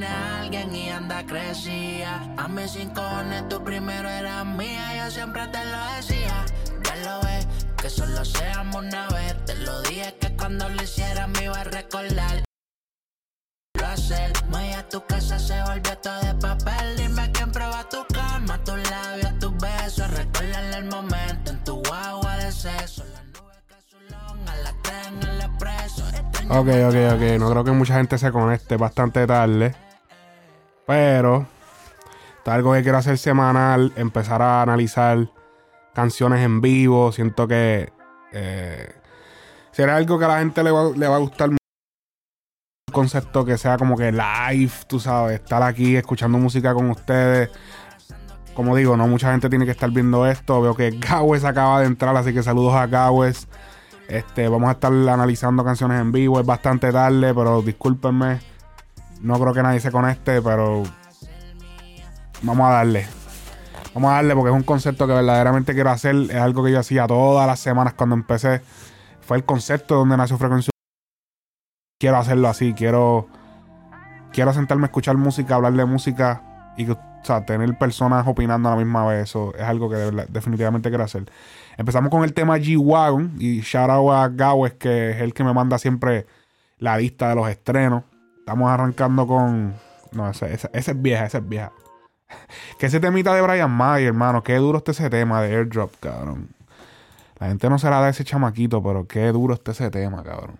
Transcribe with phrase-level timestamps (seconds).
[0.00, 2.34] tiene a alguien y anda crecía.
[2.36, 3.02] A mis cinco
[3.48, 6.44] tú primero eras mía, yo siempre te lo decía.
[6.84, 7.46] Ya lo ves,
[7.76, 9.36] que solo seamos una vez.
[9.44, 12.42] Te lo dije que cuando lo hiciera me iba a recordar.
[13.78, 14.32] Lo hacer,
[14.78, 16.96] a tu casa se volvió todo de papel.
[16.96, 20.10] Dime quién prueba tu cama, tus labios, tus besos.
[20.10, 23.04] Recuérdale el momento en tu agua de sexo.
[26.48, 27.38] Ok, ok, ok.
[27.38, 29.74] No creo que mucha gente se conecte bastante tarde.
[30.86, 31.46] Pero
[32.38, 33.92] está algo que quiero hacer semanal.
[33.96, 35.30] Empezar a analizar
[35.94, 37.12] canciones en vivo.
[37.12, 37.92] Siento que
[38.32, 38.94] eh,
[39.72, 41.50] será algo que a la gente le va, le va a gustar.
[42.92, 45.40] Concepto que sea como que live, tú sabes.
[45.40, 47.50] Estar aquí escuchando música con ustedes.
[48.54, 50.60] Como digo, no mucha gente tiene que estar viendo esto.
[50.60, 53.46] Veo que Gawes acaba de entrar, así que saludos a Gawes.
[54.08, 56.40] Este, vamos a estar analizando canciones en vivo.
[56.40, 58.40] Es bastante tarde, pero discúlpenme.
[59.20, 60.82] No creo que nadie se conecte, pero
[62.42, 63.06] vamos a darle.
[63.94, 66.14] Vamos a darle porque es un concepto que verdaderamente quiero hacer.
[66.14, 68.62] Es algo que yo hacía todas las semanas cuando empecé.
[69.20, 70.70] Fue el concepto donde nació Frecuencia.
[71.98, 72.72] Quiero hacerlo así.
[72.72, 73.28] Quiero,
[74.32, 76.86] quiero sentarme a escuchar música, hablar de música y
[77.46, 79.24] tener personas opinando a la misma vez.
[79.24, 79.96] Eso es algo que
[80.28, 81.30] definitivamente quiero hacer.
[81.76, 85.52] Empezamos con el tema G-Wagon y shout out a Gawes, que es el que me
[85.52, 86.26] manda siempre
[86.78, 88.04] la lista de los estrenos.
[88.40, 89.74] Estamos arrancando con.
[90.12, 91.72] No, esa, es vieja, esa es vieja.
[92.78, 94.42] que ese temita de Brian May, hermano.
[94.42, 96.48] Qué duro está ese tema de airdrop, cabrón.
[97.38, 100.58] La gente no se la da ese chamaquito, pero qué duro está ese tema, cabrón.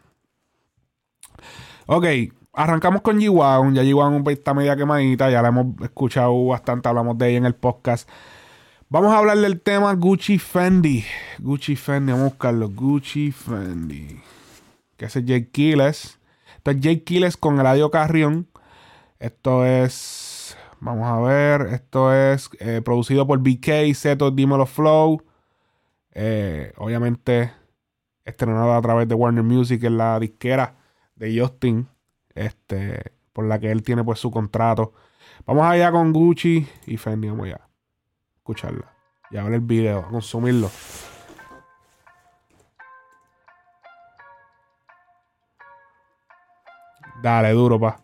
[1.86, 2.06] Ok,
[2.52, 3.74] arrancamos con G-Wagon.
[3.74, 5.30] Ya G-Wagon está media quemadita.
[5.30, 6.88] Ya la hemos escuchado bastante.
[6.88, 8.08] Hablamos de ella en el podcast.
[8.88, 11.04] Vamos a hablar del tema Gucci Fendi.
[11.38, 12.68] Gucci Fendi, vamos a buscarlo.
[12.68, 14.20] Gucci Fendi.
[14.96, 16.19] Que es Jake Killes.
[16.60, 18.46] Esto es Jake Killes con Eladio Carrión.
[19.18, 20.58] Esto es.
[20.78, 21.72] Vamos a ver.
[21.72, 25.22] Esto es eh, producido por BK, Seto, Dímelo Flow.
[26.12, 27.50] Eh, obviamente,
[28.26, 30.76] estrenado a través de Warner Music en la disquera
[31.16, 31.88] de Justin.
[32.34, 34.92] Este, por la que él tiene pues su contrato.
[35.46, 37.30] Vamos allá con Gucci y Fendi.
[37.30, 37.66] Vamos allá
[38.36, 38.94] escucharla
[39.30, 40.70] y a ver el video, a consumirlo.
[47.22, 48.00] Dale, duro, pa.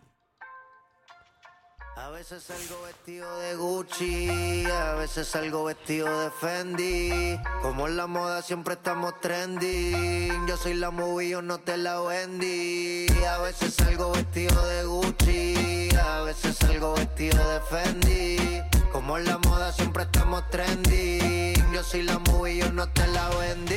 [1.95, 7.39] A veces salgo vestido de Gucci, a veces salgo vestido de Fendi.
[7.61, 10.45] Como en la moda siempre estamos trending.
[10.47, 13.07] Yo soy la movie, yo no te la vendí.
[13.27, 18.76] A veces salgo vestido de Gucci, a veces salgo vestido de Fendi.
[18.97, 21.53] Como en la moda siempre estamos trendy.
[21.71, 23.75] Yo soy la movie, yo no te la vendí.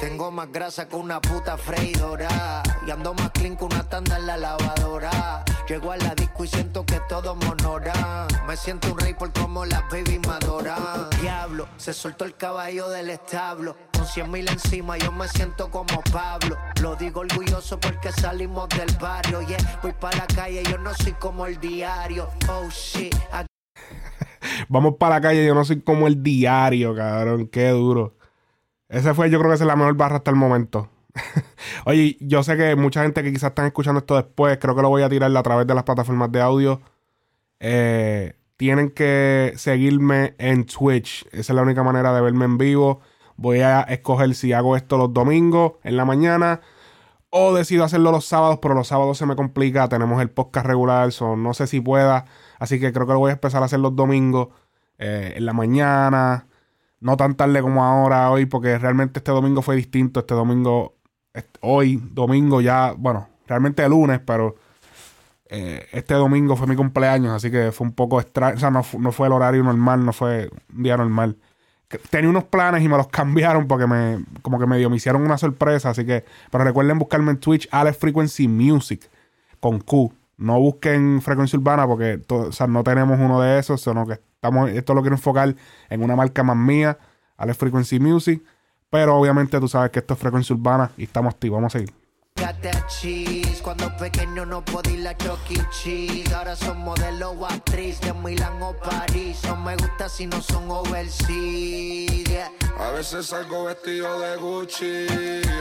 [0.00, 2.60] Tengo más grasa que una puta freidora.
[2.84, 5.44] Y ando más clean que una tanda en la lavadora.
[5.68, 8.26] Llego a la disco y siento que todo monora.
[8.44, 11.08] Me siento un rey por como las baby madora.
[11.20, 13.76] Diablo, se soltó el caballo del establo.
[13.92, 16.58] Con cien mil encima yo me siento como Pablo.
[16.80, 19.40] Lo digo orgulloso porque salimos del barrio.
[19.42, 22.28] Yeah, voy para la calle, yo no soy como el diario.
[22.48, 23.14] Oh shit,
[24.68, 27.48] Vamos para la calle, yo no soy como el diario, cabrón.
[27.48, 28.16] Qué duro.
[28.88, 30.88] Ese fue, yo creo que es la mejor barra hasta el momento.
[31.86, 34.88] Oye, yo sé que mucha gente que quizás están escuchando esto después, creo que lo
[34.88, 36.80] voy a tirar a través de las plataformas de audio.
[37.60, 41.26] Eh, tienen que seguirme en Twitch.
[41.32, 43.00] Esa es la única manera de verme en vivo.
[43.36, 46.60] Voy a escoger si hago esto los domingos en la mañana
[47.30, 49.88] o decido hacerlo los sábados, pero los sábados se me complica.
[49.88, 52.26] Tenemos el podcast regular, so no sé si pueda.
[52.62, 54.50] Así que creo que lo voy a empezar a hacer los domingos
[54.96, 56.46] eh, en la mañana.
[57.00, 60.20] No tan tarde como ahora, hoy, porque realmente este domingo fue distinto.
[60.20, 60.94] Este domingo,
[61.60, 64.54] hoy, domingo ya, bueno, realmente el lunes, pero
[65.46, 68.54] eh, este domingo fue mi cumpleaños, así que fue un poco extraño.
[68.54, 71.36] O sea, no, fue el horario normal, no fue un día normal.
[72.10, 75.36] Tenía unos planes y me los cambiaron porque me, como que medio me hicieron una
[75.36, 79.10] sorpresa, así que, pero recuerden buscarme en Twitch, Alex Frequency Music,
[79.58, 80.12] con Q.
[80.42, 82.20] No busquen frecuencia urbana porque
[82.68, 85.54] no tenemos uno de esos, sino que estamos, esto lo quiero enfocar
[85.88, 86.98] en una marca más mía,
[87.36, 88.42] Alex Frequency Music.
[88.90, 91.58] Pero obviamente tú sabes que esto es frecuencia urbana y estamos activos.
[91.58, 92.01] Vamos a seguir.
[93.62, 96.32] Cuando pequeño no podía la Chucky Cheese.
[96.32, 99.40] Ahora son modelo o actriz de Milán o París.
[99.44, 102.50] No me gusta si no son overseas.
[102.78, 105.06] A veces salgo vestido de Gucci.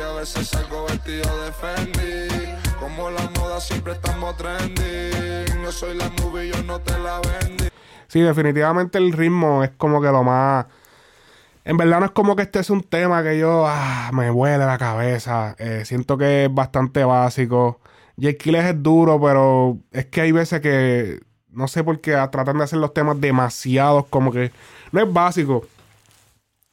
[0.04, 2.54] A veces salgo vestido de Fendi.
[2.80, 5.64] Como la moda siempre estamos trending.
[5.64, 7.70] Yo soy la movie, yo no te la vendí.
[8.08, 10.66] Sí, definitivamente el ritmo es como que lo más
[11.64, 14.66] en verdad no es como que este es un tema que yo ah, me huele
[14.66, 15.56] la cabeza.
[15.60, 17.80] Eh, siento que es bastante básico.
[18.18, 22.64] Jake es duro, pero es que hay veces que no sé por qué tratan de
[22.64, 24.52] hacer los temas demasiados como que
[24.92, 25.66] no es básico.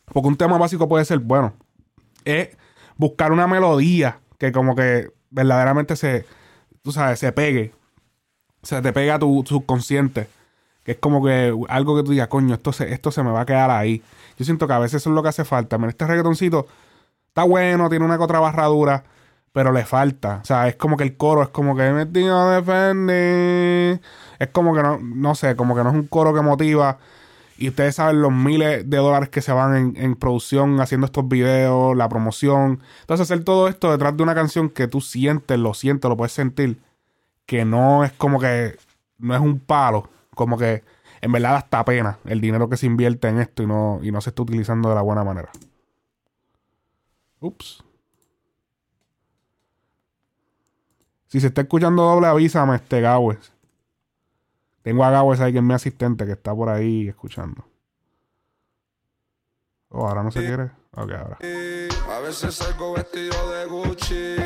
[0.06, 1.52] Porque un tema básico puede ser, bueno,
[2.24, 2.56] es
[2.96, 6.24] buscar una melodía que como que verdaderamente se,
[6.82, 7.72] tú sabes, se pegue.
[8.62, 10.28] Se te pega a tu subconsciente.
[10.88, 13.46] Es como que algo que tú digas, coño, esto se, esto se me va a
[13.46, 14.02] quedar ahí.
[14.38, 15.76] Yo siento que a veces eso es lo que hace falta.
[15.76, 16.66] Mira, este reggaetoncito
[17.28, 19.04] está bueno, tiene una otra barradura,
[19.52, 20.40] pero le falta.
[20.42, 24.00] O sea, es como que el coro es como que me tío defende.
[24.38, 26.96] Es como que no, no sé, como que no es un coro que motiva.
[27.58, 31.28] Y ustedes saben los miles de dólares que se van en, en, producción haciendo estos
[31.28, 32.80] videos, la promoción.
[33.02, 36.32] Entonces, hacer todo esto detrás de una canción que tú sientes, lo sientes, lo puedes
[36.32, 36.80] sentir.
[37.44, 38.78] Que no es como que.
[39.18, 40.08] No es un palo
[40.38, 40.84] como que
[41.20, 44.20] en verdad hasta pena el dinero que se invierte en esto y no, y no
[44.20, 45.50] se está utilizando de la buena manera.
[47.40, 47.82] Ups.
[51.26, 53.52] Si se está escuchando doble, avísame, este Gawes.
[54.82, 57.64] Tengo a Gawes ahí que es mi asistente que está por ahí escuchando.
[59.88, 60.70] Oh, ahora no se quiere.
[60.94, 61.38] Ok, ahora.
[62.12, 64.36] A veces salgo vestido de Gucci,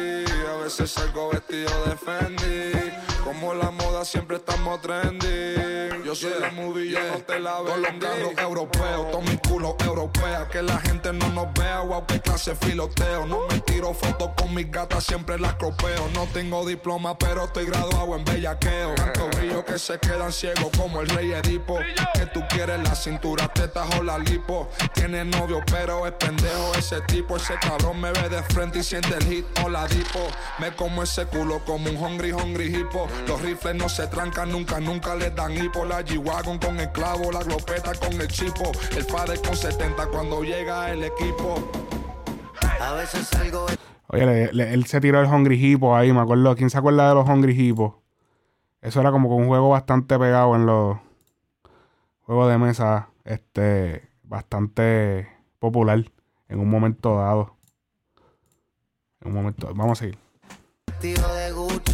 [0.49, 3.12] a veces salgo vestido de Fendi.
[3.25, 6.03] Como la moda siempre estamos trendy.
[6.05, 7.73] Yo soy la movie, yo no te la veo.
[7.73, 10.49] Con los carros europeos, todo mi culo europea.
[10.49, 13.25] Que la gente no nos vea, wow, qué clase filoteo.
[13.27, 16.09] No me tiro fotos con mis gatas, siempre las cropeo.
[16.15, 18.95] No tengo diploma, pero estoy graduado en bellaqueo.
[18.95, 19.31] Tanto
[19.65, 21.79] que se quedan ciegos como el rey Edipo.
[22.15, 24.69] Que tú quieres la cintura, tetas o la lipo.
[24.95, 27.37] Tiene novio, pero es pendejo ese tipo.
[27.37, 30.21] Ese cabrón me ve de frente y siente el hit o la dipo.
[30.59, 33.09] Me como ese culo como un hungry, hungry hippo.
[33.27, 35.85] Los rifles no se trancan nunca, nunca les dan hipo.
[35.85, 38.73] La G-Wagon con el clavo, la glopeta con el chipo.
[38.97, 41.71] El padre con 70 cuando llega el equipo.
[42.81, 43.67] A veces salgo.
[44.09, 46.55] Oye, él se tiró el Hungry Hippo ahí, me acuerdo.
[46.55, 48.03] ¿Quién se acuerda de los Hungry Hippo?
[48.83, 50.99] Eso era como un juego bastante pegado en los
[52.23, 55.29] juegos de mesa, este, bastante
[55.59, 56.05] popular
[56.49, 57.57] en un momento dado.
[59.21, 60.19] En un momento, vamos a seguir.
[61.01, 61.92] de Gucci,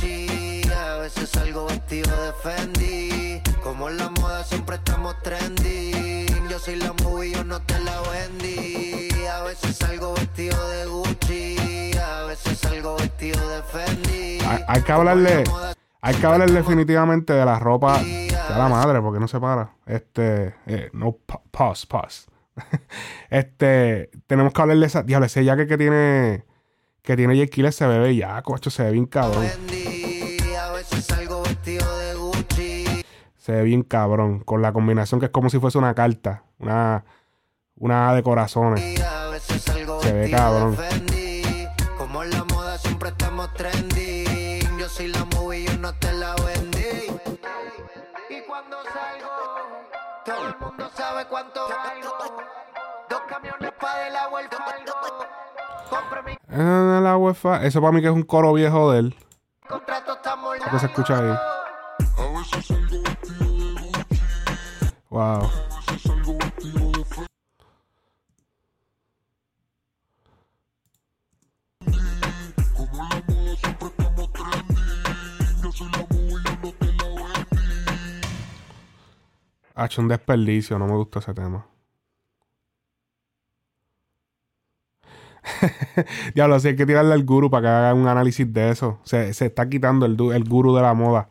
[1.28, 3.42] salgo vestido de Fendi.
[3.62, 6.26] Como en la moda siempre estamos trendy.
[6.50, 9.08] Yo soy la movie, yo no te la vendí.
[9.26, 14.38] A veces salgo vestido de Gucci, a veces salgo vestido de Fendi.
[14.66, 15.44] Hay, que hablarle,
[16.00, 19.75] hay que hablarle definitivamente de la ropa de la madre, porque no se para.
[19.86, 21.19] Este, eh, no,
[21.50, 22.26] pause, pause.
[23.30, 26.44] este, tenemos que hablarle de esa, diablo, ese jacket que tiene,
[27.02, 29.46] que tiene Jake se ve ya, cocho, se ve bien cabrón.
[33.48, 37.06] Se ve bien cabrón, con la combinación que es como si fuese una carta, una,
[37.76, 39.00] una de corazones.
[40.02, 40.76] Se ve cabrón.
[41.96, 44.60] Como la moda siempre estamos trendy.
[44.78, 47.06] Yo soy la movie, yo no te la vendí.
[48.28, 49.30] Y cuando salgo,
[50.26, 52.42] todo el mundo sabe cuánto valgo.
[53.08, 54.92] Dos camiones para el falgo.
[55.88, 56.32] Compre mi.
[56.50, 59.16] el agua Eso para mí que es un coro viejo de él.
[59.66, 61.38] Contrato estamos ¿Qué se escucha ahí?
[65.18, 65.50] Wow.
[79.75, 81.66] Ha hecho un desperdicio, no me gusta ese tema.
[86.37, 89.00] Diablo, si hay que tirarle al guru para que haga un análisis de eso.
[89.02, 91.28] Se, está quitando el, el guru de la moda.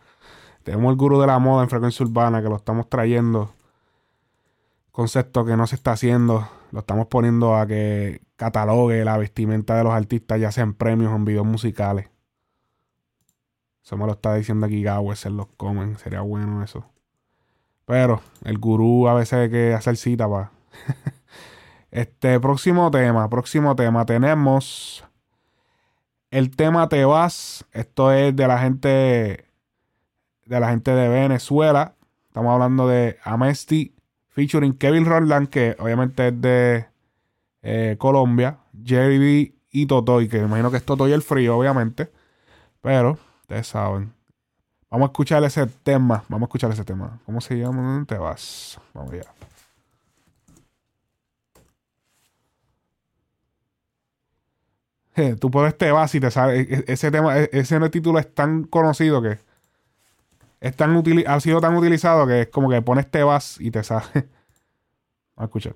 [0.64, 3.54] Tenemos el guru de la moda en frecuencia urbana que lo estamos trayendo.
[4.98, 6.50] Concepto que no se está haciendo.
[6.72, 11.16] Lo estamos poniendo a que catalogue la vestimenta de los artistas, ya sean premios o
[11.16, 12.10] en videos musicales.
[13.84, 16.00] Eso me lo está diciendo aquí Gawes en los comen.
[16.00, 16.84] Sería bueno eso.
[17.86, 20.52] Pero el gurú a veces hay que hacer cita para.
[21.92, 24.04] este próximo tema, próximo tema.
[24.04, 25.06] Tenemos
[26.32, 27.68] el tema Te vas.
[27.72, 29.46] Esto es de la gente
[30.48, 31.94] de la gente de Venezuela.
[32.30, 33.97] Estamos hablando de Amesti
[34.38, 36.86] featuring Kevin Roland, que obviamente es de
[37.64, 38.60] eh, Colombia.
[38.86, 42.12] Jerry y Totoy, que me imagino que es Totoy el frío, obviamente.
[42.82, 44.14] Pero, ustedes saben.
[44.92, 46.24] Vamos a escuchar ese tema.
[46.30, 47.20] Vamos a escuchar ese tema.
[47.26, 47.82] ¿Cómo se llama?
[47.82, 48.80] ¿Dónde te vas?
[48.94, 49.26] Vamos allá.
[55.40, 56.70] tú puedes te vas y te sabes.
[56.70, 59.40] E, e, ese tema, e, ese título es tan conocido que
[60.60, 63.84] es tan ha sido tan utilizado que es como que pones te vas y te
[63.84, 64.06] sale.
[65.36, 65.74] A escuchar.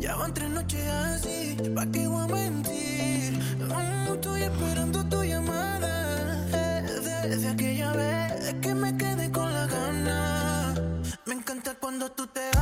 [0.00, 2.86] Ya van tres noches así, ¿pa' qué voy a mentir?
[4.16, 6.46] Estoy esperando tu llamada.
[7.22, 10.74] Desde aquella vez que me quedé con la gana.
[11.26, 12.55] Me encanta cuando tú te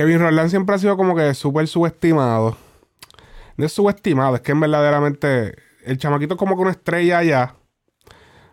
[0.00, 2.56] Kevin Roland siempre ha sido como que súper subestimado.
[3.58, 5.54] No es subestimado, es que en verdaderamente
[5.84, 7.56] el chamaquito es como que una estrella allá.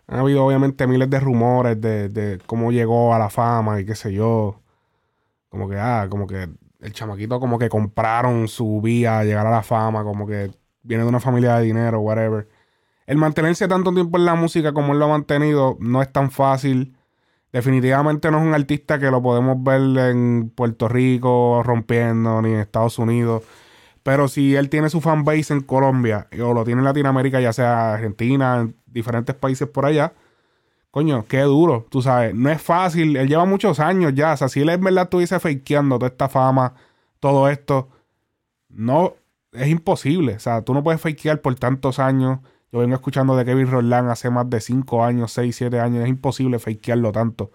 [0.08, 3.96] Ha habido obviamente miles de rumores de, de cómo llegó a la fama y qué
[3.96, 4.60] sé yo.
[5.48, 6.50] Como que, ah, como que
[6.82, 10.52] el chamaquito como que compraron su vía a llegar a la fama, como que
[10.84, 12.50] viene de una familia de dinero, whatever.
[13.06, 16.30] El mantenerse tanto tiempo en la música como él lo ha mantenido no es tan
[16.30, 16.97] fácil.
[17.52, 22.60] Definitivamente no es un artista que lo podemos ver en Puerto Rico rompiendo, ni en
[22.60, 23.44] Estados Unidos.
[24.04, 27.94] Pero si él tiene su fanbase en Colombia o lo tiene en Latinoamérica, ya sea
[27.94, 30.14] Argentina, en diferentes países por allá,
[30.92, 32.34] coño, qué duro, tú sabes.
[32.34, 34.34] No es fácil, él lleva muchos años ya.
[34.34, 36.74] O sea, si él en verdad estuviese fakeando toda esta fama,
[37.20, 37.90] todo esto,
[38.70, 39.16] no,
[39.54, 40.36] es imposible.
[40.36, 42.40] O sea, tú no puedes fakear por tantos años.
[42.72, 46.04] Yo vengo escuchando de Kevin Roland hace más de 5 años, 6, 7 años.
[46.04, 47.52] Es imposible fakearlo tanto.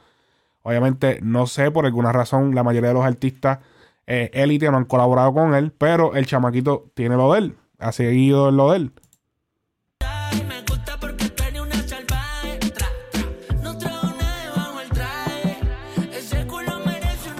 [0.63, 3.59] Obviamente, no sé, por alguna razón, la mayoría de los artistas
[4.07, 7.57] eh, élite no han colaborado con él, pero el chamaquito tiene lo de él.
[7.79, 8.93] Ha seguido lo de él.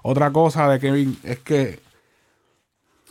[0.03, 1.81] Otra cosa de Kevin es que.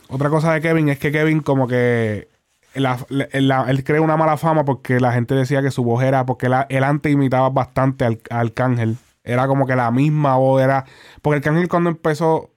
[0.08, 2.28] Otra cosa de Kevin es que Kevin, como que.
[2.74, 6.24] Él crea una mala fama porque la gente decía que su voz era.
[6.26, 8.96] Porque él, antes imitaba bastante al, al Arcángel.
[9.24, 10.84] Era como que la misma voz era.
[11.20, 12.50] Porque el Arcángel cuando empezó.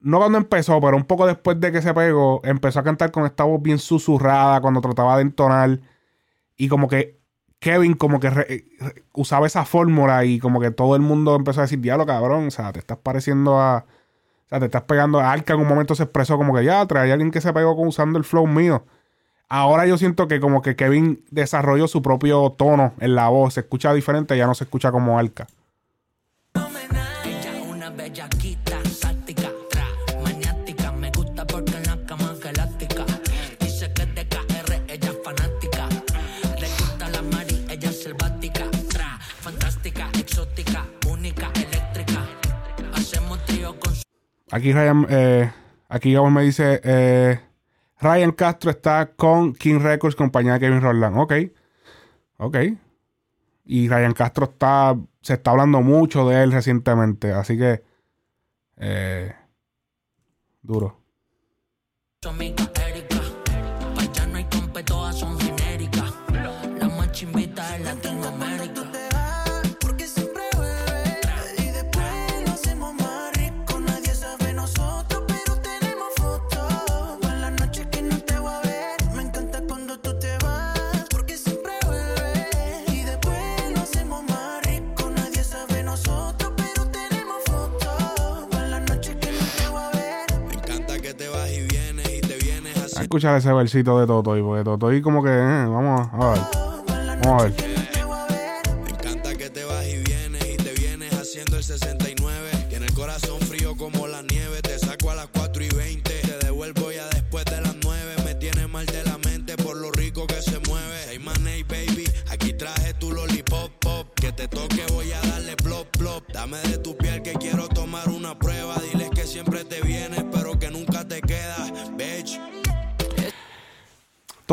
[0.00, 3.26] No cuando empezó, pero un poco después de que se pegó, empezó a cantar con
[3.26, 5.80] esta voz bien susurrada cuando trataba de entonar.
[6.56, 7.18] Y como que
[7.58, 8.64] Kevin como que re-
[9.12, 12.50] usaba esa fórmula y como que todo el mundo empezó a decir, diablo cabrón, o
[12.52, 13.86] sea, te estás pareciendo a...
[14.46, 16.86] O sea, te estás pegando a Arca en un momento se expresó como que ya,
[16.86, 18.84] trae alguien que se pegó con, usando el flow mío.
[19.50, 23.60] Ahora yo siento que como que Kevin desarrolló su propio tono en la voz, se
[23.60, 25.46] escucha diferente, ya no se escucha como su
[44.50, 45.52] Aquí Ryan, eh,
[45.88, 47.38] aquí Gabo me dice, eh,
[48.00, 51.18] Ryan Castro está con King Records, compañía de Kevin Roland.
[51.18, 51.32] Ok,
[52.38, 52.56] ok.
[53.64, 57.82] Y Ryan Castro está, se está hablando mucho de él recientemente, así que,
[58.76, 59.34] eh,
[60.62, 61.00] duro.
[93.08, 96.40] Escuchar ese versito de Totoy, porque Totoy como que, eh, vamos a ver.
[97.24, 97.67] Vamos a ver.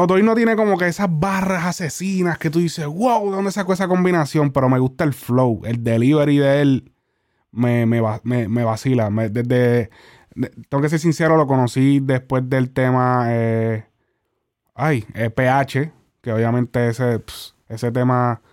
[0.07, 3.73] Totoy no tiene como que esas barras asesinas que tú dices, wow, ¿de dónde sacó
[3.73, 4.51] esa combinación?
[4.51, 6.91] Pero me gusta el flow, el delivery de él
[7.51, 9.09] me, me, me- vacila.
[9.09, 9.89] Desde, de-
[10.69, 13.85] tengo que ser sincero, lo conocí después del tema, eh,
[14.75, 17.23] ay, eh, PH, que obviamente ese,
[17.67, 18.43] ese tema,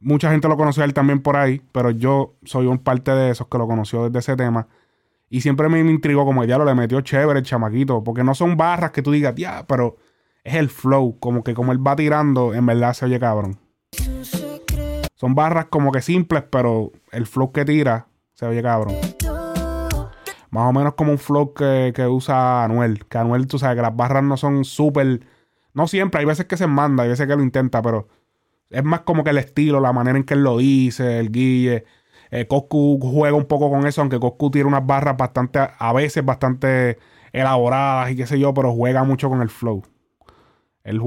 [0.00, 3.30] mucha gente lo conoció a él también por ahí, pero yo soy un parte de
[3.30, 4.68] esos que lo conoció desde ese tema.
[5.28, 8.56] Y siempre me, intrigó como ya lo le metió chévere el chamaquito, porque no son
[8.56, 9.96] barras que tú digas, ya, pero
[10.46, 13.58] es el flow, como que como él va tirando, en verdad se oye cabrón.
[15.16, 18.94] Son barras como que simples, pero el flow que tira se oye cabrón.
[20.50, 23.06] Más o menos como un flow que, que usa Anuel.
[23.06, 25.26] Que Anuel, tú sabes, que las barras no son súper.
[25.74, 28.06] No siempre, hay veces que se manda, hay veces que lo intenta, pero
[28.70, 31.84] es más como que el estilo, la manera en que él lo dice, el guille.
[32.30, 36.24] Eh, Coscu juega un poco con eso, aunque Coscu tiene unas barras bastante, a veces
[36.24, 36.98] bastante
[37.32, 39.82] elaboradas y qué sé yo, pero juega mucho con el flow.
[40.86, 41.02] El,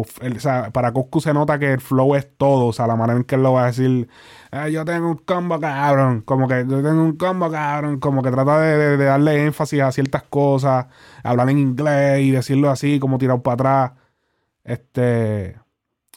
[0.74, 3.36] para Coscu se nota que el flow es todo, o sea, la manera en que
[3.36, 4.10] él lo va a decir,
[4.52, 8.30] "Ah, yo tengo un combo cabrón, como que yo tengo un combo cabrón, como que
[8.32, 10.88] trata de darle énfasis a ciertas cosas,
[11.24, 13.92] hablar en inglés y decirlo así, como tirado para atrás.
[14.64, 15.58] Este,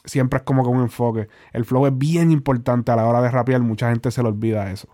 [0.05, 1.29] siempre es como que un enfoque.
[1.53, 4.71] El flow es bien importante a la hora de rapear, mucha gente se le olvida
[4.71, 4.89] eso.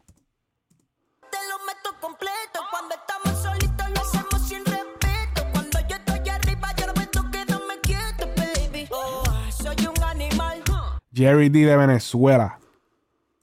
[11.20, 12.58] Jerry D de Venezuela.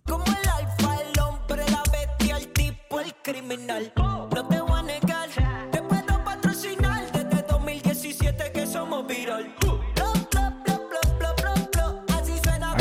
[0.08, 3.92] Como el alfa, el hombre, la bestia, el tipo, el criminal.
[3.94, 5.28] No te voy a negar,
[5.70, 9.54] te puedo patrocinar desde 2017 que somos viral.
[9.60, 10.78] Blo, blo, blo, blo,
[11.18, 12.04] blo, blo, blo.
[12.18, 12.74] Así suena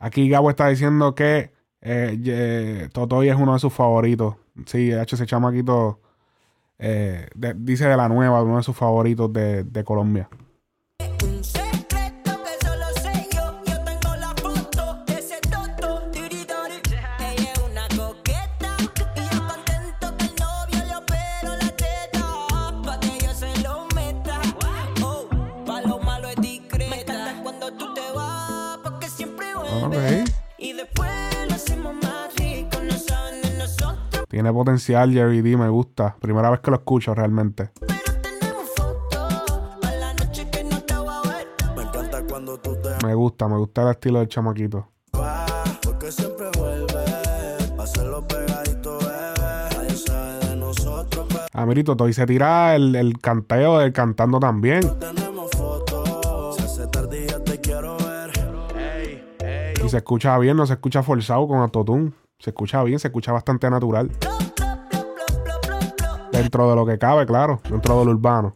[0.00, 0.28] Aquí.
[0.28, 4.34] Gabo está diciendo que eh, Totoy es uno de sus favoritos.
[4.66, 6.00] Sí, de hecho ese chamaquito
[6.80, 10.28] eh, de- dice de la nueva, uno de sus favoritos de, de Colombia.
[34.44, 36.16] Tiene potencial Jerry D, me gusta.
[36.20, 37.70] Primera vez que lo escucho realmente.
[43.02, 44.90] Me gusta, me gusta el estilo del chamaquito.
[51.54, 54.82] Ah, mira, y Totoy se tira el, el canteo del cantando también.
[59.82, 62.12] Y se escucha bien, no se escucha forzado con autotune.
[62.44, 64.10] Se escucha bien, se escucha bastante natural.
[66.30, 67.62] Dentro de lo que cabe, claro.
[67.70, 68.54] Dentro de lo urbano.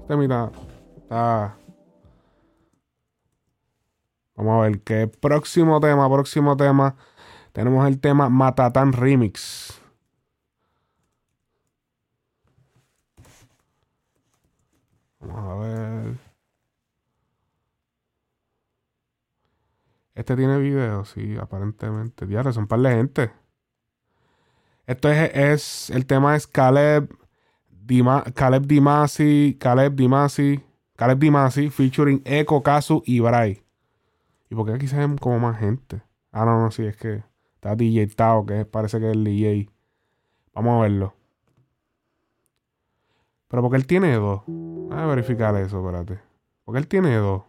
[0.00, 0.50] Este mitad
[0.96, 1.58] está.
[4.36, 6.96] Vamos a ver qué próximo tema, próximo tema.
[7.58, 9.82] Tenemos el tema Matatán Remix.
[15.18, 16.18] Vamos a ver.
[20.14, 22.26] Este tiene video, sí, aparentemente.
[22.26, 23.32] Diablo, son un par de gente.
[24.86, 27.12] Esto es, es el tema es Caleb
[27.72, 33.64] Dima- Caleb Dimasi, Caleb Dimasi, Caleb Dimasi featuring Echo, Kazu y Bray.
[34.48, 36.02] ¿Y por qué aquí se ven como más gente?
[36.30, 37.27] Ah, no, no, sí, es que
[37.58, 39.68] está DJ Tao, que parece que es el DJ.
[40.54, 41.14] Vamos a verlo.
[43.48, 44.42] Pero porque él tiene dos.
[44.46, 46.20] Voy a verificar eso, espérate.
[46.64, 47.42] Porque él tiene dos.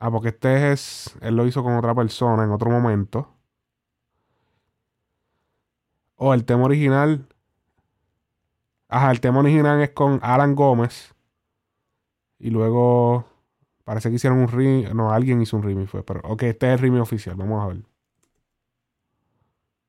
[0.00, 1.16] Ah, porque este es.
[1.20, 3.32] Él lo hizo con otra persona en otro momento.
[6.16, 7.28] Oh, el tema original.
[8.88, 11.14] Ajá, el tema original es con Alan Gómez.
[12.38, 13.26] Y luego.
[13.84, 14.92] Parece que hicieron un remix.
[14.94, 16.02] No, alguien hizo un remix, fue.
[16.02, 17.36] Pero, ok, este es el remix oficial.
[17.36, 17.76] Vamos a ver.
[17.76, 19.81] Este es el motherfucking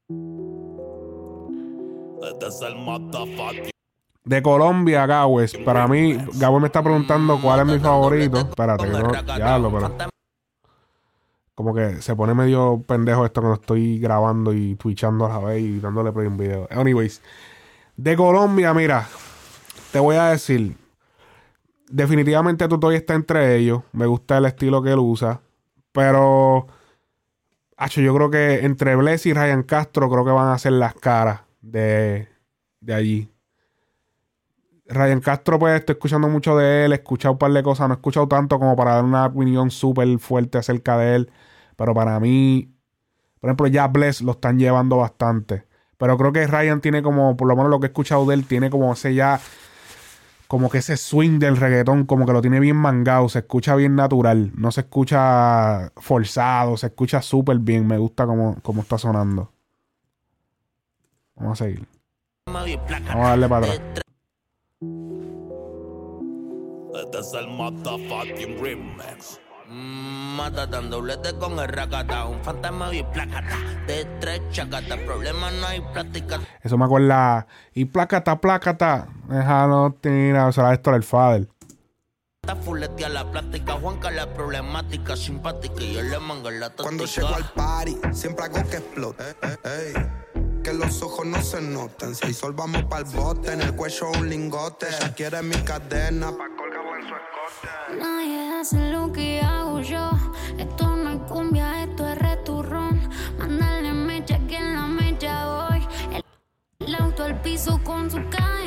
[4.25, 5.57] De Colombia, Gawes.
[5.65, 8.37] Para mí, Gawes me está preguntando cuál es mi favorito.
[8.39, 9.11] Espérate, que no.
[9.37, 9.95] Ya lo, pero.
[11.55, 15.61] Como que se pone medio pendejo esto cuando estoy grabando y twitchando a la vez
[15.61, 16.67] y dándole play un video.
[16.71, 17.21] Anyways,
[17.95, 19.07] de Colombia, mira,
[19.91, 20.75] te voy a decir.
[21.89, 23.83] Definitivamente Tutoy está entre ellos.
[23.91, 25.41] Me gusta el estilo que él usa.
[25.91, 26.67] Pero.
[27.77, 30.93] Hacho, yo creo que entre Bless y Ryan Castro creo que van a ser las
[30.95, 32.27] caras de,
[32.79, 33.29] de allí.
[34.87, 37.95] Ryan Castro, pues estoy escuchando mucho de él, he escuchado un par de cosas, no
[37.95, 41.31] he escuchado tanto como para dar una opinión súper fuerte acerca de él.
[41.75, 42.73] Pero para mí,
[43.39, 45.65] por ejemplo, ya Bless lo están llevando bastante.
[45.97, 48.45] Pero creo que Ryan tiene como, por lo menos lo que he escuchado de él,
[48.45, 49.39] tiene como ese ya,
[50.53, 53.95] como que ese swing del reggaetón, como que lo tiene bien mangado, se escucha bien
[53.95, 59.51] natural, no se escucha forzado, se escucha súper bien, me gusta como, como está sonando.
[61.35, 61.87] Vamos a seguir.
[62.45, 62.69] Vamos
[63.15, 63.81] a darle para atrás.
[67.03, 69.39] Este es el remix.
[69.69, 72.25] Mm, Matatan, doblete con el racata.
[72.25, 73.57] Un fantasma y placata.
[73.87, 74.97] De tres chacata.
[75.05, 76.39] Problema no hay práctica.
[76.61, 77.47] Eso me acuerda.
[77.73, 79.07] Y plácata, plácata.
[79.27, 80.47] Déjalo tira.
[80.47, 81.47] O sea, esto era el Fader.
[82.43, 83.73] Está fuletea la plástica.
[83.73, 85.15] Juanca la problemática.
[85.15, 85.81] Simpática.
[85.81, 86.83] Y yo le mango la táctica.
[86.83, 89.23] Cuando llego al party, siempre hago que explote.
[89.23, 89.93] Eh, eh.
[90.63, 92.15] Que los ojos no se noten.
[92.15, 94.87] Si sol vamos pa'l bote, en el cuello un lingote.
[94.87, 96.52] Ella quiere mi cadena pa'
[98.63, 100.09] Nadie hace lo que hago yo.
[100.57, 103.09] Esto no es cumbia, esto es returrón.
[103.37, 105.87] Mándale mecha que en la mecha voy.
[106.13, 106.23] El,
[106.87, 108.62] el auto al piso con su cadenón.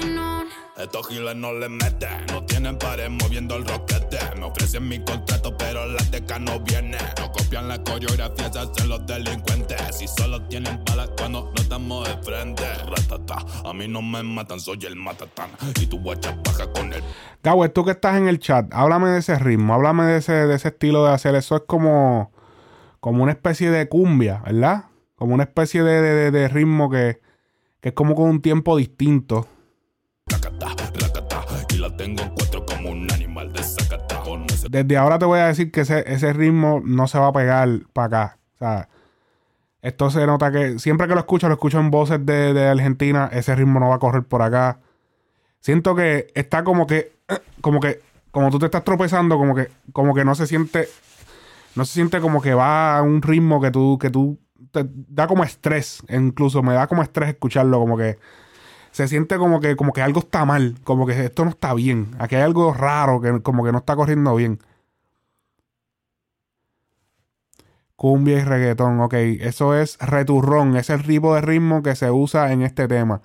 [0.77, 4.19] Estos giles no le meten, no tienen pared moviendo el roquete.
[4.39, 6.99] Me ofrecen mi contrato, pero la teca no viene.
[7.19, 9.81] No copian la coreografía, se hacen los delincuentes.
[9.97, 12.63] Si solo tienen balas cuando no estamos de frente.
[12.95, 15.49] Ratata, a mí no me matan, soy el matatán.
[15.81, 17.03] Y tu guacha paja con el
[17.43, 20.55] Gabo, tú que estás en el chat, háblame de ese ritmo, háblame de ese, de
[20.57, 21.35] ese estilo de hacer.
[21.37, 22.33] Eso es como,
[23.01, 24.87] como una especie de cumbia, ¿verdad?
[25.15, 27.21] Como una especie de- de- de ritmo que,
[27.81, 29.47] que es como con un tiempo distinto.
[34.69, 38.07] Desde ahora te voy a decir que ese, ritmo no se va a pegar para
[38.07, 38.39] acá.
[38.55, 38.89] O sea,
[39.83, 43.55] esto se nota que siempre que lo escucho, lo escucho en voces de, Argentina, ese
[43.55, 44.81] ritmo no va a correr por acá.
[45.61, 47.13] Siento que está como que,
[47.61, 50.89] como que, como tú te estás tropezando, como que, como que no se siente,
[51.75, 54.39] no se siente como que va a un ritmo que tú, que tú,
[54.73, 58.19] da como estrés, incluso me da como estrés escucharlo, como que
[58.97, 62.13] se siente como que, como que algo está mal, como que esto no está bien,
[62.19, 64.59] aquí hay algo raro, que como que no está corriendo bien.
[67.97, 72.53] Cumbia y reggaetón, ok, eso es returrón, es el tipo de ritmo que se usa
[72.53, 73.23] en este tema.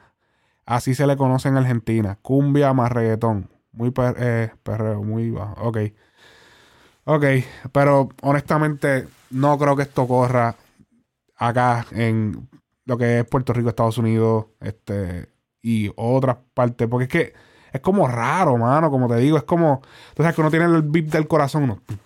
[0.66, 3.50] Así se le conoce en Argentina, cumbia más reggaetón.
[3.74, 5.78] Muy per- eh, perreo, muy bajo, ok.
[7.06, 7.26] Ok,
[7.72, 10.56] pero honestamente no creo que esto corra
[11.38, 12.50] acá en
[12.86, 15.30] lo que es Puerto Rico, Estados Unidos, este,
[15.62, 17.34] y otras partes, porque es que
[17.74, 19.82] es como raro, mano, como te digo, es como,
[20.16, 21.98] tú sabes que uno tiene el beat del corazón, uno, tum,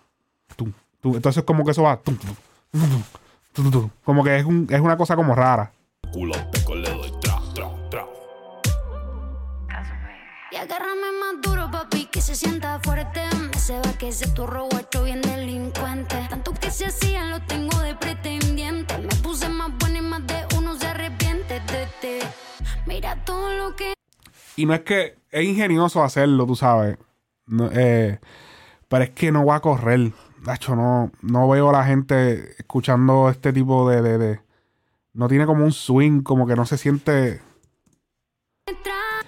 [0.55, 2.35] tum, tum, entonces como que eso va, tum, tum,
[2.71, 3.03] tum, tum,
[3.53, 5.71] tum, tum, como que es, un- es una cosa como rara.
[6.11, 8.05] culo peco le doy tra, tra, tra.
[10.51, 13.21] Y agárrame más duro, papi, que se sienta fuerte.
[13.51, 16.15] Me se va que ese turro guacho bien delincuente.
[16.29, 18.97] Tanto que se hacían, lo tengo de pretendiente.
[18.99, 19.71] Me puse más
[24.57, 26.97] Y no es que es ingenioso hacerlo, tú sabes.
[27.73, 28.19] Eh,
[28.87, 30.11] pero es que no va a correr.
[30.45, 34.39] Nacho, no, no veo a la gente escuchando este tipo de, de- de-
[35.13, 37.41] No tiene como un swing, como que no se siente.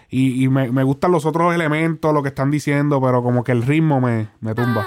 [0.09, 3.51] Y, y me, me gustan los otros elementos, lo que están diciendo, pero como que
[3.51, 4.85] el ritmo me, me tumba.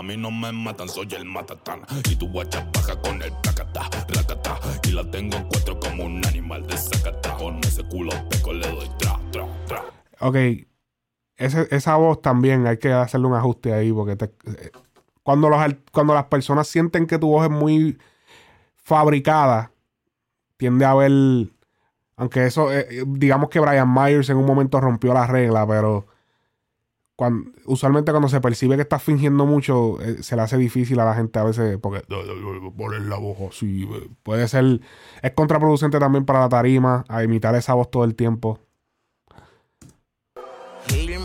[0.00, 1.82] A mí no me matan, soy el matatán.
[2.10, 4.58] Y tu guacha baja con el placata, racata.
[4.84, 7.36] Y la tengo en cuatro como un animal de zacata.
[7.36, 9.84] Con ese culo peco le doy tra, tra, tra.
[10.20, 10.36] Ok.
[11.36, 14.70] Ese- esa voz también hay que hacerle un ajuste ahí, porque te- eh,
[15.22, 15.60] cuando, los,
[15.92, 17.98] cuando las personas sienten que tu voz es muy
[18.76, 19.70] fabricada,
[20.56, 21.12] tiende a haber.
[22.16, 26.06] Aunque eso, eh, eh, digamos que Brian Myers en un momento rompió la regla, pero
[27.66, 31.14] usualmente cuando se percibe que estás fingiendo mucho, eh, se le hace difícil a la
[31.14, 32.02] gente a veces, porque
[32.76, 34.80] poner la voz así, eh, puede ser,
[35.22, 38.58] es contraproducente también para la tarima, a imitar esa voz todo el tiempo.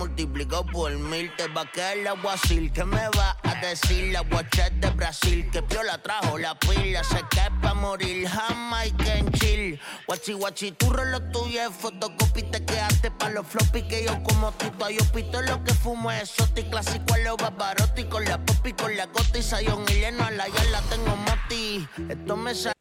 [0.05, 2.71] Multiplicado por mil te va a quedar el aguacil.
[2.71, 5.49] ¿Qué me va a decir la guachet de Brasil?
[5.51, 8.27] Que piola trajo la pila, se cae pa' morir.
[8.27, 9.79] Jamaica en chill.
[10.05, 12.43] Guachi guachi, tu reloj tuyo es fotocopy.
[12.43, 14.87] Te quedaste pa' los floppy que yo como tito.
[14.91, 16.61] Yo pito lo que fumo es exoti.
[16.69, 18.03] Clásico a los barbarotti.
[18.03, 21.15] Con la popi, con la gota y sayón y lleno a la ya la tengo
[21.15, 21.87] moti.
[22.07, 22.75] Esto me sale.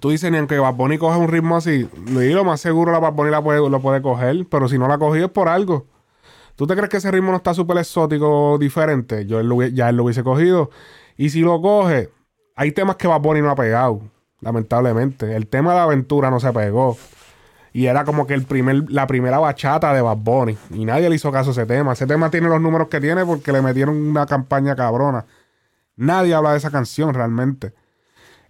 [0.00, 3.28] Tú dices, ni aunque Bad Bunny coge un ritmo así, lo más seguro la Bad
[3.28, 5.97] la puede, lo puede coger, pero si no la ha cogido es por algo.
[6.58, 9.24] ¿Tú te crees que ese ritmo no está súper exótico diferente?
[9.26, 10.70] Yo él ya él lo hubiese cogido.
[11.16, 12.10] Y si lo coge,
[12.56, 14.00] hay temas que Bad Bunny no ha pegado,
[14.40, 15.36] lamentablemente.
[15.36, 16.96] El tema de aventura no se pegó.
[17.72, 20.58] Y era como que el primer, la primera bachata de Bad Bunny.
[20.72, 21.92] Y nadie le hizo caso a ese tema.
[21.92, 25.26] Ese tema tiene los números que tiene porque le metieron una campaña cabrona.
[25.94, 27.72] Nadie habla de esa canción realmente.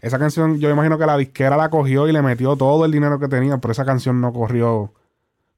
[0.01, 3.19] Esa canción, yo imagino que la disquera la cogió y le metió todo el dinero
[3.19, 4.95] que tenía, pero esa canción no corrió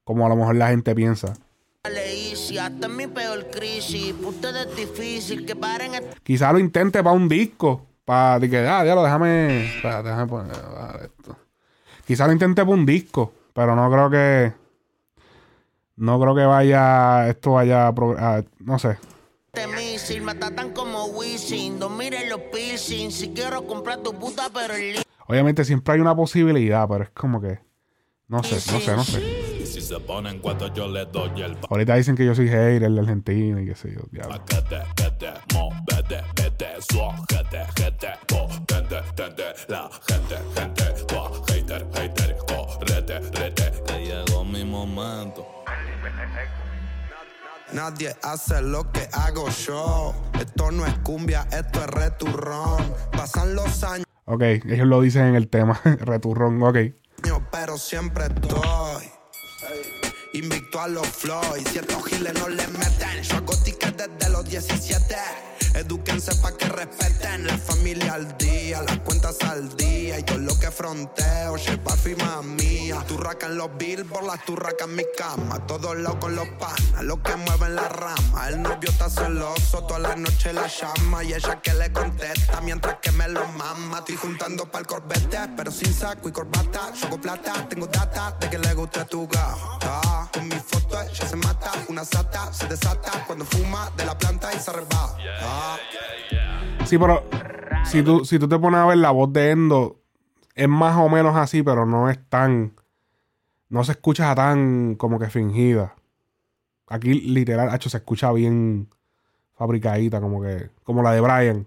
[0.03, 1.35] como a lo mejor la gente piensa.
[2.51, 4.15] Crisis, hasta en mi peor crisis.
[4.15, 7.87] Pa' ustedes es difícil que paren este Quizá lo intente para un disco.
[8.05, 9.77] Para que, ah, diablo, déjame.
[9.77, 10.57] espérate, déjame poner
[11.03, 11.37] esto.
[12.07, 13.33] Quizá lo intente para un disco.
[13.53, 14.53] Pero no creo que.
[15.97, 17.29] No creo que vaya.
[17.29, 17.89] Esto vaya.
[17.89, 18.99] a no sé.
[19.77, 20.23] misil.
[20.23, 21.79] Me tratan como Wisin.
[21.79, 23.11] Dos miren los piercing.
[23.11, 27.41] Si quiero comprar tu puta, pero el Obviamente siempre hay una posibilidad, pero es como
[27.41, 27.61] que.
[28.27, 29.50] No sé, no sé, no sé.
[29.91, 33.61] Se ponen cuatro, yo le doy el Ahorita dicen que yo soy hater de Argentina
[33.61, 34.37] y qué sé yo, diablo.
[34.37, 42.37] paquete, vete, mo, vete, vete, suajete, gente, potente, tente, la gente, gente, tu hater, hater,
[42.47, 45.45] correte, rete, que llegó mi momento.
[47.73, 50.15] Nadie hace lo que hago yo.
[50.39, 52.95] Esto no es cumbia, esto es returrón.
[53.11, 55.81] Pasan los años, Ok, ellos lo dicen en el tema.
[55.99, 56.79] Returrón, ok.
[57.51, 59.10] pero siempre estoy.
[60.33, 61.67] Invicto a los Floyd.
[61.73, 65.17] Si estos giles no le meten, yo hago tickets desde los 17.
[66.21, 70.19] Edúquense pa' que respeten la familia al día, las cuentas al día.
[70.19, 73.03] Y todo lo que fronteo, lleva firma mía.
[73.09, 75.67] Turraca en los billboards, las turracas en mi cama.
[75.67, 78.49] Todos lados con los panas, los que mueven la rama.
[78.49, 81.25] El novio está celoso, toda la noche la llama.
[81.25, 84.01] Y ella que le contesta mientras que me lo mama.
[84.01, 86.93] Estoy juntando pa'l corbete, pero sin saco y corbata.
[87.01, 90.29] Yo plata, tengo data de que le guste tu gata.
[90.35, 94.53] Con mi foto ella se mata, una sata se desata cuando fuma de la planta
[94.53, 95.17] y se arrebata.
[96.85, 97.25] Sí, pero
[97.85, 100.01] si tú, si tú te pones a ver la voz de Endo,
[100.55, 102.75] es más o menos así, pero no es tan.
[103.69, 105.95] No se escucha tan como que fingida.
[106.89, 108.89] Aquí, literal, hecho, se escucha bien
[109.55, 110.71] fabricadita, como que.
[110.85, 111.67] Como la de Brian.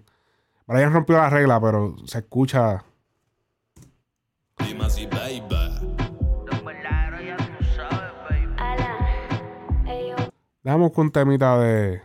[0.66, 2.84] Brian rompió la regla, pero se escucha.
[10.62, 12.02] Dejamos con un temita de.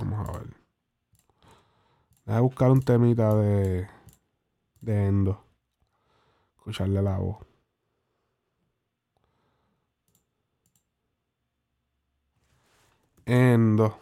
[0.00, 0.56] Vamos a ver.
[2.26, 3.88] Déjame buscar un temita de.
[4.80, 5.44] De Endo.
[6.56, 7.38] Escucharle la voz.
[13.26, 13.98] Endo.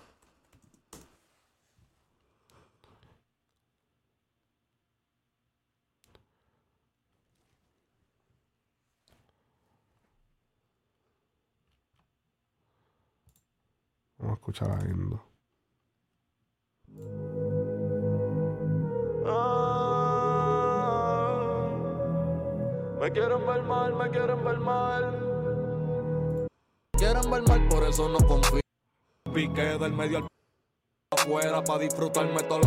[14.18, 15.31] Vamos a escuchar a Endo.
[23.00, 26.48] Me quieren ver mal, me quieren ver mal.
[26.98, 28.60] Quieren ver mal, por eso no confío.
[29.32, 30.26] Piqué del medio al
[31.10, 32.66] afuera para disfrutarme todo lo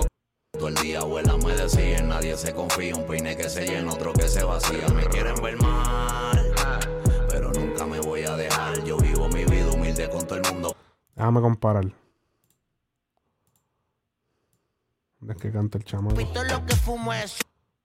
[0.58, 4.14] Todo el día abuela me decía, nadie se confía, un peine que se llena, otro
[4.14, 4.88] que se vacía.
[4.90, 6.54] Me quieren ver mal,
[7.30, 8.82] pero nunca me voy a dejar.
[8.86, 10.74] Yo vivo mi vida humilde con todo el mundo.
[11.16, 11.84] Déjame comparar.
[11.84, 11.96] ¿Dónde
[15.34, 16.16] es que canta el chamaco?
[16.16, 17.38] Visto lo que fumo es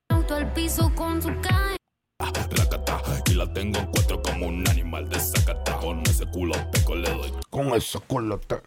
[0.09, 1.77] Auto al piso con su caña.
[2.19, 3.01] Racata,
[3.31, 5.77] y la tengo en cuatro como un animal de sacata.
[5.79, 7.33] Con ese culo peco le doy.
[7.49, 8.61] Con eso, con lo te-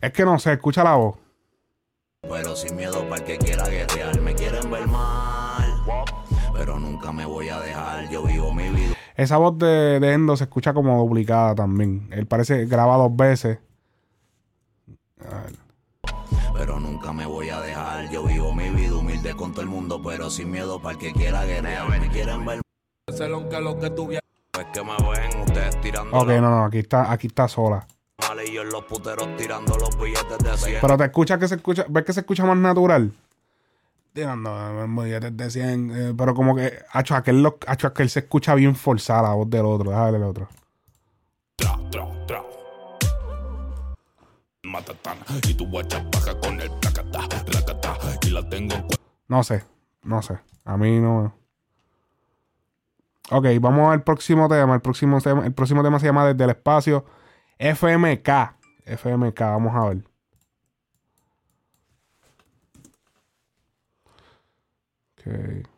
[0.00, 1.16] Es que no sé, escucha la voz.
[2.22, 4.20] Pero sin miedo para el que quiera guerrear.
[4.20, 5.64] Me quieren ver mal,
[6.54, 8.08] pero nunca me voy a dejar.
[8.10, 8.94] Yo vivo mi vida.
[9.16, 12.08] Esa voz de, de Endo se escucha como duplicada también.
[12.12, 13.58] Él parece graba dos veces.
[15.30, 15.65] A ver.
[16.58, 18.08] Pero nunca me voy a dejar.
[18.10, 21.12] Yo vivo mi vida humilde con todo el mundo, pero sin miedo para el que
[21.12, 21.88] quiera guerrear.
[21.88, 22.60] Me quieren ver
[23.06, 24.22] que lo que tú vienes.
[24.58, 27.86] Es que me ven ustedes tirando Ok, no, no, aquí está, aquí está sola.
[28.46, 30.78] y yo en los puteros tirando los billetes de 100.
[30.80, 33.12] Pero te escucha que se escucha, ves que se escucha más natural.
[34.14, 38.74] Tirando billetes de 100, eh, pero como que, hacho, aquel, lo- aquel se escucha bien
[38.74, 39.90] forzada la voz del otro.
[39.90, 40.48] Déjale el otro.
[41.56, 42.42] Tra, tra, tra.
[49.28, 49.64] No sé,
[50.02, 50.38] no sé.
[50.64, 51.34] A mí no.
[53.30, 54.74] Ok, vamos al próximo tema.
[54.74, 57.04] El próximo tema, el próximo tema se llama Desde el Espacio.
[57.58, 58.28] FMK.
[58.84, 60.04] FMK, vamos a ver.
[65.18, 65.75] Ok.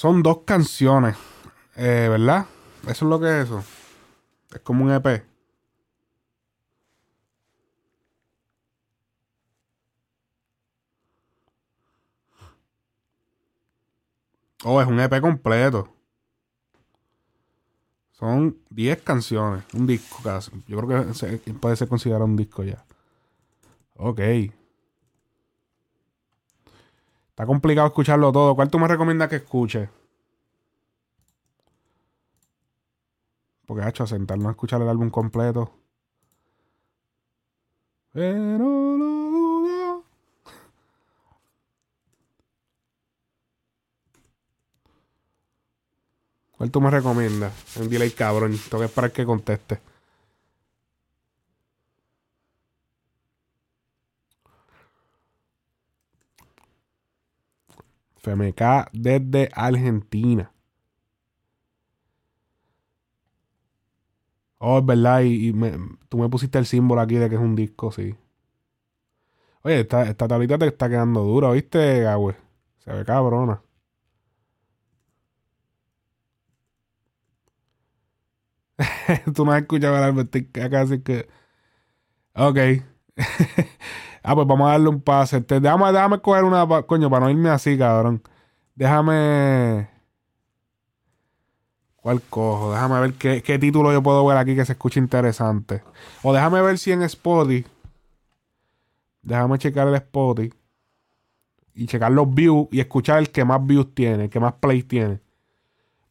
[0.00, 1.14] Son dos canciones,
[1.76, 2.46] eh, ¿verdad?
[2.84, 3.62] Eso es lo que es eso.
[4.50, 5.26] Es como un EP.
[14.64, 15.92] Oh, es un EP completo.
[18.12, 20.50] Son 10 canciones, un disco casi.
[20.66, 22.82] Yo creo que puede ser considerado un disco ya.
[23.96, 24.20] Ok.
[27.40, 28.54] Está complicado escucharlo todo.
[28.54, 29.88] ¿Cuál tú me recomiendas que escuche?
[33.64, 35.72] Porque, hecho, sentarnos a escuchar el álbum completo.
[38.12, 40.04] Pero lo dudo.
[46.58, 47.54] ¿Cuál tú me recomiendas?
[47.76, 48.52] Un delay cabrón.
[48.68, 49.80] Tengo que esperar que conteste.
[58.22, 60.52] FMK desde Argentina.
[64.58, 65.22] Oh, es verdad.
[65.22, 65.72] Y, me-
[66.08, 68.14] tú me pusiste el símbolo aquí de que es un disco, sí.
[69.62, 72.36] Oye, esta, esta tablita te está quedando dura, ¿viste, Gagüe?
[72.78, 73.62] Se ve cabrona.
[79.34, 81.28] Tú no has escuchado el álbum, estoy acá así que...
[82.34, 82.58] Ok.
[84.22, 85.38] ah, pues vamos a darle un pase.
[85.38, 86.66] Este, déjame, déjame coger una...
[86.68, 88.22] pa- Coño, para no irme así, cabrón.
[88.74, 89.88] Déjame...
[91.96, 92.72] ¿Cuál cojo?
[92.72, 95.82] Déjame ver qué, qué título yo puedo ver aquí que se escuche interesante.
[96.22, 97.66] O déjame ver si en Spotify...
[99.22, 100.52] Déjame checar el Spotify.
[101.74, 104.86] Y checar los views y escuchar el que más views tiene, el que más plays
[104.88, 105.20] tiene.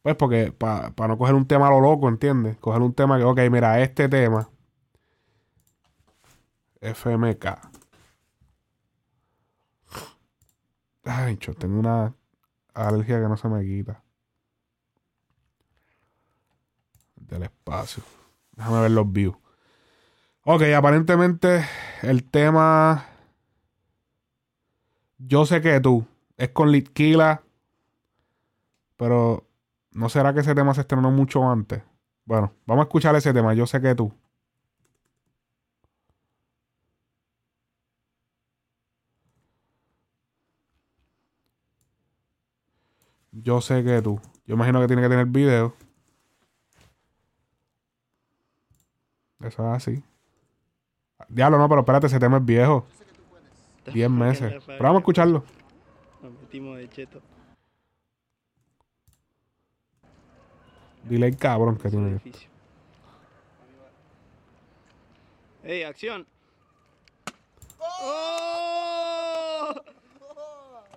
[0.02, 2.56] Pues porque para no coger un tema a lo loco, ¿entiendes?
[2.58, 4.48] Coger un tema que, ok, mira, este tema.
[6.80, 7.69] FMK.
[11.04, 12.14] Ay, yo tengo una
[12.74, 14.02] alergia que no se me quita.
[17.16, 18.02] Del espacio.
[18.52, 19.36] Déjame ver los views.
[20.44, 21.64] Ok, aparentemente
[22.02, 23.06] el tema.
[25.18, 26.06] Yo sé que tú.
[26.36, 27.42] Es con Litquila.
[28.96, 29.50] Pero
[29.92, 31.82] ¿No será que ese tema se estrenó mucho antes?
[32.24, 33.54] Bueno, vamos a escuchar ese tema.
[33.54, 34.12] Yo sé que tú.
[43.32, 44.20] Yo sé que tú.
[44.46, 45.74] Yo imagino que tiene que tener video.
[49.40, 50.02] Eso es así.
[51.28, 52.84] Diablo, no, pero espérate, ese tema es viejo.
[53.92, 54.62] 10 meses.
[54.66, 55.44] Pero vamos a escucharlo.
[56.22, 57.20] Nos metimos de cheto.
[61.04, 62.20] Dile el cabrón que tiene.
[65.64, 66.26] ¡Ey, acción!
[67.78, 69.09] ¡Oh!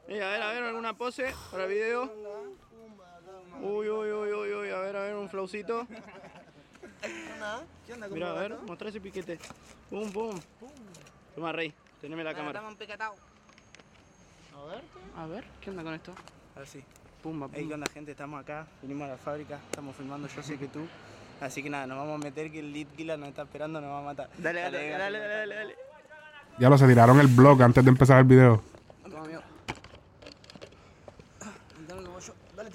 [0.07, 2.11] Ey, a ver, a ver, alguna pose para el video.
[3.61, 5.87] Uy, uy, uy, uy, uy, a ver, a ver, un flowcito.
[7.85, 9.39] ¿Qué onda, Mira, a ver, mostra ese piquete.
[9.89, 10.39] Pum, pum.
[11.35, 12.61] Toma, Rey, teneme la cámara.
[12.67, 13.15] un piquetado.
[14.57, 14.81] A ver.
[15.17, 16.13] A ver, ¿qué onda con esto?
[16.61, 16.83] Así.
[17.21, 17.75] Pumba, Hey, ¿qué pumba.
[17.75, 18.11] onda, gente?
[18.11, 20.85] Estamos acá, vinimos a la fábrica, estamos filmando Yo sé que tú.
[21.41, 23.89] Así que nada, nos vamos a meter que el lead killer nos está esperando, nos
[23.89, 24.29] va a matar.
[24.37, 25.75] Dale, dale, dale, dale, dale, dale.
[26.59, 28.61] Ya lo se tiraron el blog antes de empezar el video.
[29.03, 29.41] Toma, amigo.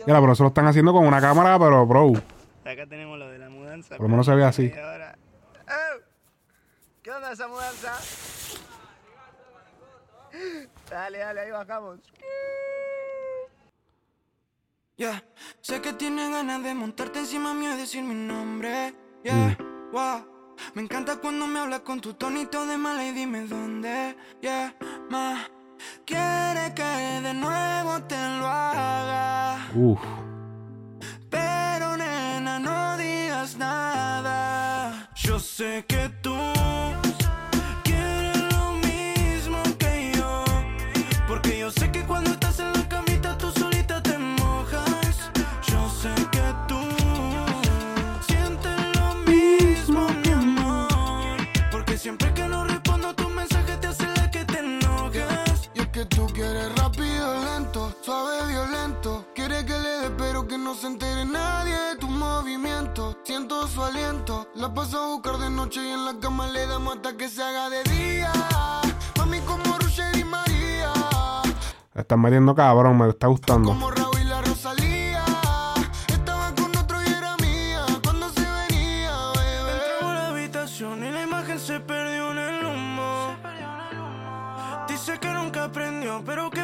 [0.07, 2.13] Ya, pero eso lo están haciendo con una cámara, pero bro.
[2.65, 3.97] Acá tenemos lo de la mudanza.
[3.97, 4.73] Por lo menos se ve así.
[4.75, 5.17] Y ahora-
[5.69, 6.01] ¡Oh!
[7.03, 7.93] ¿Qué onda esa mudanza?
[10.91, 11.99] Dale, dale, ahí bajamos.
[14.97, 15.23] Yeah.
[15.61, 18.95] Sé que tienes ganas de montarte encima mío y decir mi nombre.
[19.23, 19.57] Yeah.
[19.93, 20.27] Wow.
[20.75, 24.17] Me encanta cuando me hablas con tu tonito de mala y dime dónde.
[24.43, 24.75] Yeah.
[25.09, 25.49] Ma.
[26.05, 29.69] Quiere que de nuevo te lo haga.
[29.75, 30.01] Uf.
[31.31, 35.11] Pero nena, no digas nada.
[35.15, 36.37] Yo sé que tú
[60.69, 63.17] no se entere nadie de tus movimientos.
[63.25, 66.97] Siento su aliento, la paso a buscar de noche y en la cama le damos
[66.97, 68.31] hasta que se haga de día.
[69.17, 70.93] Mami, como Roger y María,
[71.95, 73.71] Están metiendo cabrón, me está gustando.
[73.71, 75.25] como Raúl y la Rosalía.
[76.09, 79.73] Estaba con otro y era mía cuando se venía, bebé.
[79.73, 83.37] Entramos a la habitación y la imagen se perdió en el humo.
[84.87, 86.58] Dice que nunca aprendió, pero que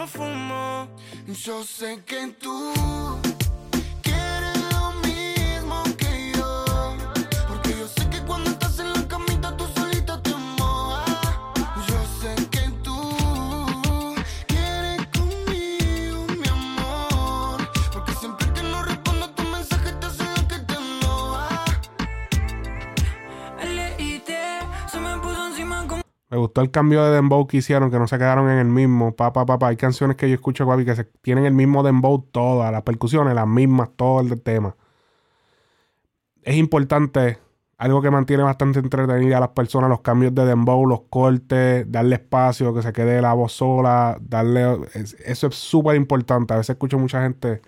[0.00, 0.88] yo fumo.
[1.26, 2.72] Yo sé que tú
[26.30, 29.14] Me gustó el cambio de dembow que hicieron, que no se quedaron en el mismo.
[29.16, 29.68] Pa, pa, pa, pa.
[29.68, 33.34] Hay canciones que yo escucho, papi, que se, tienen el mismo dembow todas, las percusiones,
[33.34, 34.76] las mismas, todo el tema.
[36.42, 37.38] Es importante,
[37.78, 42.16] algo que mantiene bastante entretenida a las personas, los cambios de dembow, los cortes, darle
[42.16, 44.78] espacio, que se quede la voz sola, darle...
[44.94, 46.54] es- Eso es súper importante.
[46.54, 47.60] A veces escucho mucha gente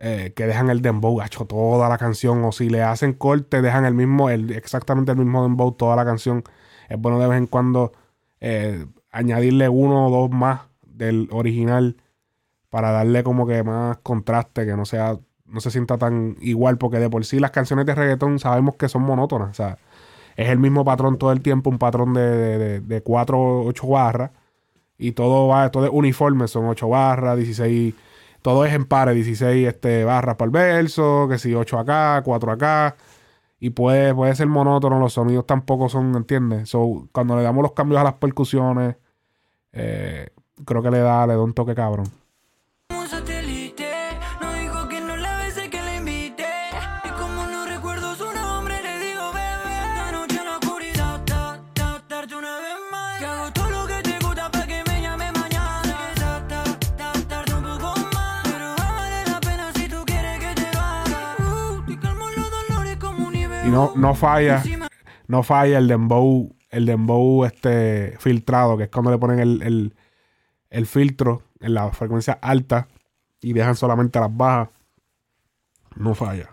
[0.00, 3.84] eh, que dejan el dembow, hecho toda la canción, o si le hacen corte, dejan
[3.86, 6.44] el mismo, el, exactamente el mismo dembow toda la canción.
[6.88, 7.92] Es bueno de vez en cuando
[8.40, 11.96] eh, añadirle uno o dos más del original
[12.70, 16.98] para darle como que más contraste, que no sea, no se sienta tan igual, porque
[16.98, 19.78] de por sí las canciones de reggaetón sabemos que son monótonas, o sea,
[20.36, 23.66] es el mismo patrón todo el tiempo, un patrón de, de, de, de cuatro o
[23.66, 24.30] ocho barras,
[24.98, 27.94] y todo va, todo es uniforme, son ocho barras, 16,
[28.42, 32.52] todo es en pares, 16 este, barras para el verso, que si 8 acá, 4
[32.52, 32.96] acá,
[33.58, 36.68] y puede, puede ser monótono, los sonidos tampoco son, ¿entiendes?
[36.68, 38.96] So, cuando le damos los cambios a las percusiones,
[39.72, 40.30] eh,
[40.64, 42.06] creo que le da, le da un toque cabrón.
[63.66, 64.62] Y no, no falla,
[65.26, 69.94] no falla el dembow, el dembow este filtrado, que es cuando le ponen el, el,
[70.70, 72.86] el filtro en la frecuencia alta
[73.40, 74.68] y dejan solamente las bajas.
[75.96, 76.50] No falla.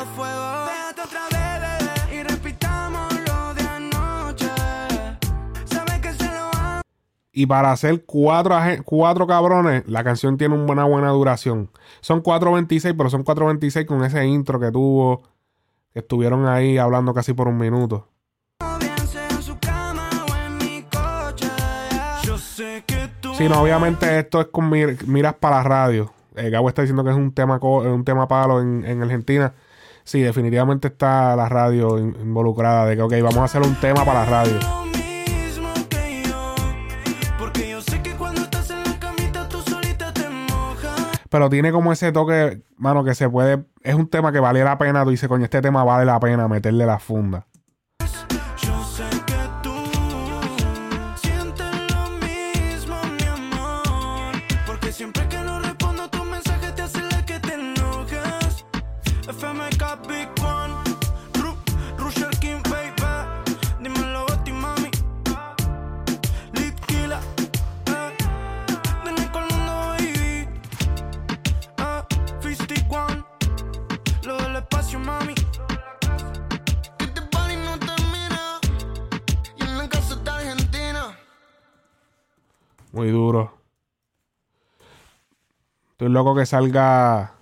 [0.00, 0.70] Prendido fuego.
[0.90, 2.16] Otra vez, bebé.
[2.16, 4.46] Y repitamos lo de anoche.
[5.66, 6.82] Sabes que se lo hago.
[7.32, 11.70] Y para hacer cuatro, cuatro cabrones, la canción tiene una buena duración.
[12.00, 15.22] Son 4.26, pero son 4.26 con ese intro que tuvo,
[15.92, 18.06] que estuvieron ahí hablando casi por un minuto.
[23.36, 26.12] Sí, no, obviamente esto es con mir- miras para la radio.
[26.36, 29.54] Eh, Gabo está diciendo que es un tema co- un tema palo en, en Argentina.
[30.10, 34.04] Sí, definitivamente está la radio in- involucrada de que, ok, vamos a hacer un tema
[34.04, 34.58] para la radio.
[41.28, 43.64] Pero tiene como ese toque, mano, que se puede.
[43.84, 45.04] Es un tema que vale la pena.
[45.04, 47.46] Tú dices, coño, este tema vale la pena meterle la funda.
[86.00, 87.34] Estoy loco que salga.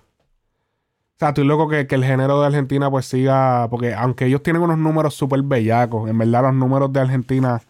[1.14, 3.68] O sea, estoy loco que, que el género de Argentina pues siga.
[3.70, 7.62] Porque aunque ellos tienen unos números súper bellacos, en verdad los números de Argentina,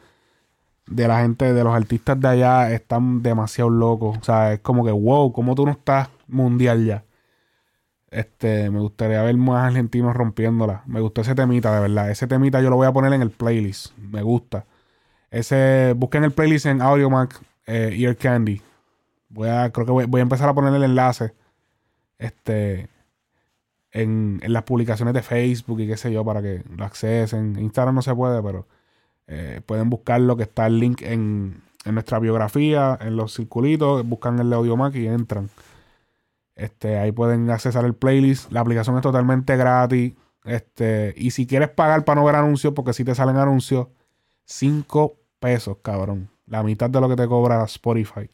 [0.86, 4.16] de la gente, de los artistas de allá, están demasiado locos.
[4.16, 7.04] O sea, es como que, wow, ¿cómo tú no estás mundial ya?
[8.10, 10.84] Este, me gustaría ver más argentinos rompiéndola.
[10.86, 12.10] Me gustó ese temita, de verdad.
[12.10, 13.94] Ese temita yo lo voy a poner en el playlist.
[13.98, 14.64] Me gusta.
[15.30, 18.62] Ese, busquen el playlist en Audiomac eh, Ear Candy.
[19.28, 21.34] Voy a, creo que voy, voy a empezar a poner el enlace.
[22.18, 22.88] Este.
[23.90, 27.58] En, en las publicaciones de Facebook y qué sé yo, para que lo accesen.
[27.58, 28.66] Instagram no se puede, pero
[29.26, 34.38] eh, pueden buscarlo, que está el link en, en nuestra biografía, en los circulitos, buscan
[34.38, 35.50] el Audiomac y entran.
[36.54, 38.50] Este, ahí pueden accesar el playlist.
[38.50, 40.14] La aplicación es totalmente gratis.
[40.44, 43.88] Este, y si quieres pagar para no ver anuncios, porque si te salen anuncios,
[44.44, 46.30] 5 pesos, cabrón.
[46.46, 48.30] La mitad de lo que te cobra Spotify.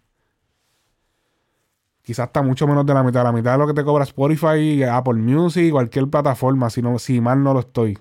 [2.05, 3.25] Quizás está mucho menos de la mitad.
[3.25, 7.23] La mitad de lo que te cobra Spotify, Apple Music, cualquier plataforma, si, no, si
[7.23, 7.99] mal no lo estoy.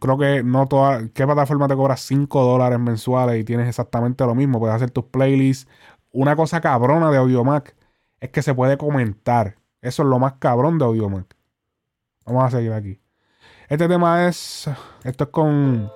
[0.00, 1.08] Creo que no toda.
[1.10, 4.58] ¿Qué plataforma te cobra 5 dólares mensuales y tienes exactamente lo mismo?
[4.58, 5.70] Puedes hacer tus playlists.
[6.12, 7.76] Una cosa cabrona de Audiomac
[8.20, 9.56] es que se puede comentar.
[9.82, 11.36] Eso es lo más cabrón de Audiomac.
[12.24, 12.98] Vamos a seguir aquí.
[13.68, 14.70] Este tema es.
[15.02, 15.90] Esto es con.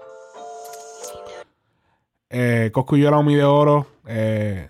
[2.28, 3.86] Eh, Coscuyola Omi de Oro.
[4.06, 4.68] eh,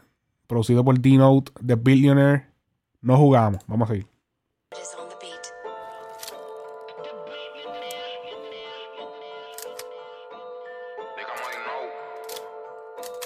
[0.48, 2.48] producido por D-Note, The Billionaire.
[3.00, 4.08] No jugamos, vamos a seguir.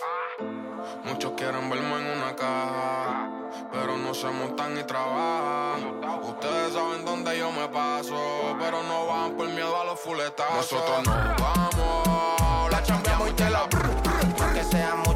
[0.02, 1.02] Ah.
[1.06, 3.30] Muchos quieren verme en una caja,
[3.72, 6.00] pero no se montan y trabajan.
[6.24, 10.72] Ustedes saben dónde yo me paso, pero no van por miedo a los fuletazos.
[10.72, 15.11] Nosotros no vamos, la chambeamos y te la brr, brr, que seamos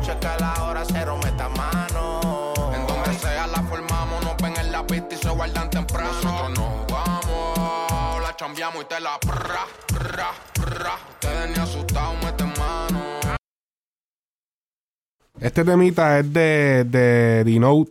[15.40, 17.86] este temita es de, de The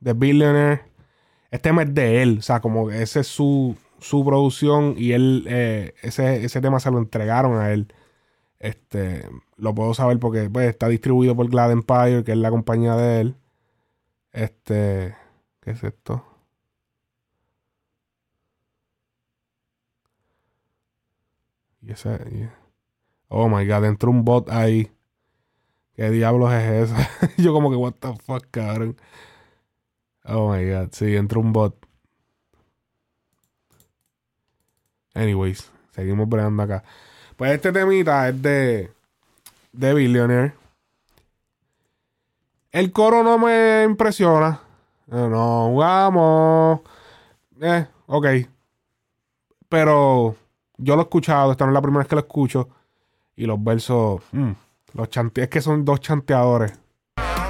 [0.00, 0.82] de Billionaire.
[1.50, 5.12] Este tema es de él, o sea, como que ese es su, su producción y
[5.12, 7.92] él, eh, ese, ese tema se lo entregaron a él.
[8.58, 9.28] Este,
[9.60, 13.20] lo puedo saber porque pues, está distribuido por Glad Empire, que es la compañía de
[13.20, 13.36] él.
[14.32, 15.16] Este,
[15.62, 16.24] ¿qué es esto?
[21.82, 22.48] Y ese, y-
[23.28, 24.90] oh my god, entró un bot ahí.
[25.94, 26.94] ¿Qué diablos es eso?
[27.38, 28.96] Yo como que, what the fuck, cabrón.
[30.24, 31.76] Oh my god, sí, entró un bot.
[35.14, 36.84] Anyways, seguimos bregando acá.
[37.36, 38.92] Pues este temita es de,
[39.72, 40.54] de Billionaire.
[42.72, 44.60] El coro no me impresiona.
[45.10, 46.80] Eh, No, vamos.
[47.60, 48.26] Eh, ok.
[49.68, 50.36] Pero
[50.76, 52.68] yo lo he escuchado, esta no es la primera vez que lo escucho.
[53.36, 54.50] Y los versos, mm,
[54.94, 56.72] los chante es que son dos chanteadores.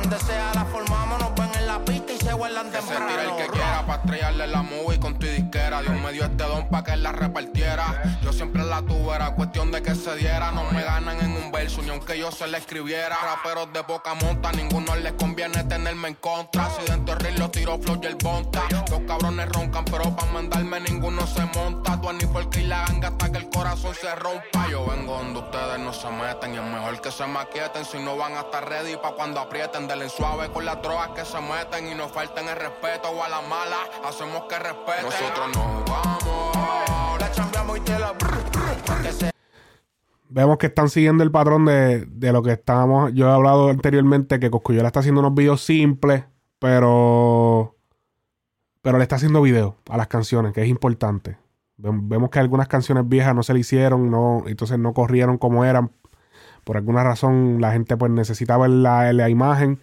[0.02, 2.98] Donde sea la formamos, nos ven en la pista y se guardan Que se tire
[2.98, 3.36] el temprano.
[3.36, 5.80] que quiera pa' estrellarle la movie con tu disquera.
[5.82, 7.99] Dios me dio este don pa' que él la repartiera.
[8.40, 10.50] Siempre la tuve, era cuestión de que se diera.
[10.50, 13.14] No me ganan en un verso, ni aunque yo se la escribiera.
[13.22, 16.70] Raperos de poca monta, ninguno les conviene tenerme en contra.
[16.70, 18.62] Si dentro del los tiro flow y el bonta.
[18.88, 22.00] Los cabrones roncan, pero pa' mandarme ninguno se monta.
[22.00, 24.68] Tú ni por y la ganga hasta que el corazón se rompa.
[24.70, 26.54] Yo vengo donde ustedes no se meten.
[26.54, 29.86] Y es mejor que se maquieten si no van a estar ready pa' cuando aprieten.
[29.86, 33.28] Denle suave con las drogas que se meten y no falten el respeto o a
[33.28, 33.76] la mala.
[34.02, 35.04] Hacemos que respeten.
[35.04, 36.50] Nosotros nos vamos.
[40.32, 43.12] Vemos que están siguiendo el patrón de, de lo que estábamos.
[43.14, 46.24] Yo he hablado anteriormente que Coscuyola está haciendo unos videos simples,
[46.58, 47.76] pero.
[48.82, 51.36] Pero le está haciendo videos a las canciones, que es importante.
[51.76, 55.64] Vem- Vemos que algunas canciones viejas no se le hicieron, no, entonces no corrieron como
[55.64, 55.90] eran.
[56.64, 59.80] Por alguna razón la gente pues necesitaba la, la imagen.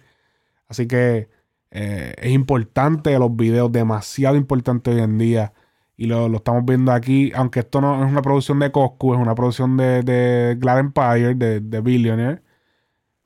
[0.66, 1.28] Así que
[1.70, 5.52] eh, es importante los videos, demasiado importante hoy en día.
[5.98, 9.20] Y lo, lo estamos viendo aquí, aunque esto no es una producción de Coscu, es
[9.20, 12.42] una producción de, de Glad Empire, de, de Billionaire.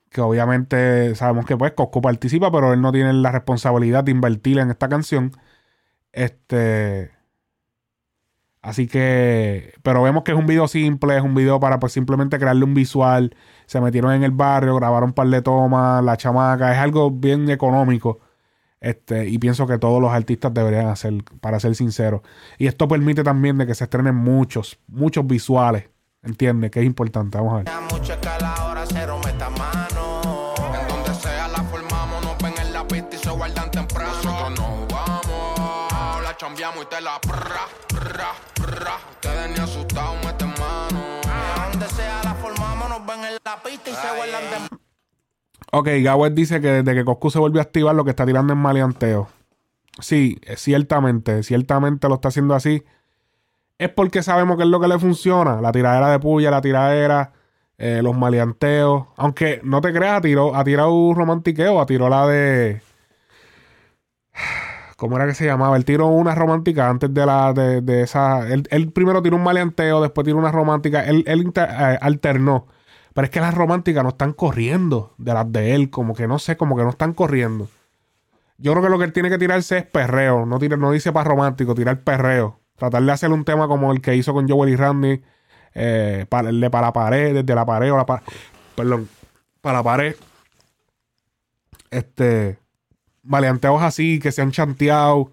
[0.09, 4.59] Que obviamente sabemos que pues Coscu participa, pero él no tiene la responsabilidad de invertir
[4.59, 5.31] en esta canción.
[6.13, 7.11] Este.
[8.61, 9.73] Así que.
[9.83, 12.73] Pero vemos que es un video simple, es un video para pues simplemente crearle un
[12.73, 13.35] visual.
[13.65, 16.71] Se metieron en el barrio, grabaron un par de tomas, la chamaca.
[16.71, 18.19] Es algo bien económico.
[18.83, 22.19] Este, y pienso que todos los artistas deberían hacer, para ser sinceros.
[22.57, 25.89] Y esto permite también de que se estrenen muchos, muchos visuales.
[26.21, 26.69] ¿Entiendes?
[26.69, 27.37] Que es importante.
[27.37, 27.65] Vamos a ver.
[31.49, 34.11] la formamos, nos ven en la pista y se guardan temprano.
[34.15, 38.97] Nosotros nos vamos, la chambeamos y te la prra, prra, prra.
[39.11, 41.21] Ustedes ni asustados meten mano.
[41.71, 44.82] Donde sea la formamos, nos ven en la pista y se guardan temprano.
[45.75, 48.53] Ok, Gawet dice que desde que Coscu se volvió a activar lo que está tirando
[48.53, 49.27] es maleanteo.
[49.99, 52.83] Sí, eh, ciertamente, ciertamente lo está haciendo así.
[53.79, 55.61] Es porque sabemos que es lo que le funciona.
[55.61, 57.33] La tiradera de puya, la tiradera,
[57.79, 59.07] eh, los maleanteos.
[59.17, 62.81] Aunque no te creas, ha tirado, ha tirado un romantiqueo, ha tirado la de...
[64.95, 65.75] ¿Cómo era que se llamaba?
[65.75, 68.47] Él tiró una romántica antes de la de, de esa.
[68.47, 71.03] Él, él primero tiró un maleanteo, después tiró una romántica.
[71.03, 72.67] Él, él eh, alternó.
[73.13, 75.89] Pero es que las románticas no están corriendo de las de él.
[75.89, 77.67] Como que no sé, como que no están corriendo.
[78.57, 80.45] Yo creo que lo que él tiene que tirarse es perreo.
[80.45, 82.59] No, tira- no dice para romántico, tirar perreo.
[82.75, 85.21] Tratar de hacer un tema como el que hizo con Joel y Randy.
[85.75, 88.23] Eh, para, la pared, desde la pared o la pared.
[88.75, 89.09] Perdón,
[89.61, 90.15] para la pared.
[91.91, 92.57] Este.
[93.23, 95.27] Maleanteos así, que sean chanteados.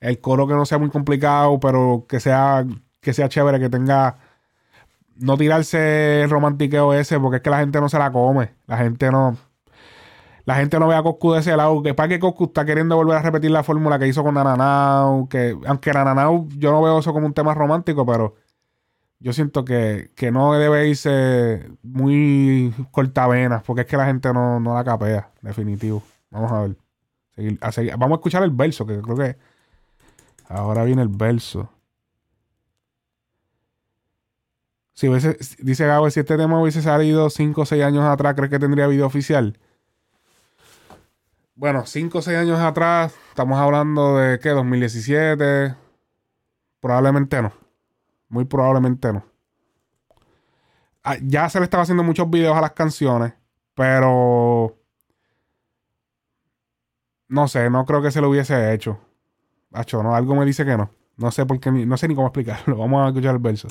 [0.00, 2.64] El coro que no sea muy complicado, pero que sea,
[3.00, 4.16] que sea chévere, que tenga.
[5.16, 8.54] No tirarse el romantiqueo ese, porque es que la gente no se la come.
[8.66, 9.36] La gente no.
[10.44, 11.82] La gente no ve a Coscu de ese lado.
[11.82, 15.28] Que para que Coscu está queriendo volver a repetir la fórmula que hizo con Nananao.
[15.28, 18.34] Que, aunque Nananao, yo no veo eso como un tema romántico, pero
[19.20, 24.60] yo siento que, que no debe irse muy cortavenas, porque es que la gente no,
[24.60, 26.02] no la capea, definitivo.
[26.30, 26.76] Vamos a ver.
[27.98, 29.36] Vamos a escuchar el verso, que creo que
[30.48, 31.70] ahora viene el verso.
[34.94, 38.50] Si hubiese, dice Gabo, si este tema hubiese salido 5 o 6 años atrás, ¿crees
[38.50, 39.58] que tendría video oficial?
[41.56, 45.74] bueno, 5 o 6 años atrás, estamos hablando de qué, 2017.
[46.80, 47.52] Probablemente no.
[48.28, 49.24] Muy probablemente no.
[51.02, 53.34] Ah, Ya se le estaba haciendo muchos videos a las canciones,
[53.74, 54.76] pero
[57.28, 58.98] no sé, no creo que se lo hubiese hecho.
[59.72, 60.90] Hacho, no, algo me dice que no.
[61.16, 62.76] No sé por qué, no sé ni cómo explicarlo.
[62.78, 63.68] Vamos a escuchar el verso.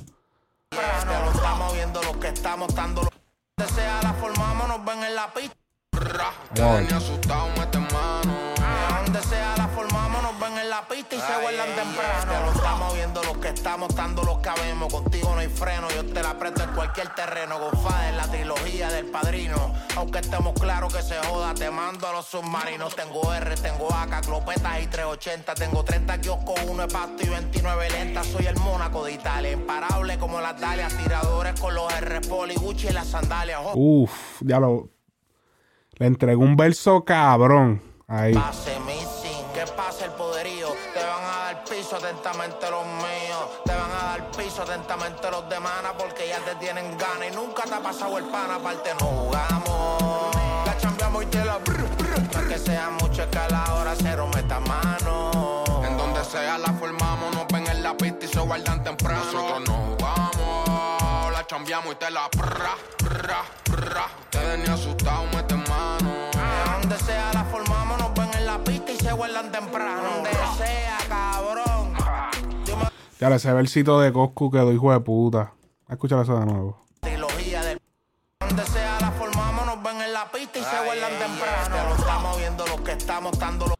[5.24, 5.56] La pista.
[6.56, 6.94] Ver.
[6.94, 8.54] asustado, mete mano.
[9.06, 12.34] Donde sea la formamos, nos ven en la pista y se vuelan temprano.
[12.34, 14.92] Te lo estamos viendo lo que estamos dando, lo que habemos.
[14.92, 17.60] Contigo no hay freno, yo te la aprieto en cualquier terreno.
[17.60, 19.74] Gofada en la trilogía del padrino.
[19.96, 22.96] Aunque estemos claros que se joda, te mando a los submarinos.
[22.96, 25.54] Tengo R, tengo AK, clopetas y 380.
[25.56, 28.28] Tengo 30 kioscos, uno de pasto y 29 lentas.
[28.28, 30.98] Soy el Mónaco de Italia, imparable como las Dalias.
[30.98, 33.62] Tiradores con los R, Poli, Gucci y las sandalias.
[33.74, 34.93] Uf, ya lo.
[35.96, 37.82] Le entregó un verso cabrón.
[38.08, 38.34] Ahí.
[38.34, 40.68] Pase mi sin, que pase el poderío.
[40.94, 43.48] Te van a dar piso atentamente los míos.
[43.66, 47.36] Te van a dar piso atentamente los de mana porque ya te tienen ganas y
[47.36, 48.52] nunca te ha pasado el pan.
[48.52, 50.36] Aparte no jugamos.
[50.66, 52.34] La chambeamos y te la brr, brr.
[52.34, 55.64] No es que sea mucho es que a la hora cero meta mano.
[55.86, 59.24] En donde sea la formamos, nos ven en la pista y se guardan temprano.
[59.32, 64.08] Nosotros no jugamos, la chambeamos y te la prra, prra, prra.
[64.24, 65.32] Ustedes ni asustados,
[69.24, 70.10] guardan temprano.
[70.16, 71.94] Donde sea, cabrón.
[73.20, 75.54] Ya le ese versito de Coscu quedó hijo de puta.
[75.88, 76.86] A escuchar eso de nuevo.
[77.00, 77.80] trilogía del
[78.40, 81.96] donde sea la formamos nos ven en la pista y se vuelan temprano te lo
[81.96, 83.73] estamos viendo lo que estamos dando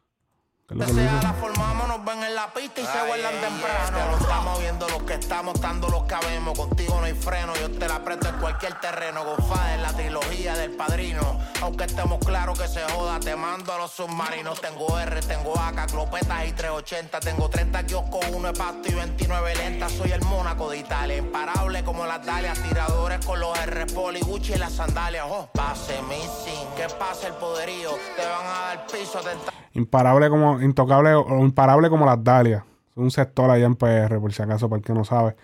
[0.66, 3.98] que sea la formamos nos ven en la pista y se vuelan temprano.
[3.98, 6.58] te lo estamos viendo lo que estamos dando lo que habemos.
[6.58, 9.24] Contigo no hay freno yo te la aprieto en cualquier terreno.
[9.24, 11.38] Gofada en la trilogía del padrino.
[11.60, 14.60] Aunque estemos claros que se joda te mando a los submarinos.
[14.60, 19.54] Tengo R tengo AK clopetas y 380 tengo 30 kioscos uno de pasto y 29
[19.56, 24.20] lentas soy el Mónaco de Italia imparable como las Dalias tiradores con los R Poli
[24.20, 25.26] Gucci y las sandalias.
[25.28, 27.90] Oh pase mi sin que pase el poderío.
[28.16, 30.60] Te van a dar piso atenta Imparable como.
[30.62, 32.64] Intocable o imparable como las Dalias.
[32.96, 35.36] Un sector allá en PR, por si acaso, para el que no sabe.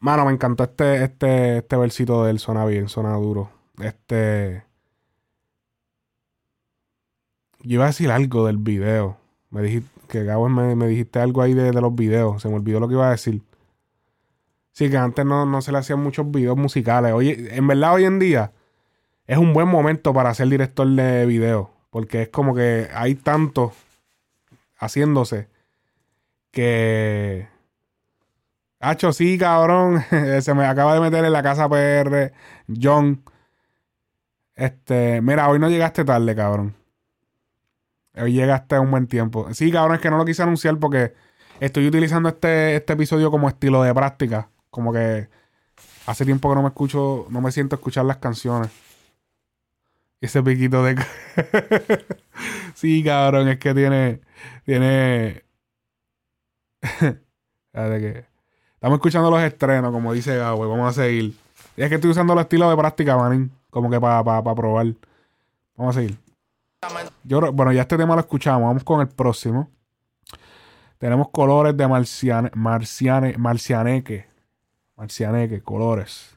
[0.00, 2.38] Mano, me encantó este, este, este versito de él.
[2.38, 3.50] Suena bien, suena duro.
[3.80, 4.64] Este.
[7.60, 9.18] Yo iba a decir algo del video.
[9.50, 12.42] Me dijiste, que Gabo me, me dijiste algo ahí de, de los videos.
[12.42, 13.42] Se me olvidó lo que iba a decir.
[14.72, 17.12] Sí, que antes no, no se le hacían muchos videos musicales.
[17.12, 18.52] Oye, en verdad hoy en día
[19.26, 21.70] es un buen momento para ser director de video.
[21.96, 23.72] Porque es como que hay tanto
[24.76, 25.48] haciéndose
[26.50, 27.48] que...
[28.80, 30.04] Hacho, sí, cabrón.
[30.42, 32.34] Se me acaba de meter en la casa PR.
[32.68, 33.22] John.
[34.54, 36.76] Este, mira, hoy no llegaste tarde, cabrón.
[38.14, 39.54] Hoy llegaste a un buen tiempo.
[39.54, 41.14] Sí, cabrón, es que no lo quise anunciar porque
[41.60, 44.50] estoy utilizando este, este episodio como estilo de práctica.
[44.68, 45.30] Como que
[46.04, 48.70] hace tiempo que no me escucho, no me siento escuchar las canciones.
[50.20, 50.96] Ese piquito de...
[52.74, 54.20] sí, cabrón, es que tiene...
[54.64, 55.44] Tiene...
[57.72, 58.24] Que...
[58.72, 61.34] Estamos escuchando los estrenos, como dice Gabo, vamos a seguir.
[61.76, 63.50] Y es que estoy usando los estilos de práctica, manín.
[63.68, 64.86] Como que para probar.
[65.76, 66.16] Vamos a seguir.
[67.24, 68.62] Bueno, ya este tema lo escuchamos.
[68.62, 69.68] Vamos con el próximo.
[70.98, 74.26] Tenemos colores de marciane, marciane, marcianeque.
[74.96, 76.35] Marcianeque, colores.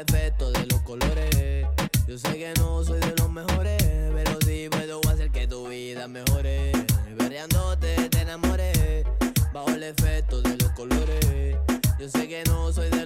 [0.00, 1.66] Efecto de los colores.
[2.08, 6.08] Yo sé que no soy de los mejores Pero sí puedo hacer que tu vida
[6.08, 6.72] mejore.
[7.18, 9.04] Peleándote te enamoré
[9.52, 11.56] Bajo el efecto de los colores.
[11.98, 12.99] Yo sé que no soy de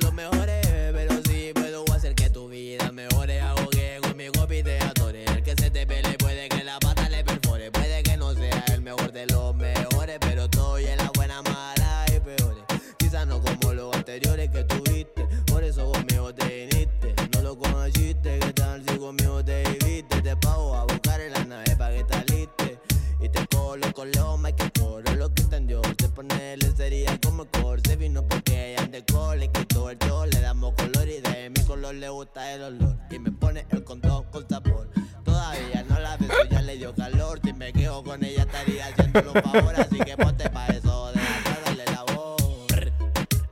[32.35, 34.89] gusta el olor Y me pone el condón con sabor.
[35.25, 37.41] Todavía no la beso, ya le dio calor.
[37.45, 41.61] Si me quedo con ella estaría haciendo un favor, así que ponte pa' eso, deja
[41.65, 42.67] darle la voz.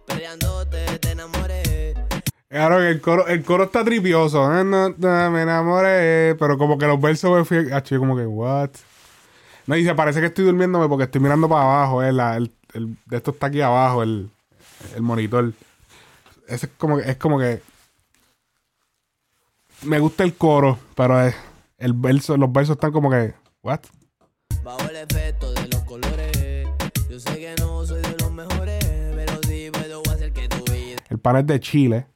[0.07, 1.95] Perreándote te enamoré.
[2.49, 4.45] Claro el coro, el coro está tripioso.
[4.45, 6.35] Ah, no, no, me enamoré.
[6.39, 7.71] Pero como que los versos me fui.
[7.73, 8.71] Ah, como que, what?
[9.67, 12.03] No, dice, parece que estoy durmiéndome porque estoy mirando para abajo.
[12.03, 14.29] eh, la- el, el- esto está aquí abajo, el,
[14.97, 15.53] el monitor.
[16.49, 17.63] Ese es como, que- es como que.
[19.85, 21.35] Me gusta el coro, pero es-
[21.79, 23.81] el verso, los versos están como que, what?
[24.63, 26.69] Bajo el efecto de los colores.
[27.11, 28.79] Yo sé que no soy de los mejores,
[29.17, 31.03] pero sí puedo hacer que tu vida.
[31.09, 32.07] El pan es de Chile.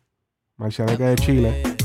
[0.57, 1.76] Marcianeque de Chile.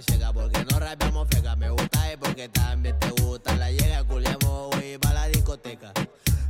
[0.00, 1.56] Te llega porque no rapeamos fega.
[1.56, 3.56] Me gusta y porque también te gusta.
[3.56, 5.92] La llega, culiamos y pa' la discoteca.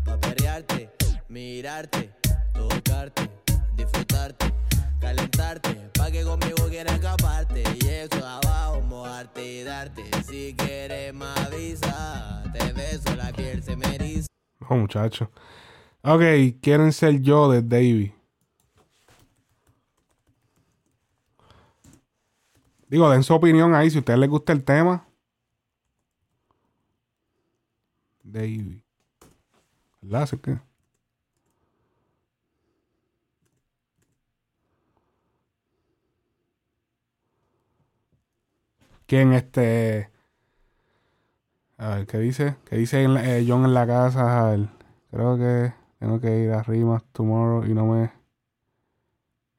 [0.05, 0.91] Pa' perrearte,
[1.29, 2.11] mirarte,
[2.55, 3.31] tocarte,
[3.77, 4.53] disfrutarte,
[5.01, 5.91] calentarte.
[5.95, 7.63] Pa' que conmigo quieras escaparte.
[7.81, 10.03] Y eso abajo, mojarte y darte.
[10.29, 12.43] Si quieres me avisa.
[12.53, 14.27] Te beso, la piel se me eriza.
[14.59, 15.31] No, muchacho.
[16.03, 16.23] Ok,
[16.61, 18.16] quieren ser yo de Davey.
[22.89, 25.07] Digo, den su opinión ahí si a ustedes les gusta el tema.
[28.23, 28.83] Davey.
[30.03, 30.23] ¿Verdad?
[30.23, 30.59] Así que.
[39.07, 40.11] ¿Quién este?
[41.79, 42.57] A ver, ¿qué dice?
[42.65, 44.47] ¿Qué dice eh, John en la casa?
[44.47, 44.69] A ver,
[45.11, 48.13] creo que tengo que ir a Rimas tomorrow y no me.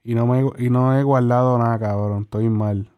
[0.04, 2.24] Y no me y no he guardado nada, cabrón.
[2.24, 2.90] Estoy mal.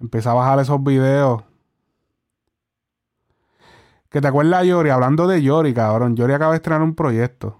[0.00, 1.42] Empecé a bajar esos videos.
[4.08, 4.90] ¿Que te acuerdas, Yori?
[4.90, 6.16] Hablando de Yori, cabrón.
[6.16, 7.56] Yori acaba de estrenar un proyecto.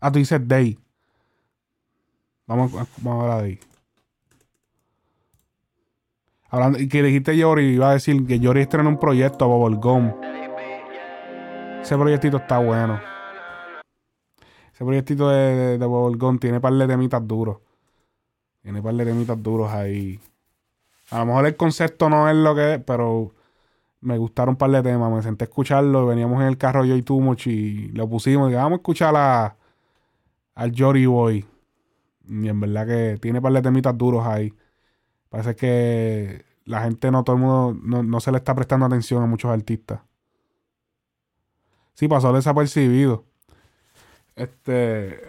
[0.00, 0.78] Ah, tú dices Day.
[2.46, 3.60] Vamos, a- vamos a hablar de ahí.
[6.50, 10.12] Hablando, y que dijiste Yori, iba a decir que Yori estrenó un proyecto, Bubblegum.
[11.82, 13.00] Ese proyectito está bueno.
[14.74, 17.58] Ese proyectito de, de, de tiene par de temitas duros.
[18.60, 20.18] Tiene par de temitas duros ahí.
[21.10, 23.32] A lo mejor el concepto no es lo que es, pero
[24.00, 25.12] me gustaron un par de temas.
[25.12, 26.06] Me senté a escucharlo.
[26.06, 28.50] Veníamos en el carro yo y tú, Mochi, y lo pusimos.
[28.50, 29.56] Y vamos a escuchar a,
[30.56, 31.46] al Jory Boy.
[32.26, 34.52] Y en verdad que tiene par de temitas duros ahí.
[35.28, 39.22] Parece que la gente no, todo el mundo, no, no se le está prestando atención
[39.22, 40.00] a muchos artistas.
[41.94, 43.24] Sí, pasó desapercibido.
[44.36, 45.20] Este.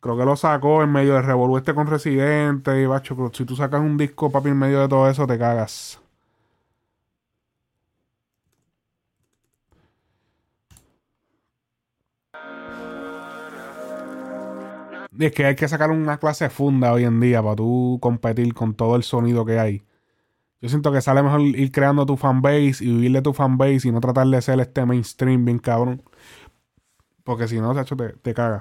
[0.00, 3.16] Creo que lo sacó en medio de Revolú este con Residente y bacho.
[3.16, 6.00] pero Si tú sacas un disco, papi, en medio de todo eso, te cagas.
[15.18, 18.74] Es que hay que sacar una clase funda hoy en día para tú competir con
[18.74, 19.82] todo el sonido que hay.
[20.60, 23.92] Yo siento que sale mejor ir creando tu fanbase y vivir de tu fanbase y
[23.92, 26.02] no tratar de ser este mainstream bien cabrón.
[27.30, 28.60] Porque si no, chacho, te, te caga.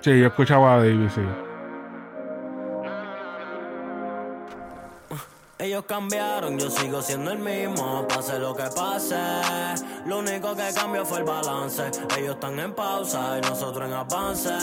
[0.00, 1.20] Sí, yo escuchaba a David, sí.
[5.60, 9.14] Ellos cambiaron, yo sigo siendo el mismo, pase lo que pase.
[10.06, 11.82] Lo único que cambió fue el balance.
[12.16, 14.56] Ellos están en pausa y nosotros en avance.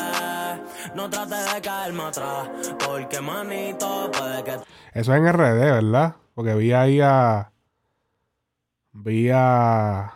[0.96, 2.50] No trate de caerme atrás,
[2.84, 4.54] porque manito puede que
[4.94, 6.16] Eso es en RD, ¿verdad?
[6.34, 7.52] Porque vi ahí a.
[8.92, 10.14] Vi a.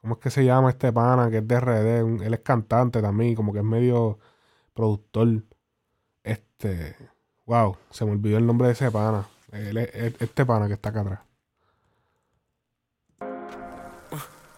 [0.00, 2.24] ¿Cómo es que se llama este pana que es de RD?
[2.24, 4.18] Él es cantante también, como que es medio
[4.72, 5.44] productor.
[6.22, 6.96] Este.
[7.44, 9.26] Wow, se me olvidó el nombre de ese pana.
[9.52, 11.20] Él es- es- este pana que está acá atrás.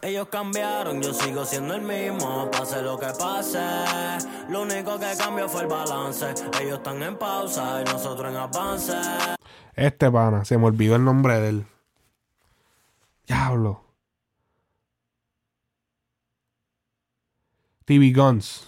[0.05, 3.61] Ellos cambiaron, yo sigo siendo el mismo, pase lo que pase.
[4.49, 6.35] Lo único que cambió fue el balance.
[6.61, 8.93] Ellos están en pausa y nosotros en avance.
[9.75, 11.67] Este pana, se me olvidó el nombre de él.
[13.29, 13.85] Diablo.
[17.85, 18.67] TV Guns.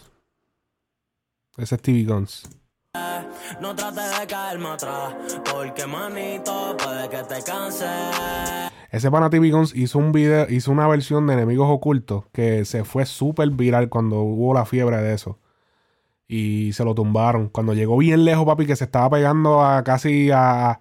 [1.57, 2.49] Ese es TV Guns.
[3.61, 5.15] No trate de caerme atrás,
[5.53, 7.87] porque manito puede que te canse.
[8.91, 13.07] Ese pana TV hizo un video, hizo una versión de Enemigos Ocultos que se fue
[13.07, 15.39] súper viral cuando hubo la fiebre de eso.
[16.29, 17.49] Y se lo tumbaron.
[17.49, 20.81] Cuando llegó bien lejos, papi, que se estaba pegando a casi a.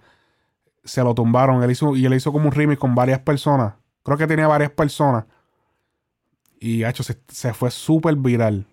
[0.84, 1.64] Se lo tumbaron.
[1.64, 3.74] Él hizo, y él hizo como un remix con varias personas.
[4.03, 5.26] Creo que tenía varias personas.
[6.59, 8.68] Y hecho, se, se fue súper viral.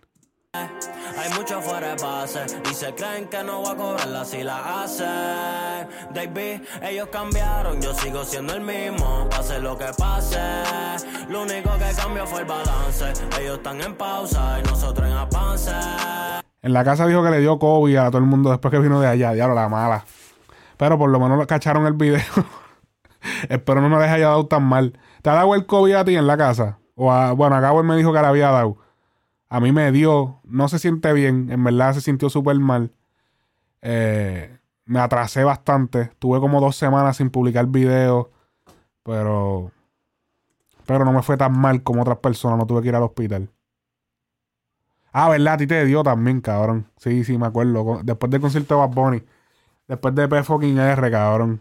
[2.71, 5.89] Y se creen que no va a cobrarla si la hacen.
[6.15, 10.39] Baby, ellos cambiaron, yo sigo siendo el mismo, pase lo que pase.
[11.29, 13.13] Lo único que cambió fue el balance.
[13.41, 15.73] Ellos están en pausa y nosotros en avance.
[16.63, 19.01] En la casa dijo que le dio COVID a todo el mundo después que vino
[19.01, 19.33] de allá.
[19.33, 20.05] Diablo, la mala.
[20.77, 22.23] Pero por lo menos cacharon el video.
[23.49, 24.97] Espero no me les haya dado tan mal.
[25.23, 26.79] ¿Te ha dado el COVID a ti en la casa?
[26.95, 28.77] O a, bueno, a Gabo él me dijo que le había dado.
[29.51, 30.41] A mí me dio.
[30.45, 31.51] No se siente bien.
[31.51, 32.93] En verdad se sintió súper mal.
[33.83, 36.13] Eh, me atrasé bastante.
[36.19, 38.29] Tuve como dos semanas sin publicar videos.
[39.03, 39.73] Pero.
[40.87, 42.59] Pero no me fue tan mal como otras personas.
[42.59, 43.51] No tuve que ir al hospital.
[45.13, 45.55] Ah, ¿verdad?
[45.55, 46.87] A ti te dio también, cabrón.
[46.97, 48.01] Sí, sí, me acuerdo.
[48.05, 49.23] Después del concierto de Bad Bunny.
[49.89, 51.61] Después de P fucking R, cabrón.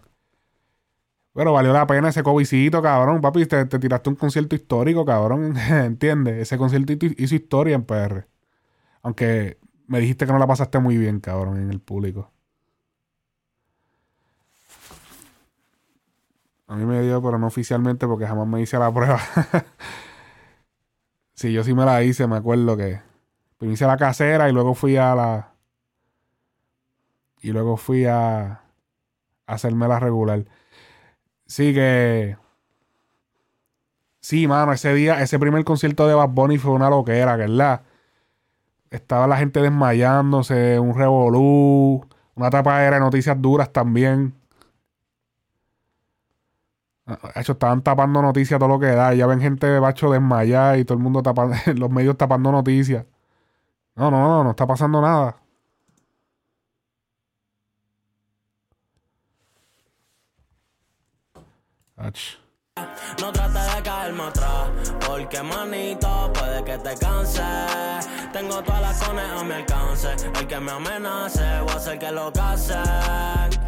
[1.33, 3.21] Pero valió la pena ese cobicito, cabrón.
[3.21, 5.55] Papi, te, te tiraste un concierto histórico, cabrón.
[5.69, 6.37] ¿Entiendes?
[6.41, 8.27] Ese concierto hizo- hizo historia en PR.
[9.03, 12.31] Aunque me dijiste que no la pasaste muy bien, cabrón, en el público.
[16.67, 19.19] A mí me dio, pero no oficialmente porque jamás me hice la prueba.
[21.33, 23.01] sí, yo sí me la hice, me acuerdo que...
[23.57, 25.55] Primero hice la casera y luego fui a la...
[27.41, 28.51] Y luego fui a...
[28.53, 28.61] a
[29.47, 30.45] hacerme la regular.
[31.49, 32.37] Sí que...
[34.21, 37.81] Sí, mano, ese día, ese primer concierto de Bad Bunny fue una loquera, ¿verdad?
[38.91, 44.33] Estaba la gente desmayándose, un revolú, una tapadera de noticias duras también.
[47.05, 49.13] Ah, Hecho, estaban tapando noticias todo lo que da.
[49.13, 53.05] Ya ven gente de bacho desmayada y todo el mundo tapando, los medios tapando noticias.
[53.95, 55.37] No, no, no, no está pasando nada.
[61.99, 64.69] No trates de caerme atrás,
[65.05, 67.43] porque manito puede que te canse.
[68.31, 70.15] Tengo todas las cones a mi alcance.
[70.39, 73.58] El que me amenace, voy a hacer que lo case.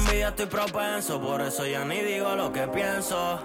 [0.00, 3.38] Envidia estoy propenso, por eso ya ni digo lo que pienso.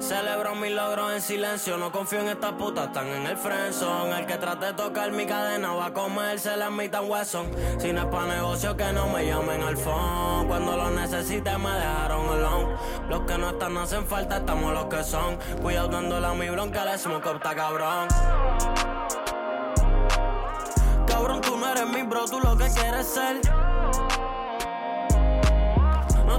[0.00, 4.18] Celebro mis logros en silencio, no confío en estas putas, están en el friendzone.
[4.18, 7.46] El que trate de tocar mi cadena va a comerse la mitad hueso.
[7.78, 10.46] Si no es pa' negocio, que no me llamen al phone.
[10.46, 12.76] Cuando lo necesite me dejaron alone.
[13.08, 15.38] Los que no están hacen falta, estamos los que son.
[15.62, 18.08] Cuidado dándole a mi bronca, le smoke up, está cabrón.
[21.06, 23.40] Cabrón, tú no eres mi bro, tú lo que quieres ser.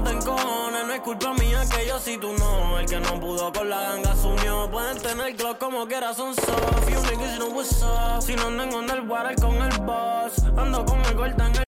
[0.06, 2.78] No te encojones, no es culpa mía que yo si tú no.
[2.78, 4.70] El que no pudo con la ganga se unió.
[4.70, 6.90] Pueden tener glock como quiera, son soft.
[6.90, 8.22] You niggas know what's up.
[8.22, 10.44] Si no andan con el water con el boss.
[10.56, 11.64] Ando con el gorda en el.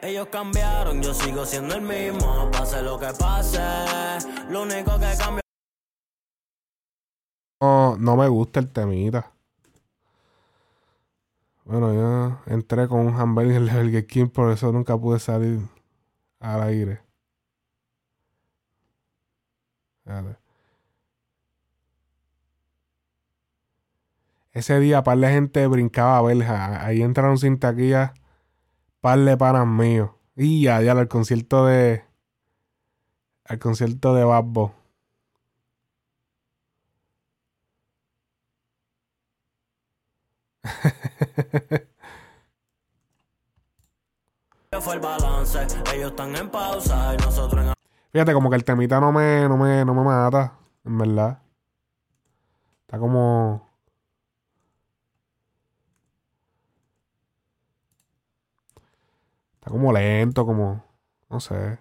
[0.00, 2.48] Ellos cambiaron, yo sigo siendo el mismo.
[2.52, 3.58] Pase lo que pase.
[4.48, 5.42] Lo único que cambia.
[7.60, 9.32] No, no me gusta el temita.
[11.64, 15.60] Bueno, yo entré con un hamburger de Burger King, por eso nunca pude salir
[16.38, 17.11] al aire.
[24.52, 26.84] Ese día, par de gente brincaba a verja.
[26.84, 28.14] Ahí entraron sin taquilla,
[29.00, 30.10] par de panas míos.
[30.36, 32.04] Y ya, ya, al concierto de.
[33.44, 34.74] Al concierto de Babbo.
[44.80, 45.58] Fue el balance.
[45.94, 47.81] Ellos están en pausa y nosotros en.
[48.12, 51.42] Fíjate, como que el temita no me, no me, no me mata, en verdad.
[52.82, 53.68] Está como.
[59.54, 60.84] Está como lento, como.
[61.30, 61.78] No sé.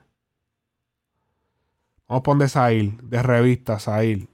[2.08, 4.30] Vamos a poner Sahil, de revista, Sahil.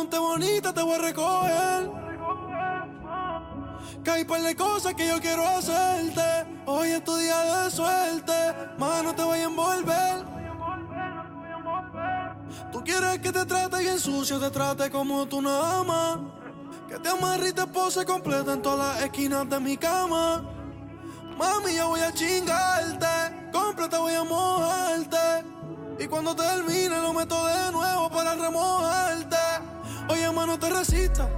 [0.00, 1.90] Ponte bonita, te voy a recoger.
[4.02, 6.22] Que hay par de cosas que yo quiero hacerte.
[6.64, 8.32] Hoy es tu día de suerte.
[8.78, 10.24] Mano, te voy a envolver.
[12.72, 16.20] Tú quieres que te trate bien sucio, te trate como tú no amas.
[16.88, 20.42] Que te amarre y te pose completa en todas las esquinas de mi cama.
[21.36, 23.50] Mami, yo voy a chingarte.
[23.52, 25.44] Cómprate, voy a mojarte.
[25.98, 29.69] Y cuando termine, lo meto de nuevo para remojarte.
[30.10, 31.28] Oye, mano, te resista.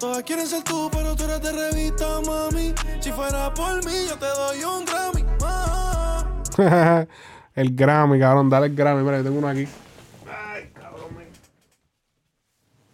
[0.00, 2.74] Todas quieren ser tú, pero tú eres de revista, mami.
[2.98, 5.24] Si fuera por mí, yo te doy un Grammy.
[5.42, 7.06] Ah.
[7.54, 8.48] el Grammy, cabrón.
[8.48, 9.02] Dale el Grammy.
[9.02, 9.68] Mira, yo tengo uno aquí.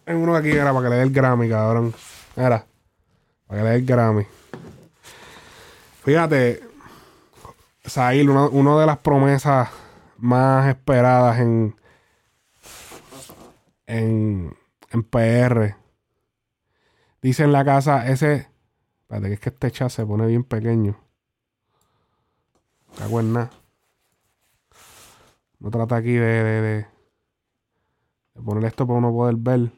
[0.03, 1.93] Tengo uno aquí, era para que le dé el Grammy, cabrón.
[2.35, 2.65] Era.
[3.47, 4.27] Para que le dé el Grammy.
[6.03, 6.63] Fíjate,
[7.85, 9.69] Sahil, una, una de las promesas
[10.17, 11.79] más esperadas en,
[13.89, 14.55] en,
[14.91, 15.75] en PR.
[17.21, 18.47] Dice en la casa, ese.
[19.01, 20.97] Espérate, que es que este chat se pone bien pequeño.
[22.97, 23.51] Cago en nada.
[25.59, 26.87] No trata aquí de, de, de,
[28.35, 29.71] de poner esto para uno poder ver.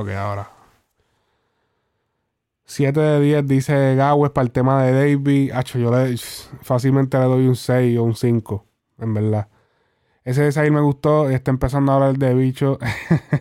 [0.00, 0.50] Ok, ahora.
[2.64, 5.50] 7 de 10 dice Gawes para el tema de Davey.
[5.52, 6.16] Hacho, yo le,
[6.62, 8.64] fácilmente le doy un 6 o un 5,
[8.98, 9.48] en verdad.
[10.24, 12.78] Ese de Zahir me gustó y está empezando a hablar de bicho.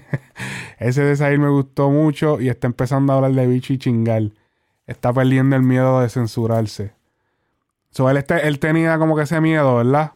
[0.79, 4.23] Ese de Zahir me gustó mucho y está empezando a hablar de bicho y chingar.
[4.87, 6.93] Está perdiendo el miedo de censurarse.
[7.91, 10.13] So, él, este- él tenía como que ese miedo, ¿verdad?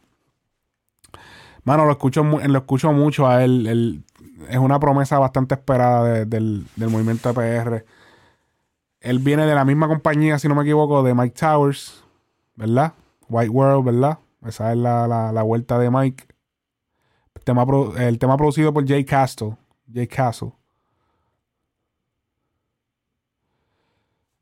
[1.63, 3.67] Mano, lo escucho, lo escucho mucho a él.
[3.67, 4.03] Él-
[4.49, 7.85] es una promesa bastante esperada de- del, del movimiento de PR.
[9.01, 12.03] Él viene de la misma compañía, si no me equivoco, de Mike Towers,
[12.55, 12.93] ¿verdad?
[13.29, 14.19] White World, ¿verdad?
[14.45, 16.25] Esa es la, la- la vuelta de Mike.
[17.35, 17.65] El tema,
[17.97, 19.57] el tema producido por Jay Castle.
[19.93, 20.51] Jay Castle.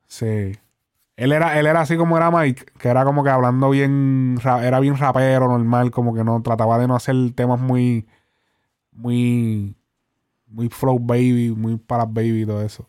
[0.07, 0.57] Sí.
[1.17, 4.65] Él era, él era así como era Mike, que era como que hablando bien, ra-
[4.65, 8.07] era bien rapero, normal, como que no trataba de no hacer temas muy,
[8.91, 9.75] muy,
[10.51, 12.87] muy flow baby, muy para baby y todo eso.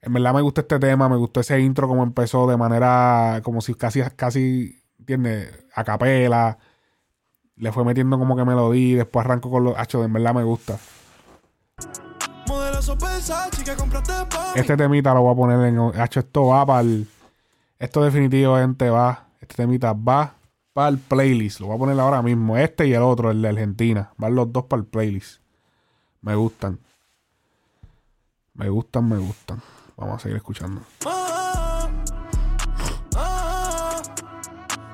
[0.00, 3.60] En verdad me gusta este tema, me gustó ese intro como empezó de manera, como
[3.60, 5.64] si casi, casi, ¿entiendes?
[5.74, 6.58] A capela.
[7.56, 10.42] Le fue metiendo como que melodía y después arrancó con los hachos, en verdad me
[10.42, 10.78] gusta.
[14.56, 16.00] Este temita lo voy a poner en.
[16.00, 17.06] Hacho, esto va para el.
[17.78, 19.28] Esto definitivamente va.
[19.40, 20.34] Este temita va
[20.72, 21.60] para el playlist.
[21.60, 22.56] Lo voy a poner ahora mismo.
[22.56, 24.12] Este y el otro, el de Argentina.
[24.16, 25.41] Van los dos para el playlist.
[26.22, 26.78] Me gustan.
[28.54, 29.60] Me gustan, me gustan.
[29.96, 30.80] Vamos a seguir escuchando.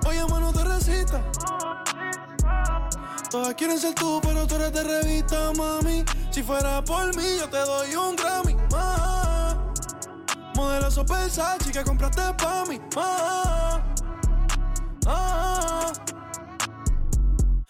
[0.07, 1.23] Oye, mano, te resista.
[3.31, 6.03] Todas quieren ser tú, pero tú eres de revista, mami.
[6.31, 8.57] Si fuera por mí, yo te doy un Grammy.
[8.75, 9.55] Ah,
[10.55, 12.81] modelo sorpresa, chica, compraste pa' mí.
[12.97, 13.83] Ah,
[15.07, 15.93] ah,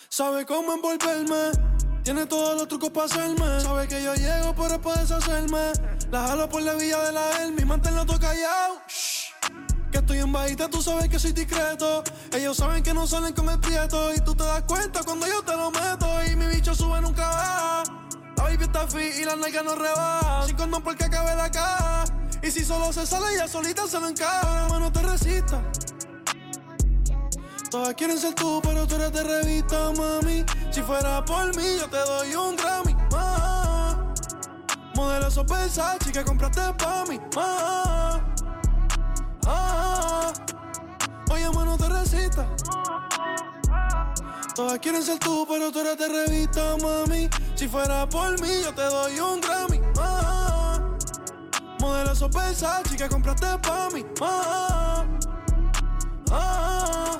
[0.08, 1.77] Sabe cómo envolverme.
[2.08, 3.60] Tiene todos los trucos para hacerme.
[3.60, 5.72] Sabe que yo llego, pero es para deshacerme.
[6.10, 8.80] La jalo por la villa de la Elmi, manténlo todo callado.
[8.88, 9.34] Shh.
[9.92, 12.02] Que estoy en bajita, tú sabes que soy discreto.
[12.32, 14.14] Ellos saben que no salen con el prieto.
[14.14, 16.08] Y tú te das cuenta cuando yo te lo meto.
[16.24, 17.82] Y mi bicho sube nunca baja.
[18.38, 20.46] La baby está fit y la nalga no rebaja.
[20.46, 22.04] Sin condón porque acabe la caja.
[22.42, 24.66] Y si solo se sale, ella solita se lo encaja.
[24.70, 25.62] Mano, te resista.
[27.70, 30.42] Todas quieren ser tú, pero tú eres de revista, mami.
[30.70, 32.96] Si fuera por mí, yo te doy un Grammy.
[33.12, 33.94] Ah,
[34.94, 37.20] modelo sorpresa, chica, compraste pa' mí.
[37.36, 38.20] Ah,
[39.46, 40.32] ah,
[41.30, 42.48] oye, mano, te resista.
[44.54, 47.28] Todas quieren ser tú, pero tú eres de revista, mami.
[47.54, 49.80] Si fuera por mí, yo te doy un Grammy.
[49.98, 50.80] Ah,
[51.80, 54.06] modelo sorpresa, chica, compraste pa' mí.
[54.22, 55.04] Ah,
[56.30, 57.16] ah,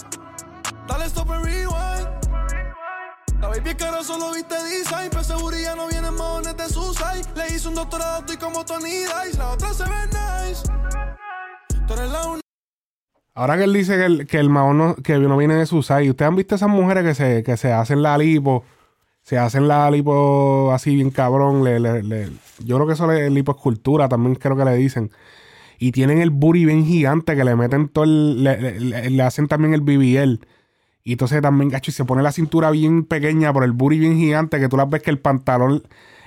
[13.34, 16.10] Ahora que él dice que el, que el mahón que no viene de su side.
[16.10, 18.64] ¿Ustedes han visto esas mujeres que se, que se hacen la lipo?
[19.22, 21.64] Se hacen la lipo así bien cabrón.
[22.64, 25.12] Yo creo que eso es lipoescultura, también creo que le dicen.
[25.78, 28.42] Y tienen el booty bien gigante que le meten todo el.
[28.42, 30.40] Le hacen también el BBL.
[31.04, 34.16] Y entonces también, gacho, y se pone la cintura bien pequeña por el booty bien
[34.16, 35.82] gigante que tú las ves que el pantalón.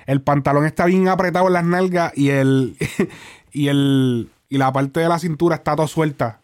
[0.07, 2.77] El pantalón está bien apretado en las nalgas y el.
[3.51, 4.31] y el.
[4.49, 6.41] Y la parte de la cintura está todo suelta.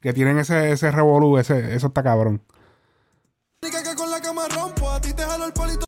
[0.00, 2.42] Que tienen ese, ese revolú, ese, eso está cabrón.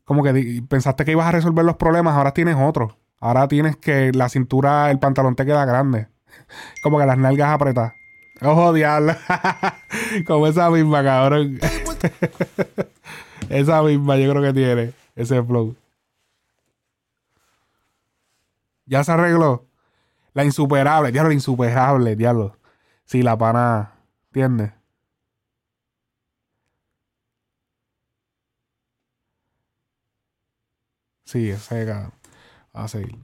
[0.05, 2.97] como que pensaste que ibas a resolver los problemas, ahora tienes otro.
[3.20, 6.09] Ahora tienes que la cintura, el pantalón te queda grande.
[6.82, 7.95] Como que las nalgas apretadas.
[8.41, 9.14] Ojo, diablo.
[10.26, 11.59] Como esa misma, cabrón.
[13.49, 15.74] esa misma yo creo que tiene ese flow.
[18.86, 19.66] Ya se arregló.
[20.34, 22.57] La insuperable, diablo, la insuperable, diablo.
[23.05, 23.92] Sí, la pana,
[24.28, 24.72] ¿entiendes?
[31.24, 32.12] Sí, ese cabrón.
[32.74, 33.18] Va a seguir.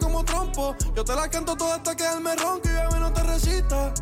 [0.00, 0.76] como trompo.
[0.94, 3.94] Yo te la canto toda hasta quedarme ronco y a mí no te resista.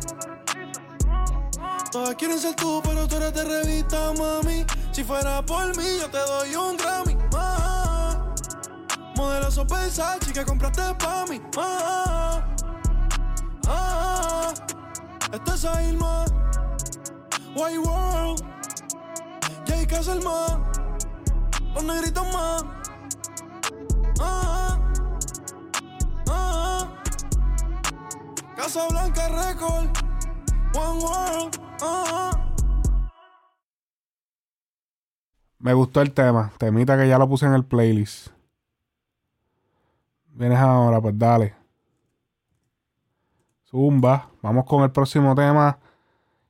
[1.91, 4.63] Todas quieren ser tú, pero tú eres de revista, mami.
[4.91, 7.17] Si fuera por mí, yo te doy un Grammy.
[7.35, 8.31] Ah,
[9.15, 11.41] modelo sorpresa, chica, compraste pa' mí.
[11.57, 12.45] Ah,
[13.67, 14.53] ah,
[15.33, 16.25] este es Ailma.
[17.55, 18.45] White World.
[19.65, 20.71] Jay Castleman.
[21.73, 22.65] Los negritos más.
[24.19, 24.79] Ah,
[26.29, 26.87] ah,
[28.55, 29.87] Casa Blanca Record,
[30.75, 31.68] One World.
[35.59, 36.51] Me gustó el tema.
[36.57, 38.29] Temita que ya lo puse en el playlist.
[40.27, 41.53] Vienes ahora, pues dale.
[43.69, 44.29] Zumba.
[44.41, 45.77] Vamos con el próximo tema.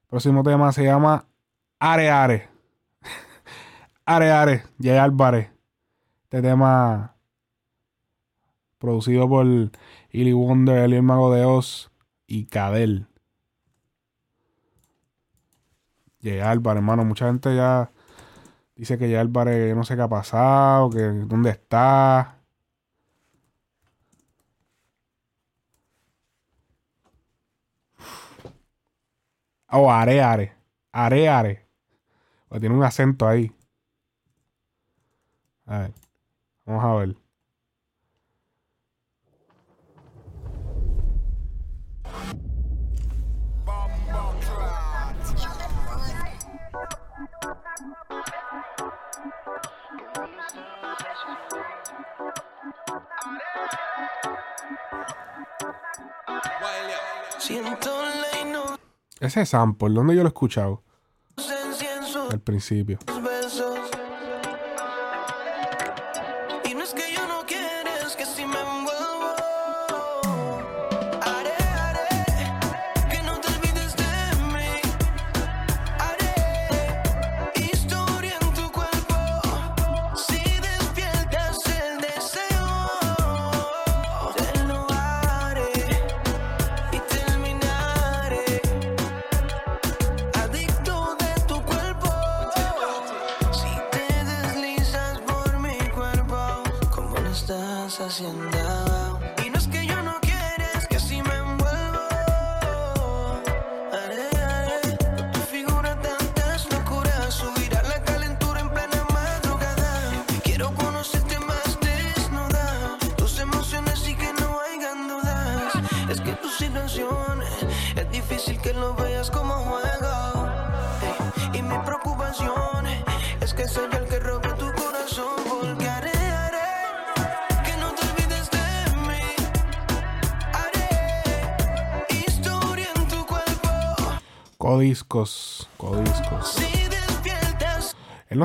[0.03, 1.25] El próximo tema se llama
[1.80, 2.49] Are Are.
[4.05, 4.63] Are Are.
[4.80, 5.49] Jay Álvarez.
[6.23, 7.15] Este tema
[8.77, 9.45] producido por
[10.11, 11.91] Illy Wonder, el Mago de Oz
[12.25, 13.09] y Cadel.
[16.22, 17.05] Jay Álvarez, hermano.
[17.05, 17.91] Mucha gente ya
[18.76, 22.39] dice que Jay Álvarez no sé qué ha pasado, que dónde está.
[29.72, 30.53] Oh, Are Are.
[30.91, 31.65] Are Are.
[32.49, 33.51] Pues tiene un acento ahí.
[35.65, 35.93] A ver.
[36.65, 37.28] Vamos a ver.
[59.20, 60.84] Ese sample, ¿dónde yo lo he escuchado?
[62.32, 63.00] Al principio.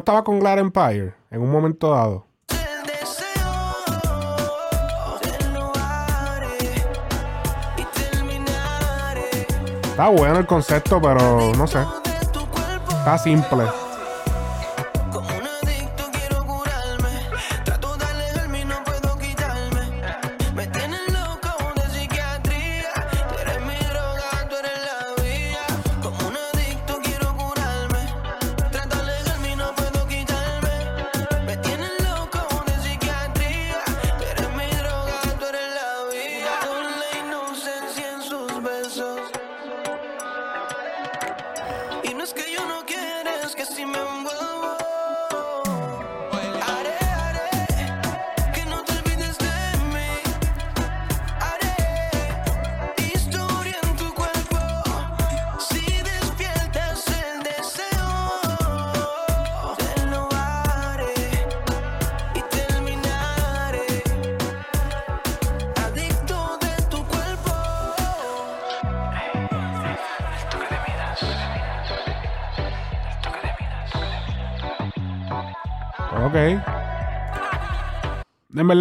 [0.05, 2.26] Estaba con Glad Empire en un momento dado.
[9.82, 11.78] Está bueno el concepto, pero no sé.
[12.98, 13.64] Está simple.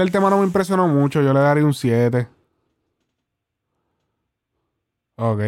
[0.03, 1.21] El tema no me impresionó mucho.
[1.21, 2.27] Yo le daría un 7.
[5.17, 5.41] Ok.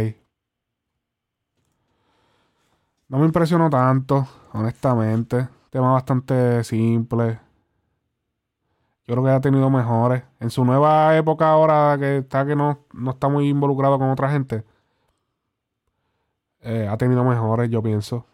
[3.07, 5.47] No me impresionó tanto, honestamente.
[5.69, 7.39] Tema bastante simple.
[9.07, 10.23] Yo creo que ha tenido mejores.
[10.39, 14.29] En su nueva época ahora que está que no, no está muy involucrado con otra
[14.31, 14.63] gente.
[16.61, 18.25] eh, ha tenido mejores, yo pienso.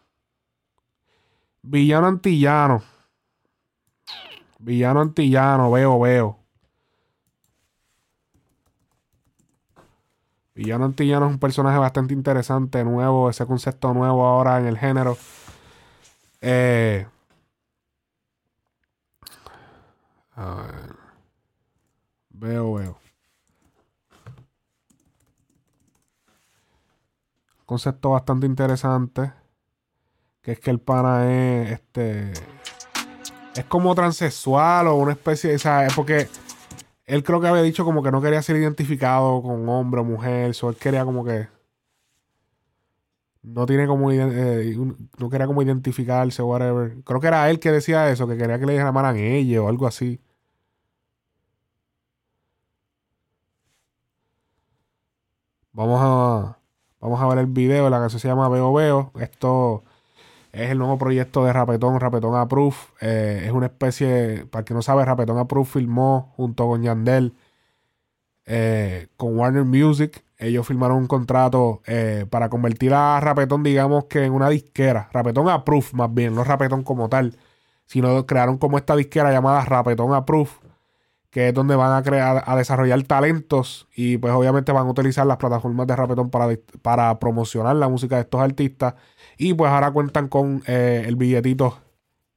[1.62, 2.82] Villano antillano.
[4.62, 6.38] Villano antillano, veo, veo.
[10.54, 15.16] Villano antillano es un personaje bastante interesante, nuevo, ese concepto nuevo ahora en el género.
[16.40, 17.06] Eh,
[20.36, 20.96] a ver.
[22.30, 22.98] Veo, veo.
[27.66, 29.32] Concepto bastante interesante.
[30.40, 32.32] Que es que el pana es este.
[33.54, 35.54] Es como transexual o una especie.
[35.54, 36.28] O sea, es porque
[37.06, 40.54] él creo que había dicho como que no quería ser identificado con hombre o mujer.
[40.54, 41.48] So él quería como que.
[43.42, 44.10] No tiene como.
[44.12, 44.76] eh,
[45.18, 47.02] no quería como identificarse o whatever.
[47.04, 49.86] Creo que era él que decía eso, que quería que le llamaran ella o algo
[49.86, 50.20] así.
[55.72, 56.58] Vamos a.
[57.00, 57.90] Vamos a ver el video.
[57.90, 59.12] La canción se llama Veo Veo.
[59.20, 59.84] Esto
[60.52, 62.76] es el nuevo proyecto de Rapetón, Rapetón Approve.
[63.00, 67.34] Eh, es una especie, para que no sabe, Rapetón Approve filmó junto con Yandel
[68.44, 70.24] eh, con Warner Music.
[70.38, 75.08] Ellos firmaron un contrato eh, para convertir a Rapetón, digamos que en una disquera.
[75.12, 77.38] Rapetón Approve, más bien, no Rapetón como tal,
[77.86, 80.50] sino crearon como esta disquera llamada Rapetón Approve,
[81.30, 85.26] que es donde van a crear, a desarrollar talentos y pues obviamente van a utilizar
[85.26, 86.48] las plataformas de Rapetón para,
[86.82, 88.94] para promocionar la música de estos artistas.
[89.38, 91.78] Y pues ahora cuentan con eh, el billetito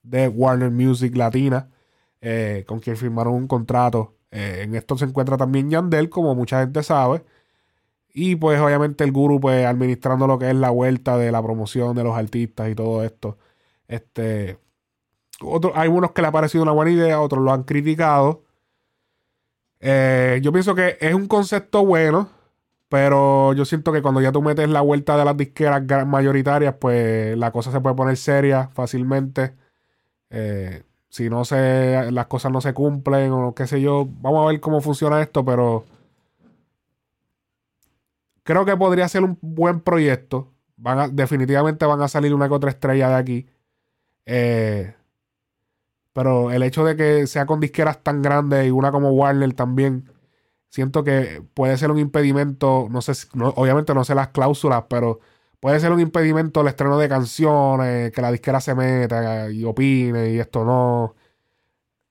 [0.03, 1.69] de Warner Music Latina,
[2.21, 4.15] eh, con quien firmaron un contrato.
[4.31, 7.23] Eh, en esto se encuentra también Yandel, como mucha gente sabe.
[8.13, 11.95] Y pues obviamente el guru pues administrando lo que es la vuelta de la promoción
[11.95, 13.37] de los artistas y todo esto.
[13.87, 14.59] Este,
[15.41, 18.43] otro- hay unos que le ha parecido una buena idea, otros lo han criticado.
[20.41, 22.29] Yo pienso que es un concepto bueno,
[22.89, 27.37] pero yo siento que cuando ya tú metes la vuelta de las disqueras mayoritarias, pues
[27.37, 29.55] la cosa se puede poner seria fácilmente.
[30.29, 34.51] Eh, si no se, las cosas no se cumplen o qué sé yo, vamos a
[34.51, 35.85] ver cómo funciona esto, pero
[38.43, 40.51] creo que podría ser un buen proyecto.
[40.77, 43.47] Van definitivamente van a salir una que otra estrella de aquí.
[44.25, 44.95] Eh,
[46.13, 50.09] pero el hecho de que sea con disqueras tan grandes y una como Warner también,
[50.75, 55.19] siento que puede ser un impedimento, no sé, no- obviamente no sé las cláusulas, pero
[55.61, 60.31] puede ser un impedimento el estreno de canciones, que la disquera se meta y opine
[60.31, 61.15] y esto no.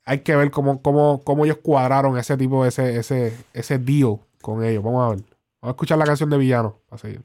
[0.06, 4.62] Hay que ver cómo, cómo, cómo ellos cuadraron ese tipo, ese, ese, ese deal con
[4.64, 4.82] ellos.
[4.84, 5.18] Vamos a ver.
[5.60, 7.24] Vamos a escuchar la canción de Villano para seguir.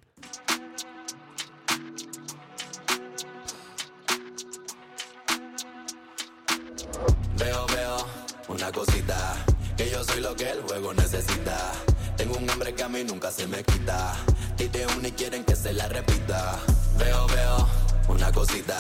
[13.30, 14.14] Nunca se me quita.
[14.56, 16.60] Tite una y quieren que se la repita.
[16.98, 17.68] Veo, veo
[18.08, 18.76] una cosita,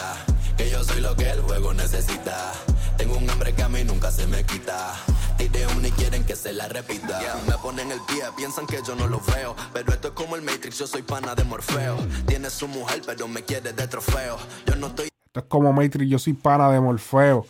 [0.57, 2.53] que yo soy lo que el juego necesita.
[2.97, 4.93] Tengo un hambre que a mí nunca se me quita.
[5.37, 7.19] Tite una y quieren que se la repita.
[7.19, 9.55] Yeah, me ponen el pie, piensan que yo no lo veo.
[9.73, 11.97] Pero esto es como el Matrix, yo soy pana de Morfeo.
[12.25, 14.37] Tiene su mujer, pero me quiere de trofeo.
[14.65, 17.45] Yo no estoy Esto es como Matrix, yo soy pana de Morfeo.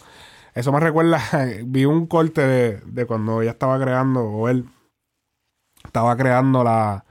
[0.54, 1.22] Eso me recuerda,
[1.64, 4.66] vi un corte de, de cuando ella estaba creando, o él
[5.86, 7.06] estaba creando la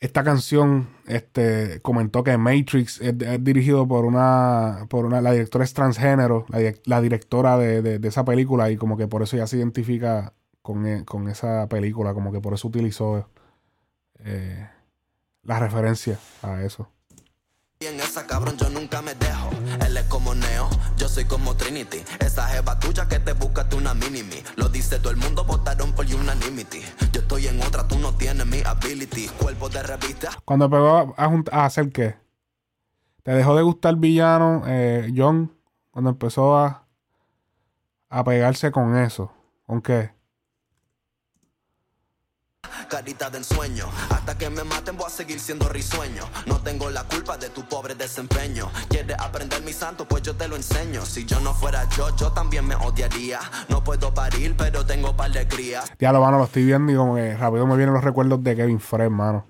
[0.00, 3.14] esta canción, este comentó que Matrix es,
[3.44, 8.08] dirigido por una, por una, la directora es transgénero, la, direc- la directora de, de-
[8.08, 10.32] esa película, y como que por eso ella se identifica
[10.62, 13.28] con, e- con esa película, como que por eso utilizó
[14.20, 14.66] eh,
[15.42, 16.90] la referencia a eso.
[17.82, 19.48] Y en esa cabrón yo nunca me dejo.
[19.86, 22.04] Él es como Neo, yo soy como Trinity.
[22.18, 24.42] Esa jeva tuya que te buscaste una mini-me.
[24.56, 26.82] Lo dice todo el mundo, votaron por unanimity.
[27.10, 29.28] Yo estoy en otra, tú no tienes mi ability.
[29.28, 30.28] Cuerpo de revista.
[30.44, 32.16] Cuando pegó a, junt- a hacer qué?
[33.22, 35.56] ¿Te dejó de gustar villano, eh, John?
[35.90, 36.86] Cuando empezó a,
[38.10, 39.32] a pegarse con eso.
[39.64, 40.12] ¿Con qué?
[42.90, 43.86] Carita de ensueño.
[44.10, 46.24] Hasta que me maten voy a seguir siendo risueño.
[46.46, 48.68] No tengo la culpa de tu pobre desempeño.
[48.88, 50.08] ¿Quieres aprender mi santo?
[50.08, 51.06] Pues yo te lo enseño.
[51.06, 53.38] Si yo no fuera yo, yo también me odiaría.
[53.68, 55.92] No puedo parir, pero tengo par de crías.
[56.00, 58.80] Diablo, mano, lo estoy viendo y como que rápido me vienen los recuerdos de Kevin
[58.80, 59.46] Fred, mano.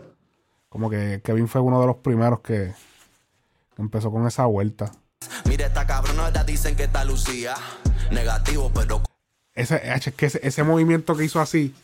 [0.68, 2.74] Como que Kevin fue uno de los primeros que,
[3.78, 4.92] empezó con esa vuelta.
[5.46, 7.54] Mira esta cabrona, dicen que está Lucía.
[8.10, 9.02] Negativo, pero
[9.54, 11.74] Ese, es que ese, ese movimiento que hizo así,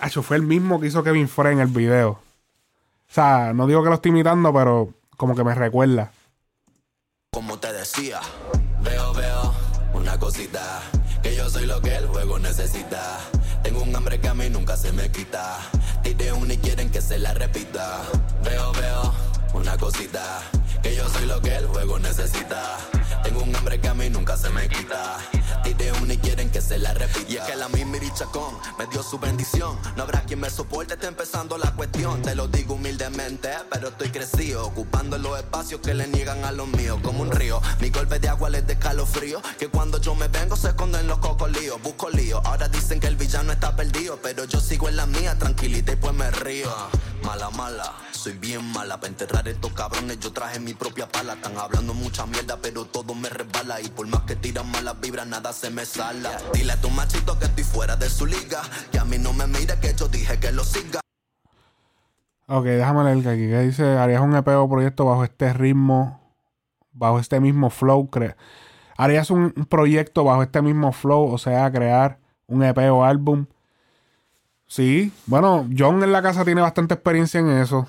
[0.00, 2.10] hacho, fue el mismo que hizo Kevin Frey en el video.
[2.10, 6.10] O sea, no digo que lo estoy imitando, pero como que me recuerda.
[7.32, 8.20] Como te decía,
[8.82, 9.54] veo, veo
[9.94, 10.80] una cosita.
[11.22, 13.18] Que yo soy lo que el juego necesita.
[13.62, 15.58] Tengo un hambre que a mí nunca se me quita.
[16.02, 18.02] Tiré una y quieren que se la repita.
[18.44, 19.14] Veo, veo
[19.54, 20.40] una cosita.
[20.82, 22.76] Que yo soy lo que el juego necesita.
[23.26, 25.18] Tengo un hambre que a mí nunca se me quita.
[25.64, 27.28] Tiré una y quieren que se la repita.
[27.28, 29.76] Y es que la misma Chacón me dio su bendición.
[29.96, 32.22] No habrá quien me soporte, está empezando la cuestión.
[32.22, 34.64] Te lo digo humildemente, pero estoy crecido.
[34.64, 37.00] Ocupando los espacios que le niegan a los míos.
[37.02, 39.42] Como un río, mi golpe de agua les de escalofrío.
[39.58, 41.82] Que cuando yo me vengo se esconden los cocolíos.
[41.82, 44.20] Busco lío, ahora dicen que el villano está perdido.
[44.22, 46.70] Pero yo sigo en la mía, tranquilita y pues me río.
[47.26, 48.98] Mala, mala, soy bien mala.
[49.00, 51.32] Para enterrar estos cabrones yo traje mi propia pala.
[51.32, 53.80] Están hablando mucha mierda, pero todo me resbala.
[53.80, 56.30] Y por más que tiran malas vibras, nada se me sala.
[56.54, 58.62] Dile a tu machito que estoy fuera de su liga.
[58.92, 61.00] Que a mí no me mire, que yo dije que lo siga.
[62.46, 66.20] Ok, déjame leer que aquí que dice, harías un EP o proyecto bajo este ritmo,
[66.92, 68.08] bajo este mismo flow.
[68.96, 73.46] harías un un proyecto bajo este mismo flow, o sea, crear un EP o álbum.
[74.66, 77.86] Sí, bueno, John en la casa tiene bastante experiencia en eso.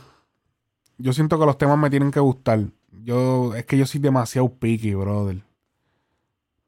[0.97, 2.59] Yo siento que los temas me tienen que gustar.
[3.03, 5.43] Yo, es que yo soy demasiado picky, brother.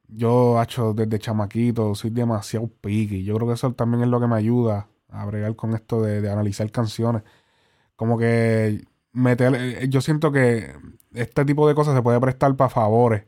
[0.07, 3.23] Yo, hecho desde chamaquito, soy demasiado picky.
[3.23, 6.21] Yo creo que eso también es lo que me ayuda a bregar con esto de,
[6.21, 7.23] de analizar canciones.
[7.95, 10.73] Como que meter, eh, yo siento que
[11.13, 13.25] este tipo de cosas se puede prestar para favores.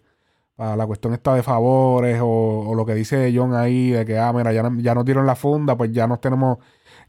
[0.62, 4.54] La cuestión esta de favores o, lo que dice John ahí de que, ah, mira,
[4.54, 6.60] ya, ya nos dieron la funda, pues ya nos tenemos,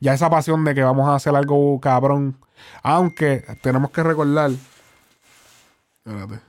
[0.01, 2.39] ya esa pasión de que vamos a hacer algo cabrón.
[2.83, 4.53] Aunque tenemos que recordar.
[6.05, 6.41] Espérate.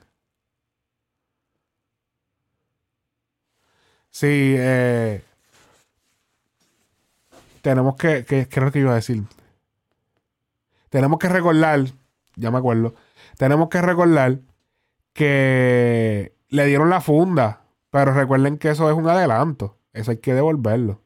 [4.10, 5.22] Sí, eh,
[7.60, 9.22] tenemos que, que, ¿qué es lo que iba a decir?
[10.88, 11.84] Tenemos que recordar,
[12.36, 12.94] ya me acuerdo,
[13.36, 14.38] tenemos que recordar
[15.12, 20.34] que le dieron la funda, pero recuerden que eso es un adelanto, eso hay que
[20.34, 21.00] devolverlo.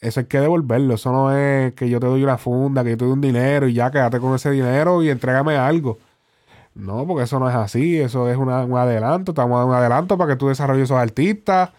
[0.00, 2.96] Eso hay que devolverlo, eso no es que yo te doy una funda, que yo
[2.98, 5.98] te doy un dinero y ya quédate con ese dinero y entrégame algo.
[6.74, 10.18] No, porque eso no es así, eso es una- un adelanto, estamos dando un adelanto
[10.18, 11.70] para que tú desarrolles esos artistas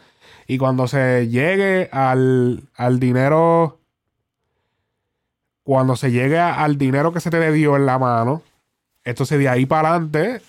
[0.48, 3.80] y cuando se llegue al, al dinero,
[5.64, 8.42] cuando se llegue al dinero que se te dio en la mano,
[9.06, 10.42] entonces de ahí para adelante,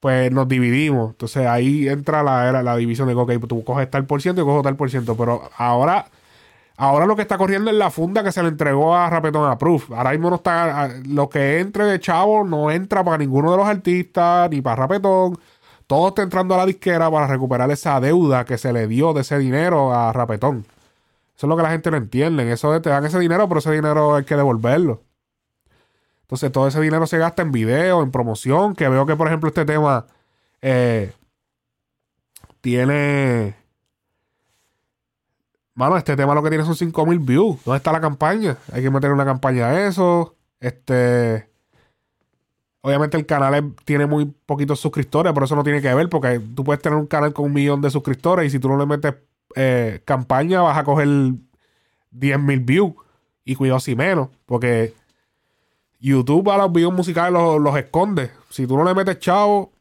[0.00, 1.10] pues nos dividimos.
[1.10, 4.44] Entonces ahí entra la, era la división de ok, tú coges tal por ciento y
[4.44, 6.06] cojo tal por ciento, pero ahora...
[6.80, 9.92] Ahora lo que está corriendo es la funda que se le entregó a Rapetón Approved.
[9.96, 10.84] Ahora mismo no está.
[10.84, 14.76] a- Lo que entre de chavo no entra para ninguno de los artistas, ni para
[14.76, 15.36] Rapetón.
[15.88, 19.22] Todo está entrando a la disquera para recuperar esa deuda que se le dio de
[19.22, 20.66] ese dinero a Rapetón.
[21.36, 22.52] Eso es lo que la gente no entiende.
[22.52, 25.02] Eso de te dan ese dinero, pero ese dinero hay que devolverlo.
[26.28, 28.74] Entonces todo ese dinero se gasta en video, en promoción.
[28.74, 30.04] Que veo que, por ejemplo, este tema
[30.60, 31.10] eh,
[32.60, 33.56] tiene.
[35.72, 37.64] Mano, este tema lo que tiene son 5000 views.
[37.64, 38.58] ¿Dónde está la campaña?
[38.70, 40.36] Hay que meter una campaña a eso.
[40.60, 41.48] Este.
[42.82, 46.62] Obviamente el canal tiene muy poquitos suscriptores, pero eso no tiene que ver porque tú
[46.62, 49.14] puedes tener un canal con un millón de suscriptores y si tú no le metes
[49.56, 52.92] eh, campaña vas a coger 10.000 views.
[53.46, 54.92] Y cuidado si menos, porque
[55.98, 58.30] YouTube a los videos musicales los, los esconde.
[58.50, 59.72] Si tú no le metes chavo,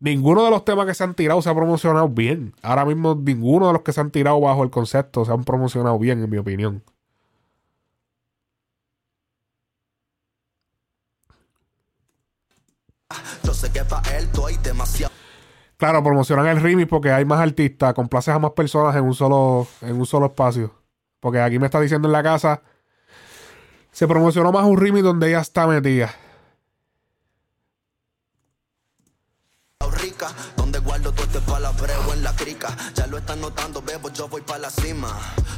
[0.00, 2.54] ninguno de los temas que se han tirado se ha promocionado bien.
[2.62, 5.98] Ahora mismo ninguno de los que se han tirado bajo el concepto se han promocionado
[5.98, 6.82] bien, en mi opinión.
[13.42, 15.12] Yo sé que para él hay demasiado.
[15.76, 19.66] Claro, promocionan el remix porque hay más artistas, complaces a más personas en un solo,
[19.80, 20.72] en un solo espacio.
[21.20, 22.62] Porque aquí me está diciendo en la casa,
[23.94, 26.14] se promocionó más un remix donde ella está metida.
[29.90, 32.76] rica, donde guardo todo este palabreo en la crica.
[32.94, 35.08] Ya lo están notando, bebo, yo voy para la cima.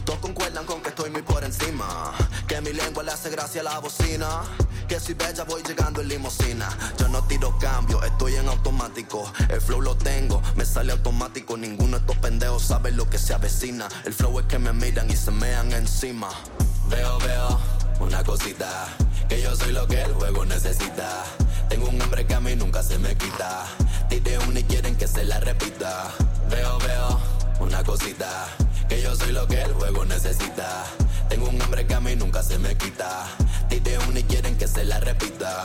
[0.05, 2.13] Todos concuerdan con que estoy muy por encima.
[2.47, 4.43] Que mi lengua le hace gracia a la bocina.
[4.89, 6.69] Que si bella voy llegando en limosina.
[6.99, 9.33] Yo no tiro cambio, estoy en automático.
[9.49, 11.57] El flow lo tengo, me sale automático.
[11.57, 13.89] Ninguno de estos pendejos sabe lo que se avecina.
[14.05, 16.29] El flow es que me miran y se mean encima.
[16.89, 18.87] Veo, veo una cosita.
[19.29, 21.25] Que yo soy lo que el juego necesita.
[21.69, 23.65] Tengo un hambre que a mí nunca se me quita.
[24.09, 26.05] Tiré una y quieren que se la repita.
[26.51, 27.21] Veo, veo
[27.61, 28.47] una cosita.
[28.89, 30.85] Que yo soy lo que el juego necesita.
[31.29, 33.27] Tengo un hambre que a mí nunca se me quita.
[33.69, 35.65] Tiré una y quieren que se la repita.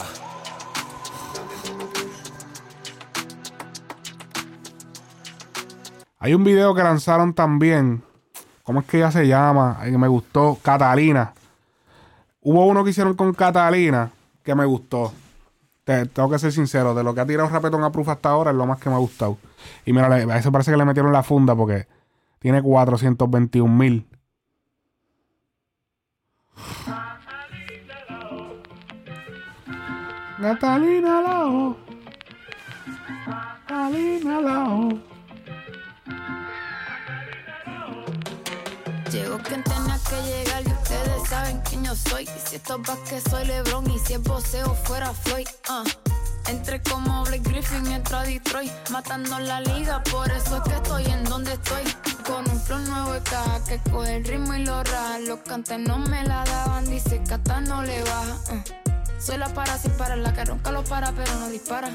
[6.20, 8.04] Hay un video que lanzaron también.
[8.64, 9.80] ¿Cómo es que ella se llama?
[9.84, 10.58] Que me gustó.
[10.62, 11.34] Catalina.
[12.42, 14.12] Hubo uno que hicieron con Catalina
[14.44, 15.14] que me gustó.
[15.84, 16.94] Te- tengo que ser sincero.
[16.94, 18.96] De lo que ha tirado Rapetón a Proof hasta ahora es lo más que me
[18.96, 19.38] ha gustado.
[19.86, 21.88] Y mira, a eso parece que le metieron la funda porque
[22.40, 24.06] tiene 421 mil.
[30.42, 31.76] Catalina Lao.
[33.68, 34.90] Catalina Lao.
[39.12, 42.24] Llegó quien tenía que llegar ustedes saben quién yo soy.
[42.24, 45.48] Y si esto es que soy LeBron y si es boxeo fuera Floyd.
[45.70, 45.84] ah.
[46.48, 51.06] Entré como Blake Griffin, entro a Detroit, matando la liga, por eso es que estoy
[51.06, 51.84] en donde estoy.
[52.26, 55.20] Con un flow nuevo de caja que coge el ritmo y lo raja.
[55.20, 58.38] Los cantes no me la daban, dice que hasta no le baja.
[58.52, 58.64] ah.
[59.20, 61.90] Soy la para sin parar, la que ronca lo para pero no dispara.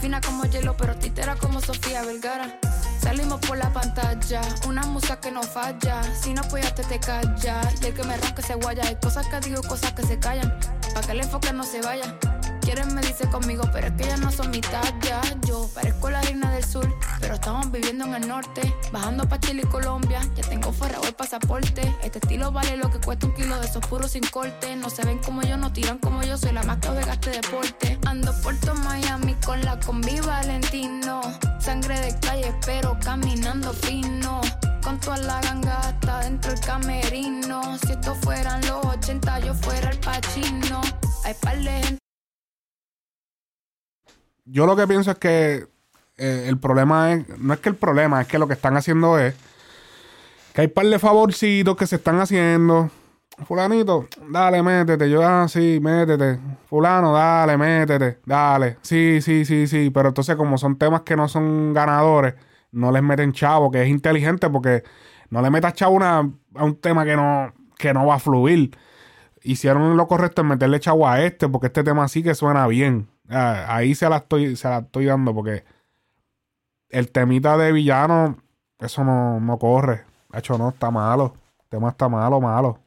[0.00, 2.58] Fina como hielo, pero titera como Sofía Vergara.
[3.08, 6.02] Salimos por la pantalla, una musa que no falla.
[6.12, 7.62] Si no apoyaste te calla.
[7.80, 8.82] Y que me ronca se guaya.
[8.86, 10.54] Hay cosas que digo, cosas que se callan.
[10.92, 12.14] Pa' que el enfoque no se vaya.
[12.68, 15.22] Quieren me dice conmigo, pero es que ellas no son mi talla.
[15.46, 16.86] Yo parezco la reina del sur,
[17.18, 18.60] pero estamos viviendo en el norte.
[18.92, 21.96] Bajando pa' Chile y Colombia, ya tengo forrado el pasaporte.
[22.02, 24.76] Este estilo vale lo que cuesta un kilo de esos puros sin corte.
[24.76, 27.30] No se ven como yo, no tiran como yo, soy la más que de este
[27.30, 27.98] deporte.
[28.04, 31.22] Ando por todo Miami con la combi Valentino.
[31.60, 34.42] Sangre de calle, pero caminando fino.
[34.84, 37.78] Con toda la ganga hasta dentro del camerino.
[37.78, 40.82] Si esto fueran los 80, yo fuera el pachino.
[41.24, 42.07] Hay par de gente.
[44.50, 45.66] Yo lo que pienso es que
[46.16, 49.18] eh, el problema es, no es que el problema, es que lo que están haciendo
[49.18, 49.34] es
[50.54, 52.90] que hay par de favorcitos que se están haciendo.
[53.46, 55.08] Fulanito, dale, métete.
[55.08, 56.40] Yo, ah, sí, métete.
[56.68, 58.18] Fulano, dale, métete.
[58.24, 58.78] Dale.
[58.82, 59.90] Sí, sí, sí, sí.
[59.90, 62.34] Pero entonces, como son temas que no son ganadores,
[62.72, 64.82] no les meten chavo, que es inteligente porque
[65.30, 68.76] no le metas chavo una- a un tema que no, que no va a fluir.
[69.42, 73.08] Hicieron lo correcto en meterle chavo a este, porque este tema sí que suena bien.
[73.28, 75.64] Ah, ahí se la estoy, se la estoy dando, porque
[76.88, 78.38] el temita de villano,
[78.78, 80.04] eso no, no corre.
[80.30, 81.34] De hecho, no, está malo.
[81.60, 82.80] El tema está malo, malo.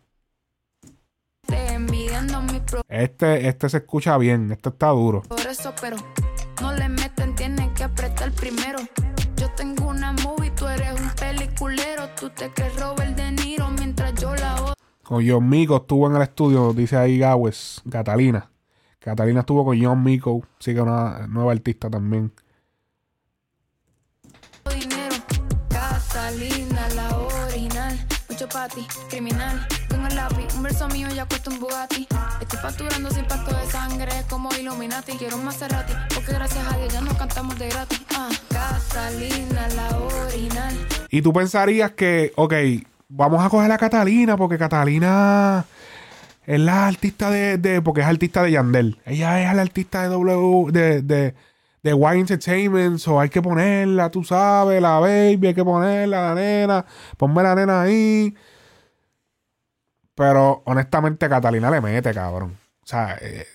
[2.87, 5.21] Este, este se escucha bien, este está duro.
[5.23, 5.97] Por eso, pero
[6.61, 8.79] no le meten, tienen que apretar primero.
[9.35, 12.07] Yo tengo una movie, tú eres un peliculero.
[12.19, 14.73] Tú te crees Robert De Niro mientras yo la odio.
[15.03, 18.49] Con John Mico estuvo en el estudio, dice ahí Gawes, Catalina.
[19.01, 22.31] Catalina estuvo con John Mico, sí que una nueva artista también.
[24.69, 25.15] dinero.
[25.69, 27.97] Catalina, la original.
[28.29, 29.65] Mucho pati, criminal.
[29.89, 32.07] Con el lápiz, un verso mío ya cuesta un Bugatti.
[32.41, 35.13] Estoy facturando sin pacto de sangre como Illuminati.
[35.13, 38.01] Quiero un Maserati, porque gracias a Dios ya no cantamos de gratis.
[38.15, 40.77] Ah, Catalina, la original.
[41.09, 42.53] Y tú pensarías que, ok,
[43.09, 45.65] vamos a coger a Catalina porque Catalina
[46.55, 48.99] es la artista de, de- porque es artista de Yandel.
[49.05, 51.35] Ella es la artista de W, de, de,
[51.83, 56.35] de Y Entertainment, o hay que ponerla, tú sabes, la baby, hay que ponerla, la
[56.35, 56.85] nena,
[57.17, 58.35] ponme la nena ahí.
[60.15, 62.57] Pero honestamente Catalina le mete, cabrón.
[62.83, 63.47] O sea, eh,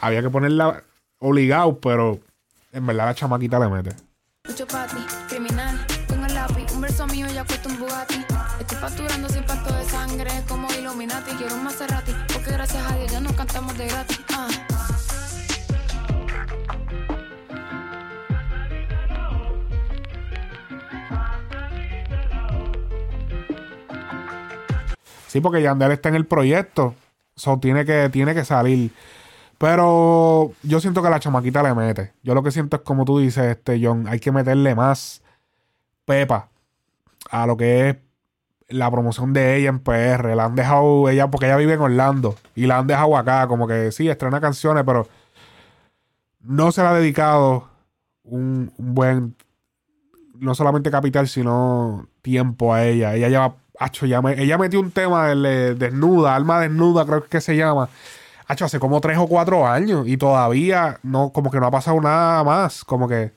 [0.00, 0.82] había que ponerla
[1.18, 2.20] obligado, pero
[2.72, 3.96] en verdad la chamaquita le mete.
[4.46, 5.35] Mucho el
[6.96, 8.24] verso mío ya cuesta un Bugatti.
[8.58, 11.32] Estoy facturando sin pacto de sangre como Illuminati.
[11.32, 14.20] Quiero un Maserati, porque gracias a Dios ya no cantamos de gratis.
[14.32, 14.48] Ah.
[25.26, 26.94] Sí, porque Yandel está en el proyecto.
[27.34, 28.90] So, tiene que, tiene que salir.
[29.58, 32.14] Pero yo siento que la chamaquita le mete.
[32.22, 35.20] Yo lo que siento es como tú dices, este John, hay que meterle más
[36.06, 36.48] pepa
[37.30, 37.96] a lo que es
[38.68, 40.34] la promoción de ella en PR.
[40.34, 42.34] La han dejado ella, porque ella vive en Orlando.
[42.54, 45.06] Y la han dejado acá, como que sí, estrena canciones, pero
[46.40, 47.68] no se le ha dedicado
[48.24, 49.36] un, buen,
[50.38, 53.14] no solamente capital, sino tiempo a ella.
[53.14, 53.56] Ella lleva,
[54.06, 57.88] ya me- ella metió un tema de- desnuda, alma desnuda, creo que se llama.
[58.48, 62.00] Hacho, hace como tres o cuatro años y todavía no, como que no ha pasado
[62.00, 62.84] nada más.
[62.84, 63.32] Como que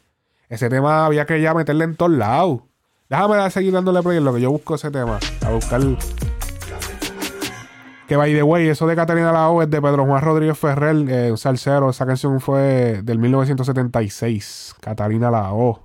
[0.49, 2.61] ese tema había que ya meterle en todos lados.
[3.09, 5.17] Déjame seguir dándole play en lo que yo busco ese tema.
[5.43, 5.81] A buscar.
[8.07, 11.31] Que by the way, eso de Catalina Lao es de Pedro Juan Rodríguez Ferrer, eh,
[11.31, 11.89] un salsero.
[11.89, 14.75] Esa canción fue del 1976.
[14.79, 15.83] Catalina Lao.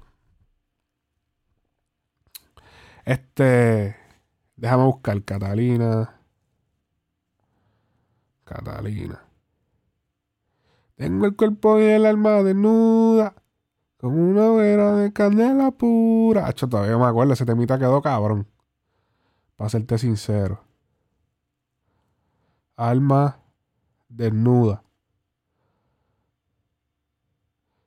[3.07, 3.97] Este.
[4.57, 6.21] Déjame buscar Catalina.
[8.45, 9.23] Catalina.
[10.97, 13.35] Tengo el cuerpo y el alma desnuda.
[14.05, 16.47] Como una hoguera de candela pura.
[16.47, 18.47] Acho, todavía me acuerdo, ese temita quedó cabrón.
[19.57, 20.63] Para serte sincero.
[22.77, 23.39] Alma
[24.11, 24.83] desnuda.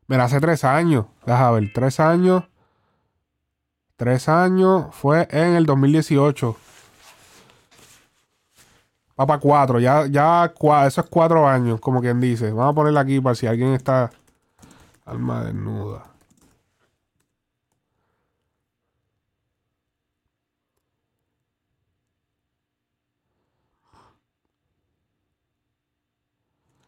[0.07, 1.05] Mira, hace tres años.
[1.23, 2.45] Déjame ver, tres años.
[3.95, 6.57] Tres años fue en el 2018.
[9.19, 9.79] Va para cuatro.
[9.79, 10.51] Ya, ya
[10.87, 12.51] eso es cuatro años, como quien dice.
[12.51, 14.09] Vamos a ponerla aquí para si alguien está.
[15.07, 16.03] Alma desnuda.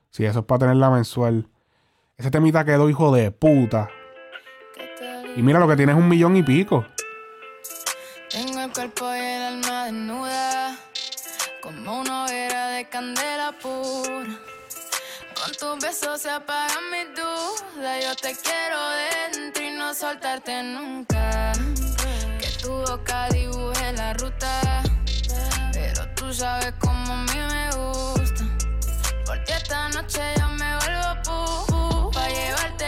[0.09, 1.47] Sí, eso es para tenerla mensual.
[2.17, 3.89] Ese temita quedó hijo de puta.
[5.37, 6.85] Y mira lo que tiene es un millón y pico.
[8.29, 10.77] Tengo el cuerpo y el alma desnuda,
[11.63, 14.48] como una hoguera de candela pura.
[15.59, 18.03] Con tus besos se apagan mis dudas.
[18.03, 18.77] Yo te quiero
[19.33, 21.51] dentro y no soltarte nunca.
[22.39, 24.83] Que tu boca dibuje la ruta,
[25.73, 28.43] pero tú sabes cómo a mí me gusta.
[29.25, 32.85] Por ti esta noche yo me vuelvo pu, pa llevarte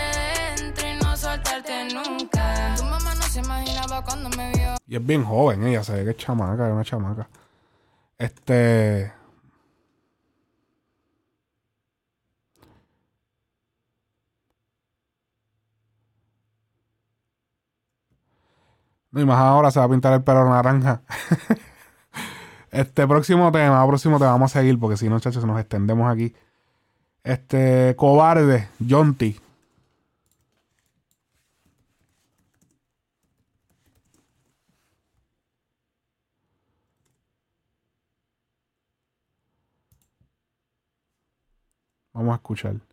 [0.58, 2.76] dentro y no soltarte nunca.
[2.78, 4.76] Tu mamá no se imaginaba cuando me vio.
[4.88, 7.28] Y es bien joven ella, se ve que es chamaca, es una chamaca.
[8.18, 9.21] Este.
[19.14, 21.02] Y más ahora se va a pintar el pelo naranja.
[22.72, 26.34] este próximo tema, próximo tema, vamos a seguir porque si no, muchachos, nos extendemos aquí.
[27.24, 29.40] Este, cobarde, Jonty.
[42.14, 42.91] Vamos a escuchar.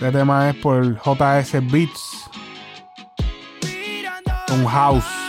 [0.00, 2.30] Este tema es por JS Beats.
[4.50, 5.19] Un house.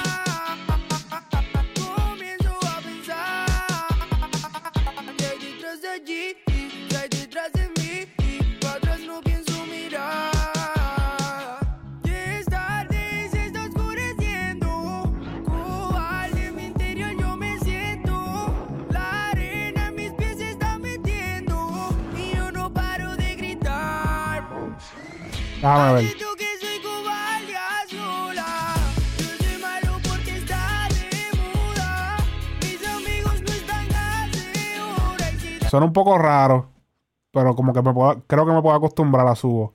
[25.62, 26.18] Y si
[35.70, 36.72] Suena un poco raro,
[37.32, 39.72] pero como que me puedo, creo que me puedo acostumbrar a su voz.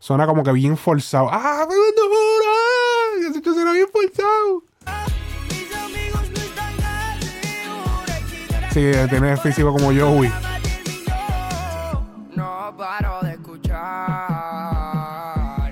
[0.00, 1.28] Suena como que bien forzado.
[1.30, 1.76] ¡Ah, me
[3.72, 4.69] bien forzado.
[8.72, 10.30] Sí, tiene el físico como Joey.
[12.36, 13.74] No paro de escuchar,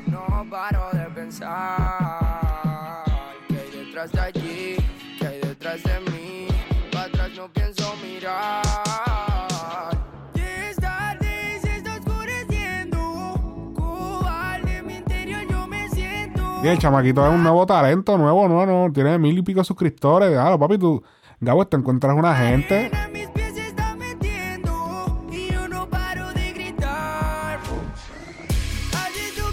[0.07, 3.05] no paro de pensar.
[3.47, 4.77] Que hay detrás de allí,
[5.19, 6.49] que hay detrás de mí.
[6.93, 8.63] Para atrás no pienso mirar.
[16.61, 18.93] Y el chamaquito es un nuevo talento, nuevo, no, no.
[18.93, 20.33] Tiene mil y pico suscriptores.
[20.33, 21.01] Claro, papi, tú,
[21.41, 22.91] Gabo, te encuentras una gente.
[25.31, 27.61] Y yo no paro de gritar.
[28.93, 29.45] Así tú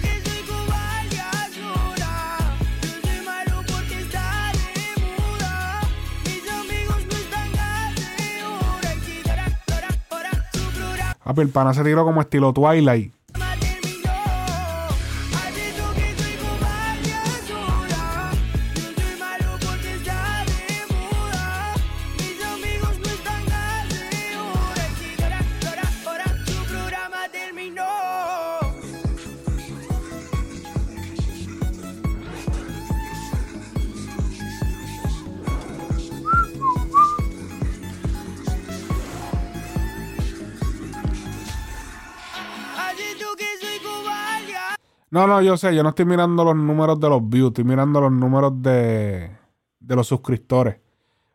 [45.35, 48.09] No, yo sé, yo no estoy mirando los números de los views, estoy mirando los
[48.09, 49.35] números de,
[49.81, 50.77] de los suscriptores.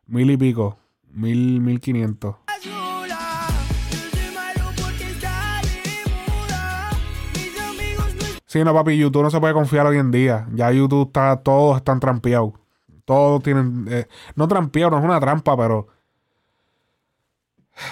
[0.07, 0.79] Mil y pico,
[1.11, 2.35] mil, mil quinientos.
[8.47, 10.47] Sí, no, papi, YouTube no se puede confiar hoy en día.
[10.51, 12.53] Ya YouTube está, todos están trampeados.
[13.05, 15.89] Todos tienen, eh, no trampeados, no es una trampa, pero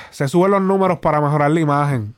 [0.09, 2.15] se suben los números para mejorar la imagen.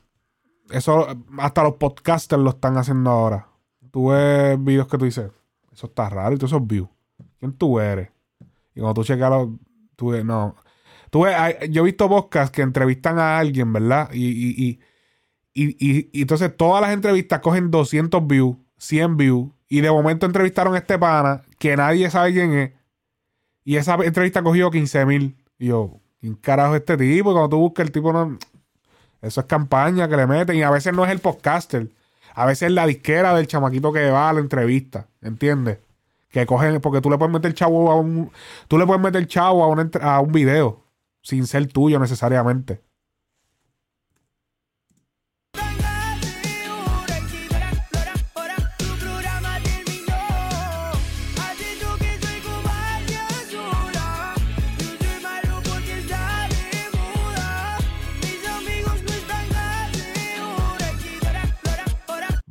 [0.70, 3.51] Eso, hasta los podcasters lo están haciendo ahora.
[3.92, 5.30] Tú ves videos que tú dices,
[5.72, 6.88] eso está raro y todos esos views.
[7.38, 8.10] ¿Quién tú eres?
[8.74, 9.50] Y cuando tú checas los.
[9.96, 10.56] Tú no.
[11.10, 11.24] Tú
[11.70, 14.10] yo he visto podcasts que entrevistan a alguien, ¿verdad?
[14.12, 14.80] Y, y,
[15.54, 19.50] y, y, y- y entonces todas las entrevistas cogen 200 views, 100 views.
[19.68, 22.72] Y de momento entrevistaron a este pana que nadie sabe quién es.
[23.64, 25.36] Y esa entrevista cogió 15 mil.
[25.58, 27.30] Y yo, ¿quién carajo es este tipo?
[27.30, 28.38] Y cuando tú buscas el tipo, no.
[29.20, 30.56] Eso es campaña que le meten.
[30.56, 31.90] Y a veces no es el podcaster.
[32.34, 35.08] A veces es la disquera del chamaquito que va a la entrevista.
[35.20, 35.78] ¿Entiendes?
[36.30, 38.30] Que cogen, porque tú le puedes meter chavo a un.
[38.68, 40.84] Tú le puedes meter chavo a, entre- a un video.
[41.22, 42.82] Sin ser tuyo necesariamente.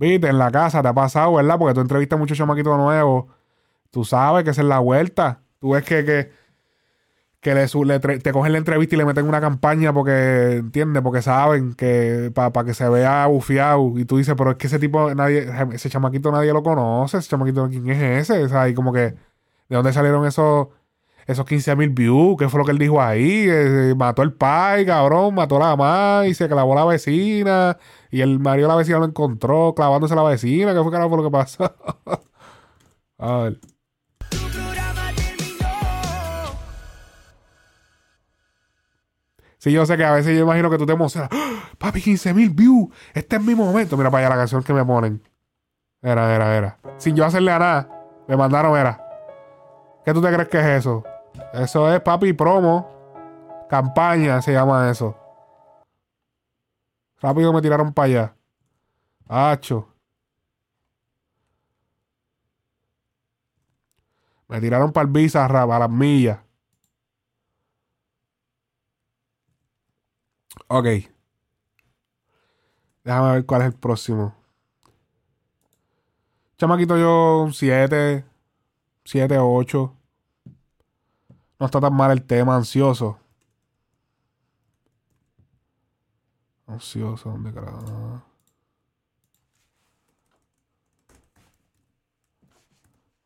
[0.02, 1.60] Viste, en la casa te ha pasado, ¿verdad?
[1.60, 3.26] Porque tú entrevistas a muchos chamaquitos nuevos.
[3.92, 5.42] Tú sabes que esa es la vuelta.
[5.60, 6.32] Tú ves que, que,
[7.40, 11.04] que le, te cogen la entrevista y le meten una campaña porque, ¿entiendes?
[11.04, 13.94] Porque saben que para que se vea bufiado.
[14.00, 17.20] Y tú dices, pero es que ese tipo, nadie, ese chamaquito nadie lo conoce.
[17.20, 18.70] Ese chamaquito, ¿quién es ese?
[18.70, 19.16] Y como que, ¿de
[19.70, 20.70] dónde salieron esos,
[21.28, 22.38] esos 15 mil views?
[22.40, 23.46] ¿Qué fue lo que él dijo ahí?
[23.48, 27.78] Eh, mató el pai, cabrón, mató a la mamá y se clavó la vecina.
[28.12, 30.74] Y el marido de la vecina lo encontró clavándose a la vecina.
[30.74, 31.64] ¿Qué fue carajo lo que pasó?
[33.18, 33.60] a ver.
[39.58, 41.30] Sí, yo sé que a veces yo imagino que tú te emocionas.
[41.32, 41.70] ¡Ah!
[41.78, 42.90] Papi, 15 mil views.
[43.14, 43.96] Este es mi momento.
[43.96, 45.22] Mira para allá la canción que me ponen.
[46.02, 46.78] Era, era, era.
[46.98, 47.90] Sin yo hacerle a nada.
[48.28, 49.00] Me mandaron, era.
[50.04, 51.04] ¿Qué tú te crees que es eso?
[51.54, 52.90] Eso es papi promo.
[53.70, 55.16] Campaña se llama eso.
[57.22, 58.36] Rápido me tiraron para allá.
[59.28, 59.88] Hacho.
[64.48, 66.40] Me tiraron para el Bizarrap, a las millas.
[70.68, 70.86] Ok.
[73.04, 74.36] Déjame ver cuál es el próximo.
[76.58, 78.26] Chamaquito yo 7,
[79.06, 79.96] 7, 8.
[81.60, 83.20] No está tan mal el tema, ansioso.
[86.68, 88.24] Ansioso, ¿dónde carajo?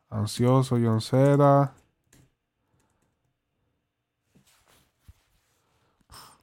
[0.09, 1.73] Ansioso, John Z.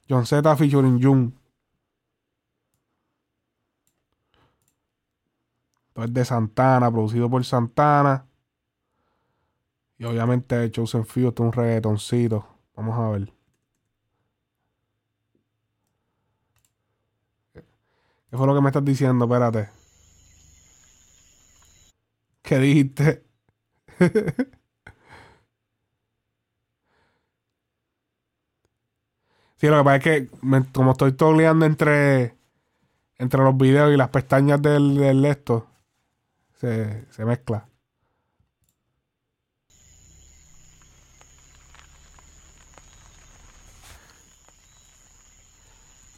[0.09, 1.35] John Z featuring Jun.
[5.89, 8.27] Esto es de Santana, producido por Santana.
[9.98, 12.47] Y obviamente Chosen Few, esto es un reggaetoncito.
[12.74, 13.41] Vamos a ver.
[18.32, 19.26] ¿Qué fue lo que me estás diciendo?
[19.26, 19.68] Espérate.
[22.42, 23.22] ¿Qué dijiste?
[29.56, 30.28] Sí, lo que pasa es que
[30.72, 32.34] como estoy toleando entre,
[33.18, 35.68] entre los videos y las pestañas del, del esto,
[36.54, 37.68] se, se mezcla.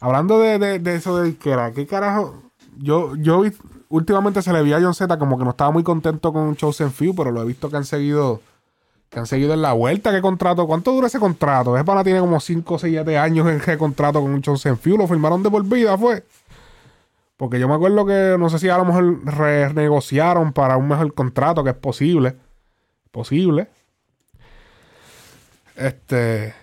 [0.05, 2.35] Hablando de, de, eso de disquera, ¿qué carajo?
[2.77, 3.41] Yo, yo
[3.89, 6.91] últimamente se le vi a John Z como que no estaba muy contento con Chosen
[6.91, 8.39] Few, pero lo he visto que han seguido
[9.09, 10.11] que han seguido en la vuelta.
[10.11, 10.67] ¿Qué contrato?
[10.67, 11.75] ¿Cuánto dura ese contrato?
[11.75, 14.95] Ese pana tiene como 5, 6, 7 años en ese contrato con Chosen Few.
[14.95, 16.23] Lo firmaron de por fue.
[17.35, 21.15] Porque yo me acuerdo que no sé si a lo mejor renegociaron para un mejor
[21.15, 22.35] contrato, que es posible.
[23.09, 23.69] Posible.
[25.75, 26.53] Este.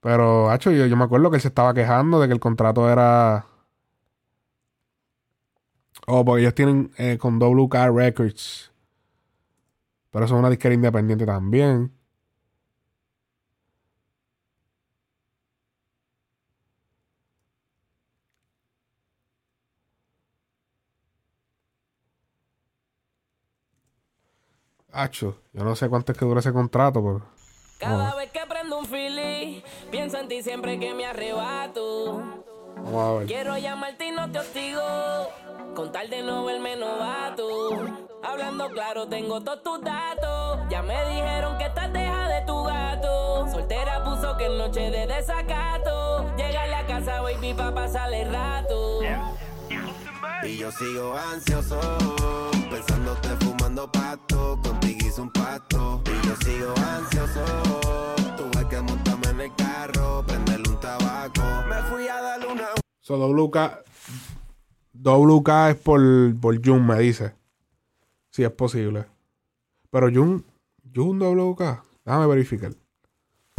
[0.00, 2.90] Pero, hacho, yo, yo me acuerdo que él se estaba quejando de que el contrato
[2.90, 3.46] era.
[6.08, 8.72] Oh, porque ellos tienen eh, con WK Records.
[10.10, 11.92] Pero eso es una disquera independiente también.
[24.92, 27.22] Hacho, yo no sé cuánto es que dura ese contrato, pero.
[27.78, 32.22] Cada vez que prendo un fili, pienso en ti siempre que me arrebato.
[33.28, 34.82] Quiero llamarte y no te hostigo,
[35.76, 37.86] con tal de no verme novato.
[38.24, 40.58] Hablando claro, tengo todos tus datos.
[40.68, 43.46] Ya me dijeron que estás deja de tu gato.
[43.48, 46.36] Soltera puso que es noche de desacato.
[46.36, 49.02] Llegarle a casa, baby, pa' pasarle el rato.
[50.42, 51.78] Y yo sigo ansioso,
[52.70, 56.02] pensándote fumando pasto, contigo hice un pacto.
[56.28, 57.42] Yo sigo ansioso,
[58.36, 61.42] tuve que montarme en el carro, prenderle un tabaco.
[61.66, 62.66] Me fui a darle una
[63.00, 63.56] So, WK.
[64.92, 66.00] WK es por,
[66.38, 67.34] por Jun, me dice.
[68.28, 69.06] Si es posible.
[69.90, 70.44] Pero Jun.
[70.94, 71.82] Jun WK.
[72.04, 72.72] Déjame verificar.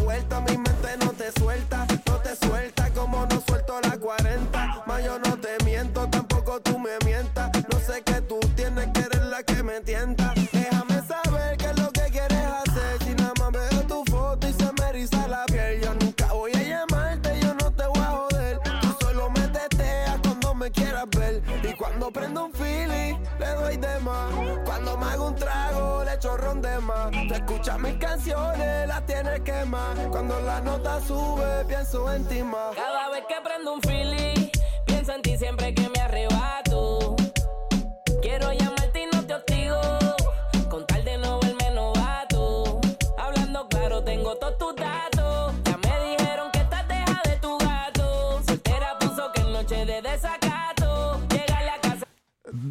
[0.04, 4.84] Vuelta, mi mente no te suelta, no te suelta como no suelto la 40.
[4.86, 7.50] Más yo no te miento, tampoco tú me mientas.
[7.72, 10.34] No sé qué tú tienes que eres la que me tienta.
[10.36, 10.79] Déjame
[22.20, 24.32] prendo un feeling, le doy de más.
[24.66, 27.12] Cuando me hago un trago, le echo ron de más.
[27.12, 29.98] Tú escuchas mis canciones, las tienes que más.
[30.12, 32.76] Cuando la nota sube, pienso en ti más.
[32.76, 34.50] Cada vez que prendo un feeling,
[34.86, 37.16] pienso en ti siempre que me arrebato.
[38.22, 38.79] Quiero llamarte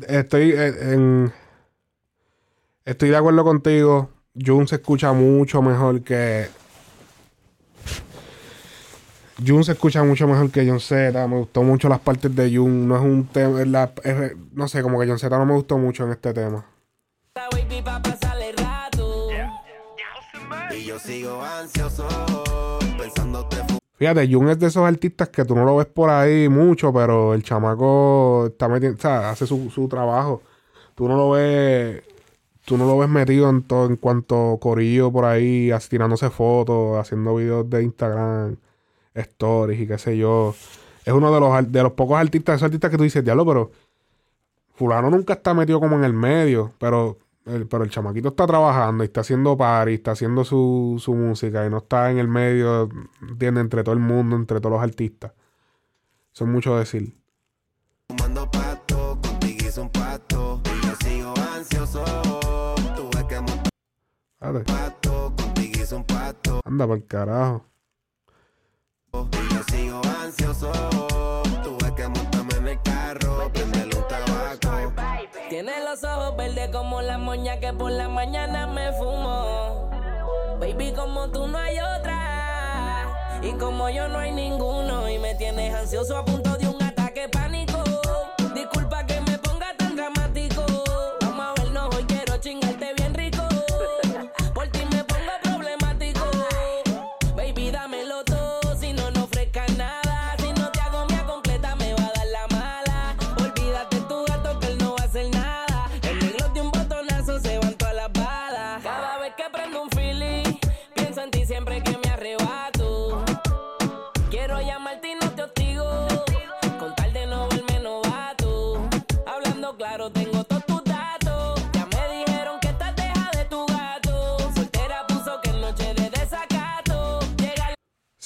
[0.08, 1.32] Estoy en,
[2.86, 4.08] Estoy de acuerdo contigo.
[4.34, 6.48] Jun se escucha mucho mejor que.
[9.46, 11.28] Jun se escucha mucho mejor que John Z.
[11.28, 12.88] Me gustó mucho las partes de Jun.
[12.88, 13.90] No es un tema.
[14.54, 16.64] no sé, como que John Z no me gustó mucho en este tema.
[20.74, 22.08] Y yo sigo ansioso,
[22.96, 23.67] pensándote
[23.98, 27.34] Fíjate, Jun es de esos artistas que tú no lo ves por ahí mucho, pero
[27.34, 30.40] el chamaco está metiendo, o sea, hace su, su trabajo.
[30.94, 32.04] Tú no lo ves,
[32.64, 37.34] tú no lo ves metido en todo, en cuanto corillo por ahí, tirándose fotos, haciendo
[37.34, 38.56] videos de Instagram,
[39.14, 40.54] stories y qué sé yo.
[41.04, 43.72] Es uno de los, de los pocos artistas, esos artistas que tú dices, diablo, pero
[44.76, 47.18] fulano nunca está metido como en el medio, pero
[47.48, 51.66] el, pero el chamaquito está trabajando y está haciendo party, está haciendo su, su música
[51.66, 52.88] y no está en el medio,
[53.22, 53.62] ¿entiendes?
[53.62, 55.32] Entre todo el mundo, entre todos los artistas.
[56.32, 57.16] Eso es mucho decir.
[58.08, 60.60] fumando pasto, contigo hice un pacto.
[60.64, 62.04] Y yo sigo ansioso,
[62.94, 63.70] tuve que montar
[64.40, 64.60] Dale.
[64.60, 66.60] pasto, contigo hice un pacto.
[66.64, 67.64] Anda carajo.
[69.12, 70.70] Y yo sigo ansioso,
[75.48, 79.88] Tiene los ojos verdes como la moña que por la mañana me fumo.
[80.60, 83.40] Baby, como tú no hay otra.
[83.42, 85.08] Y como yo no hay ninguno.
[85.08, 86.67] Y me tienes ansioso a punto de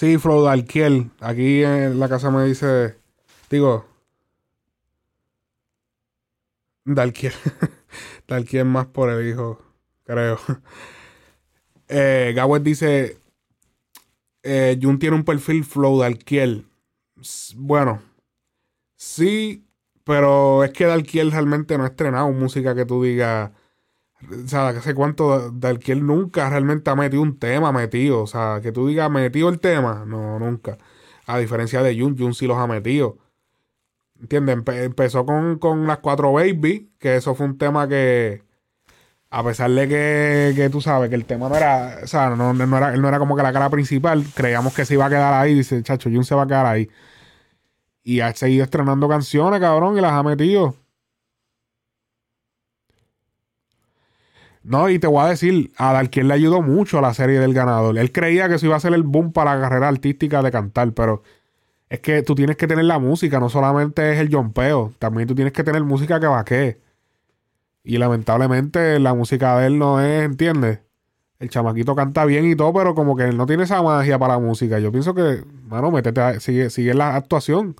[0.02, 1.12] Sí, Flow Dalkiel.
[1.20, 2.96] Aquí en la casa me dice.
[3.48, 3.86] Digo.
[6.84, 7.32] Dalkiel.
[8.26, 9.60] Dalkiel más por el hijo.
[10.04, 10.38] Creo.
[11.94, 13.18] Eh, Gawet dice.
[14.42, 15.62] Eh, Jun tiene un perfil.
[17.20, 18.02] S- Bueno.
[18.96, 19.62] Sí.
[20.02, 23.52] Pero es que Dalkiel realmente no ha estrenado música que tú digas.
[24.44, 28.22] O sea, hace cuánto Dalkiel nunca realmente ha metido un tema metido.
[28.22, 30.04] O sea, que tú digas metido el tema.
[30.06, 30.78] No, nunca.
[31.26, 33.18] A diferencia de Jun, Jun sí los ha metido.
[34.20, 34.56] ¿Entiendes?
[34.58, 38.44] Empe- empezó con, con las cuatro baby, que eso fue un tema que,
[39.30, 42.54] a pesar de que, que tú sabes que el tema no era, o sea, no,
[42.54, 45.10] no era, él no era como que la cara principal, creíamos que se iba a
[45.10, 45.54] quedar ahí.
[45.54, 46.88] Dice, chacho, Jun se va a quedar ahí.
[48.04, 50.74] Y ha seguido estrenando canciones, cabrón, y las ha metido.
[54.64, 57.52] No, y te voy a decir, a Dalquiel le ayudó mucho a la serie del
[57.52, 57.98] ganador.
[57.98, 60.93] Él creía que eso iba a ser el boom para la carrera artística de cantar,
[60.93, 61.22] pero
[61.89, 65.34] es que tú tienes que tener la música, no solamente es el jompeo, también tú
[65.34, 66.78] tienes que tener música que vaquee.
[67.84, 70.78] Y lamentablemente la música de él no es, ¿entiendes?
[71.40, 74.34] El chamaquito canta bien y todo, pero como que él no tiene esa magia para
[74.34, 74.78] la música.
[74.78, 77.74] Yo pienso que, mano, métete a- sigue, sigue en la actuación.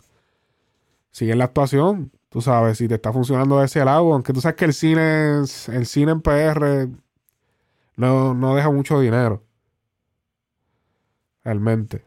[1.13, 2.11] Sigue en la actuación.
[2.33, 5.43] Tú sabes, si te está funcionando de ese lado, aunque tú sabes que el cine,
[5.69, 6.89] el cine en PR
[7.97, 9.43] no, no deja mucho dinero.
[11.45, 12.07] Realmente.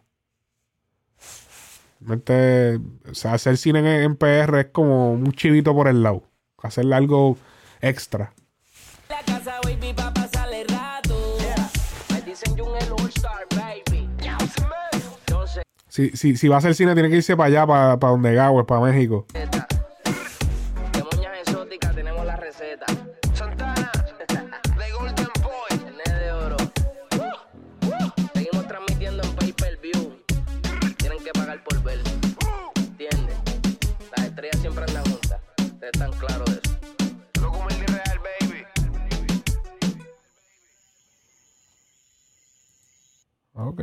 [2.00, 6.24] Realmente, o sea, hacer cine en, en PR es como un chivito por el lado.
[6.64, 7.38] Hacerle algo
[7.82, 8.34] extra.
[9.08, 11.38] la casa, baby, pa' pasarle rato.
[12.12, 14.10] Me dicen Jun el All Star, baby.
[14.24, 18.00] Yo sé Si, si, si va a hacer cine, tiene que irse para allá, para,
[18.00, 19.28] para donde Gawes, para México.
[43.66, 43.82] Ok.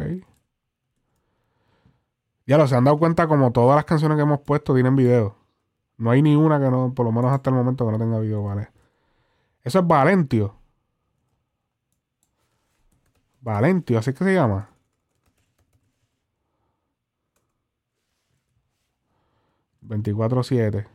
[2.47, 5.37] Ya lo se han dado cuenta como todas las canciones que hemos puesto tienen video.
[5.97, 8.19] No hay ni una que no, por lo menos hasta el momento, que no tenga
[8.19, 8.71] video, ¿vale?
[9.63, 10.57] Eso es Valentio.
[13.41, 14.71] Valentio, así que se llama.
[19.83, 20.87] ¿24-7?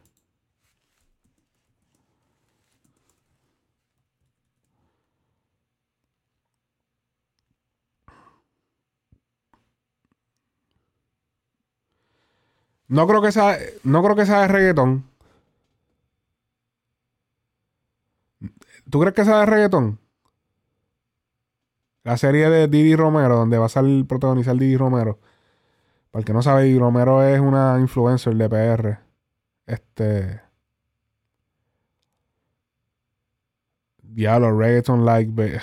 [12.87, 15.03] No creo que sea, no creo que sea de reggaetón.
[18.89, 19.99] ¿Tú crees que sea de reggaetón?
[22.03, 25.19] La serie de Didi Romero, donde va a salir protagonizar Didi Romero.
[26.11, 28.99] Para el que no sabe, Didi Romero es una influencer de PR.
[29.65, 30.41] Este.
[34.01, 35.31] Diablo, reggaeton like.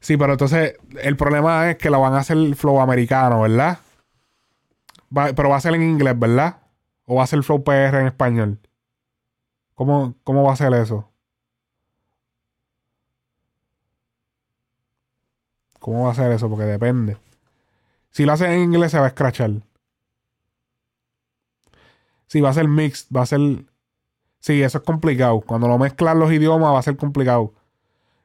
[0.00, 3.78] sí, pero entonces el problema es que lo van a hacer flow americano, ¿verdad?
[5.14, 6.58] Pero va a ser en inglés, ¿verdad?
[7.06, 8.58] ¿O va a ser flow PR en español?
[9.74, 11.08] ¿Cómo, cómo va a ser eso?
[15.78, 16.48] ¿Cómo va a ser eso?
[16.48, 17.18] Porque depende.
[18.10, 19.50] Si lo hacen en inglés se va a escrachar.
[22.26, 23.40] Si va a ser mixed, va a ser...
[24.40, 25.40] Sí, eso es complicado.
[25.40, 27.52] Cuando lo mezclan los idiomas va a ser complicado.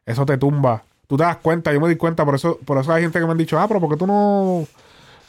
[0.06, 0.84] Eso te tumba.
[1.08, 3.26] Tú te das cuenta, yo me di cuenta, por eso, por eso hay gente que
[3.26, 4.66] me han dicho, ah, pero ¿por qué tú no...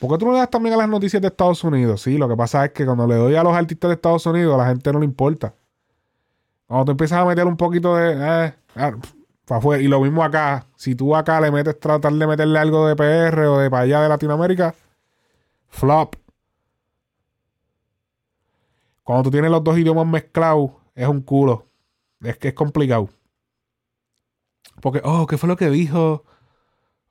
[0.00, 2.00] ¿Por qué tú no le das también a las noticias de Estados Unidos?
[2.00, 4.54] Sí, lo que pasa es que cuando le doy a los artistas de Estados Unidos,
[4.54, 5.54] a la gente no le importa.
[6.66, 8.14] Cuando tú empiezas a meter un poquito de...
[8.14, 8.92] Eh, ah.
[9.78, 10.66] Y lo mismo acá.
[10.76, 14.00] Si tú acá le metes, tratar de meterle algo de PR o de para allá
[14.00, 14.74] de Latinoamérica,
[15.68, 16.14] flop.
[19.02, 21.66] Cuando tú tienes los dos idiomas mezclados, es un culo.
[22.22, 23.10] Es que es complicado.
[24.80, 26.24] Porque, oh, ¿qué fue lo que dijo?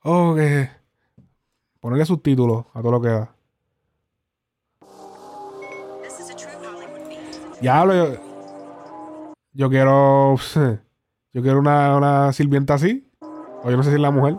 [0.02, 0.79] Oh, que...
[1.80, 3.34] Ponerle subtítulos a todo lo que da.
[7.60, 8.20] Ya hablo yo.
[9.52, 10.36] Yo quiero.
[11.32, 13.08] Yo quiero una, una sirvienta así.
[13.62, 14.36] O yo no sé si es la mujer.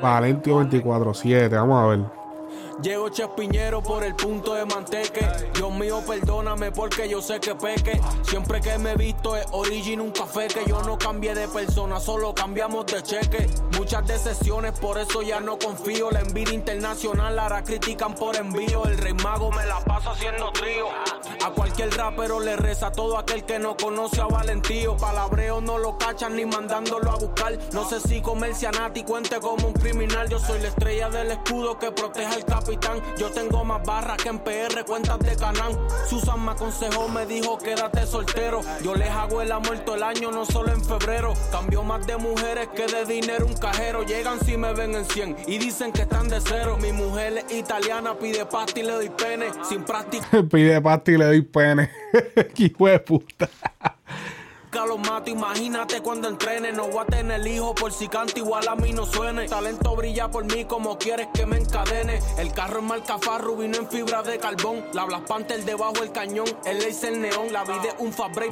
[0.00, 1.50] Valentio 24-7.
[1.50, 2.19] Vamos a ver.
[2.82, 5.26] Llego Chespiñero por el punto de manteque.
[5.54, 8.00] Dios mío, perdóname porque yo sé que peque.
[8.22, 12.00] Siempre que me he visto es origin un café que yo no cambié de persona,
[12.00, 13.48] solo cambiamos de cheque.
[13.76, 16.10] Muchas decepciones, por eso ya no confío.
[16.10, 18.84] La envidia internacional ahora critican por envío.
[18.86, 20.86] El rey mago me la pasa haciendo trío.
[21.44, 24.96] A cualquier rapero le reza todo aquel que no conoce a Valentío.
[24.96, 27.58] Palabreo no lo cachan ni mandándolo a buscar.
[27.72, 30.30] No sé si comercia Nati cuente como un criminal.
[30.30, 32.44] Yo soy la estrella del escudo que protege al
[33.18, 35.72] Yo tengo más barras que en PR, cuentas de Canán.
[36.08, 38.60] Susan me aconsejó, me dijo quédate soltero.
[38.82, 41.34] Yo les hago el amor todo el año, no solo en febrero.
[41.50, 44.04] Cambio más de mujeres que de dinero un cajero.
[44.04, 46.78] Llegan si me ven en 100 y dicen que están de cero.
[46.80, 49.46] Mi mujer es italiana, pide pasta y le doy pene.
[49.68, 51.90] Sin práctica Pide pasta y le doy pene.
[52.56, 53.48] Hijo de puta.
[54.98, 56.72] Mato, imagínate cuando entrene.
[56.72, 59.46] No voy a tener hijo por si canto igual a mí no suene.
[59.48, 62.20] Talento brilla por mí como quieres que me encadene.
[62.38, 64.84] El carro es marca Farru, vino en fibra de carbón.
[64.92, 66.46] La Black Panther debajo del cañón.
[66.64, 68.50] El laser neón, la vida es un fabric.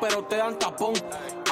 [0.00, 0.92] Pero te dan tapón.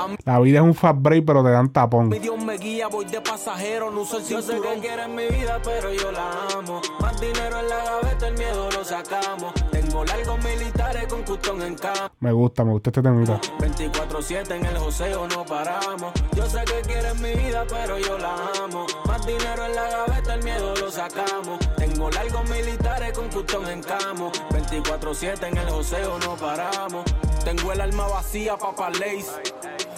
[0.08, 2.10] Mí La vida es un fast break, pero te dan tapón.
[2.10, 5.60] Dios me guía, voy de pasajero, no uso el Yo sé que quieres mi vida,
[5.64, 6.80] pero yo la amo.
[7.00, 9.54] Más dinero en la gaveta, el miedo lo sacamos.
[9.70, 12.12] Tengo largos militares con custón en cama.
[12.20, 13.40] Me gusta, me gusta este temita.
[13.58, 16.12] 24-7 en el joseo no paramos.
[16.34, 18.86] Yo sé que quieres mi vida, pero yo la amo.
[19.06, 21.58] Más dinero en la gaveta, el miedo lo sacamos.
[21.76, 24.30] Tengo largos militares con custón en camo.
[24.50, 27.04] 24-7 en el joseo no paramos.
[27.44, 28.25] Tengo el alma vacía,
[28.58, 29.26] papa lace.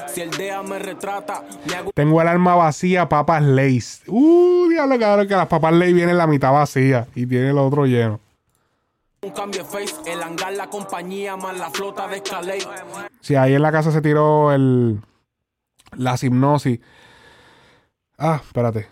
[0.08, 4.02] Si el DEA me retrata, me hago Tengo el alma vacía, papas Lays.
[4.06, 7.84] Uh, diablo, cabrón, que las papas Lays vienen la mitad vacía y tiene el otro
[7.86, 8.20] lleno.
[9.22, 9.94] un cambio de face.
[10.06, 12.66] El hangar, la compañía, más la flota de Escalade.
[13.20, 15.00] Si ahí en la casa se tiró el.
[15.96, 16.80] La hipnosis.
[18.18, 18.88] Ah, espérate.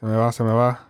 [0.00, 0.80] Se me va, se me va.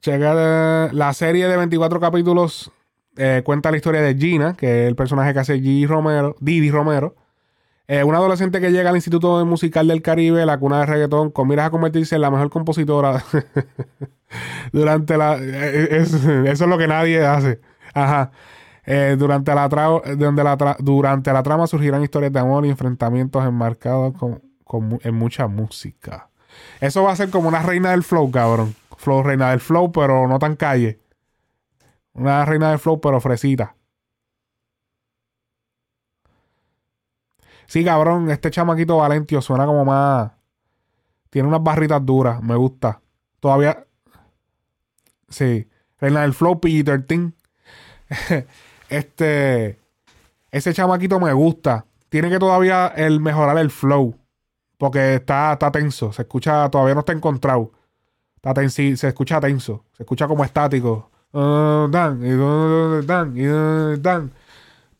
[0.00, 2.70] Checa la serie de 24 capítulos.
[3.16, 6.70] eh, cuenta la historia de Gina, que es el personaje que hace Gigi Romero, Didi
[6.70, 7.14] Romero.
[7.88, 11.48] Eh, una adolescente que llega al Instituto Musical del Caribe, la cuna de reggaetón, con
[11.48, 13.22] miras a convertirse en la mejor compositora
[14.72, 15.36] durante la.
[15.38, 17.60] eh, es- eso es lo que nadie hace.
[17.94, 18.30] Ajá.
[18.84, 23.44] Eh, durante, la tra- donde la durante la trama surgirán historias de amor y enfrentamientos
[23.46, 26.28] enmarcados con, con en mucha música.
[26.80, 28.74] Eso va a ser como una reina del flow, cabrón.
[28.96, 30.98] Flow, reina del flow, pero no tan calle.
[32.14, 33.74] Una reina del flow, pero fresita.
[37.72, 40.30] Sí, cabrón, este chamaquito Valentio suena como más.
[41.30, 43.00] Tiene unas barritas duras, me gusta.
[43.40, 43.86] Todavía.
[45.30, 45.66] Sí.
[45.98, 47.32] Reina del Flow PG-13.
[48.90, 49.78] este.
[50.50, 51.86] Ese chamaquito me gusta.
[52.10, 54.18] Tiene que todavía el mejorar el flow.
[54.76, 56.12] Porque está, está tenso.
[56.12, 57.72] Se escucha, todavía no está encontrado.
[58.36, 59.86] Está tensi- se escucha tenso.
[59.96, 61.10] Se escucha como estático.
[61.32, 64.30] Ah, dan, y, ah, dan, y, ah, dan.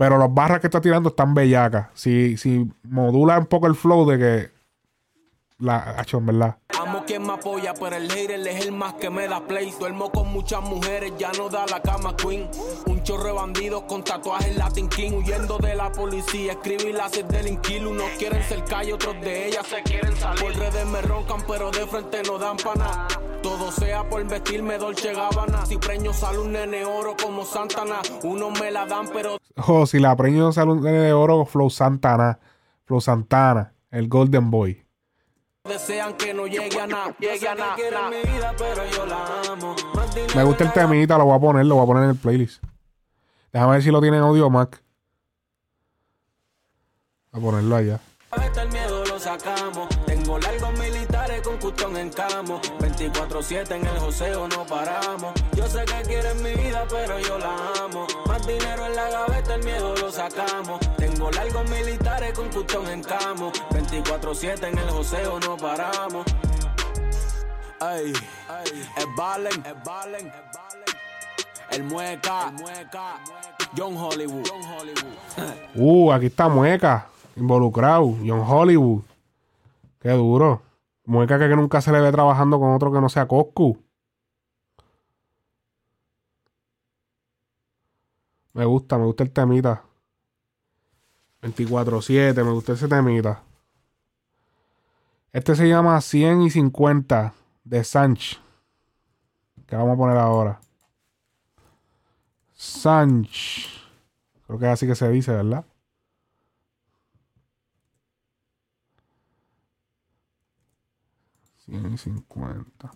[0.02, 1.86] Pero las barras que está tirando están bellacas.
[1.94, 4.50] Si, si modula un poco el flow de que.
[5.62, 6.04] La.
[6.12, 6.56] En verdad.
[6.80, 9.72] Amo quien me apoya, pero el hater es el más que me da play.
[9.78, 12.50] Duermo con muchas mujeres, ya no da la cama queen.
[12.86, 16.52] Un chorro de bandidos con tatuajes Latin King, huyendo de la policía.
[16.52, 17.86] Escribir las delinquir.
[17.86, 20.42] Unos quieren ser calle, otros de ellas se quieren salir.
[20.42, 23.06] Por redes me roncan, pero de frente no dan pana.
[23.40, 25.64] Todo sea por vestirme Dolce Gabbana.
[25.66, 28.00] Si preño sale un nene oro como Santana.
[28.24, 32.40] Unos me la dan, pero Oh, si la preño sale un de oro, Flow Santana.
[32.84, 33.74] Flow Santana.
[33.92, 34.81] El Golden Boy.
[35.64, 37.14] Desean que no llegue a nada.
[37.18, 37.76] Llegue a nada.
[38.10, 39.76] mi vida, pero yo la amo.
[39.94, 42.10] Más dinero Me gusta el temita, lo voy a poner, lo voy a poner en
[42.10, 42.62] el playlist.
[43.52, 44.82] Déjame ver si lo tiene en audio Mac.
[47.32, 48.00] A ponerlo allá.
[51.96, 52.60] En camo.
[52.78, 55.32] 24-7 en el joseo no paramos.
[55.54, 58.06] Yo sé que quieren mi vida, pero yo la amo.
[58.26, 60.80] Más dinero en la gaveta, el miedo lo sacamos.
[60.96, 63.52] Tengo largos militares con custón en camo.
[63.70, 66.24] 24-7 en el joseo no paramos.
[67.80, 68.12] Ey,
[68.96, 70.32] es Valen, es Valen.
[71.70, 73.14] El mueca, el mueca.
[73.76, 74.46] John Hollywood.
[74.46, 75.14] John Hollywood.
[75.74, 77.06] Uh, aquí está Mueca.
[77.36, 78.14] Involucrado.
[78.24, 79.02] John Hollywood.
[80.02, 80.60] Qué duro.
[81.04, 83.82] Mueca que nunca se le ve trabajando con otro que no sea Coscu.
[88.54, 89.82] Me gusta, me gusta el temita.
[91.42, 93.42] 24-7, me gusta ese temita.
[95.32, 97.32] Este se llama 100 y 50
[97.64, 98.40] de Sanch.
[99.66, 100.60] Que vamos a poner ahora.
[102.52, 103.66] Sanch.
[104.46, 105.64] Creo que es así que se dice, ¿verdad?
[111.72, 112.90] Cien y cincuenta.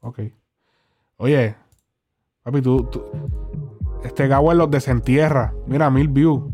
[0.00, 0.20] Ok.
[1.18, 1.54] Oye,
[2.42, 3.04] papi, tú, tú-
[4.02, 5.52] Este Gabo en los desentierra.
[5.66, 6.44] Mira, mil views.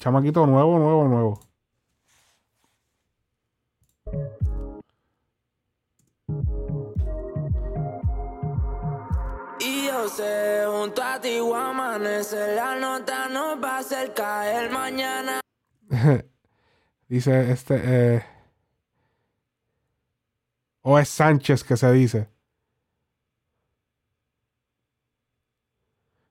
[0.00, 1.40] Chamaquito nuevo, nuevo, nuevo.
[10.16, 15.40] Sé, junto a ti voy a amanecer, la nota nos va a hacer caer mañana.
[17.08, 17.80] dice este.
[17.82, 18.22] Eh,
[20.82, 22.28] o es Sánchez que se dice.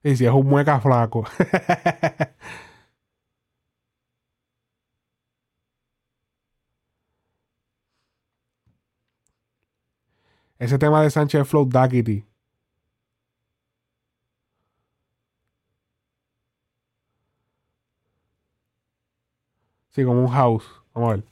[0.03, 1.25] Y si es un mueca flaco.
[10.59, 12.30] Ese tema de Sánchez Flow Duckity.
[19.91, 20.63] Sí, como un house.
[20.93, 21.23] Vamos a ver.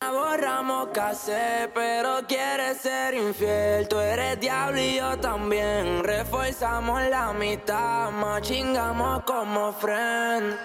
[0.00, 3.86] Borramos casé, pero quieres ser infiel.
[3.88, 6.02] Tú eres diablo y yo también.
[6.04, 10.56] Reforzamos la mitad, más chingamos como friend.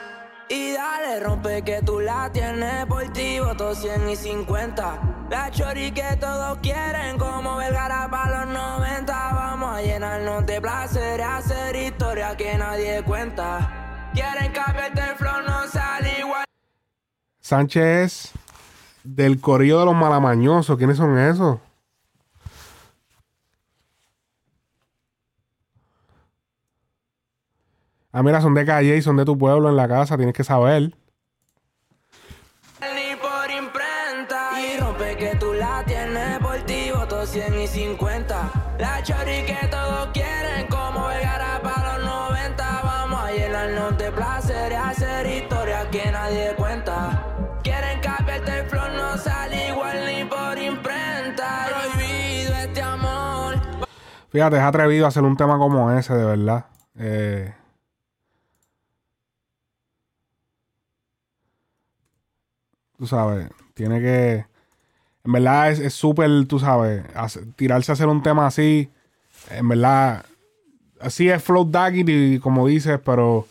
[0.50, 5.28] Y dale, rompe que tú la tienes por ti, voto 100 y 50.
[5.30, 9.34] La chori que todos quieren, como Vergara para los 90.
[9.34, 14.10] Vamos a llenarnos de placer, hacer historia que nadie cuenta.
[14.14, 15.69] Quieren cambiarte el flow, no.
[17.50, 18.34] Sánchez
[19.04, 20.78] del corillo de los malamañosos.
[20.78, 21.58] ¿Quiénes son esos?
[28.12, 30.16] Ah, mira, son de calle y son de tu pueblo en la casa.
[30.16, 30.94] Tienes que saber.
[32.82, 37.98] ni por imprenta Y rompe que tú la tienes por ti Voto 100
[54.32, 56.66] Fíjate, es atrevido a hacer un tema como ese, de verdad.
[56.98, 57.54] Eh,
[62.98, 64.46] tú sabes, tiene que.
[65.26, 67.04] En verdad es súper, tú sabes,
[67.56, 68.90] tirarse a hacer un tema así.
[69.52, 70.26] En verdad,
[71.02, 73.48] así es Flow Daggett, como dices, pero.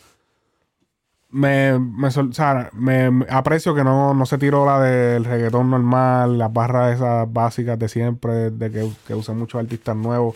[1.31, 5.69] Me, me, o sea, me- me aprecio que no, no se tiró la del reggaetón
[5.69, 10.35] normal, las barras esas básicas de siempre, de que, que usan muchos artistas nuevos.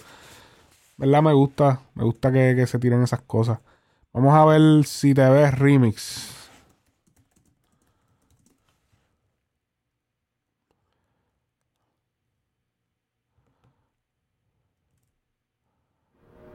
[0.98, 1.22] ¿Verdad?
[1.22, 1.82] Me gusta.
[1.96, 3.60] Me gusta que, que se tiren esas cosas.
[4.14, 6.44] Vamos a ver si te ves remix.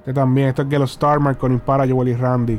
[0.08, 2.58] Este también, esto es Gelo Starmer con Impara, Joel y Randy.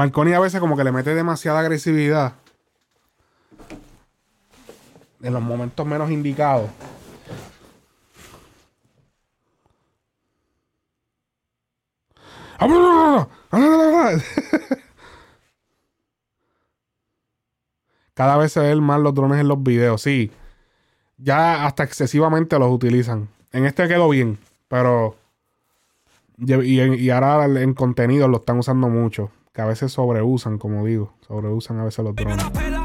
[0.00, 2.32] Marconi a veces como que le mete demasiada agresividad.
[5.22, 6.70] En los momentos menos indicados.
[18.14, 20.30] Cada vez se ven más los drones en los videos, sí.
[21.18, 23.28] Ya hasta excesivamente los utilizan.
[23.52, 25.14] En este quedó bien, pero...
[26.38, 29.30] Y, y- ahora en contenido lo están usando mucho.
[29.52, 31.12] Que a veces sobreusan, como digo.
[31.26, 32.44] Sobreusan a veces los drones.
[32.44, 32.84] Cuarela,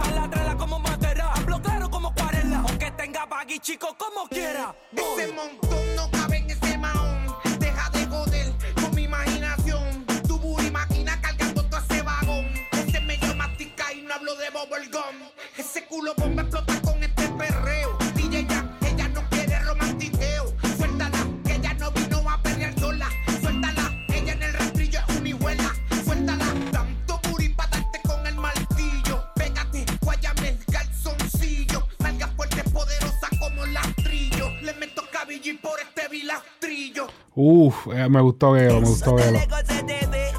[37.37, 39.37] Uf, eh, me gustó Gelo, me gustó Gelo.
[39.37, 40.31] Ego se te ve.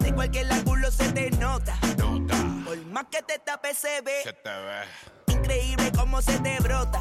[0.00, 1.78] De cualquier ángulo se te nota.
[2.64, 4.22] Por más que te tapes se ve.
[5.28, 6.98] Increíble cómo se te brota.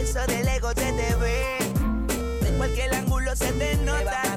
[0.00, 1.56] Eso del ego se te ve.
[2.42, 4.27] De cualquier ángulo se te nota.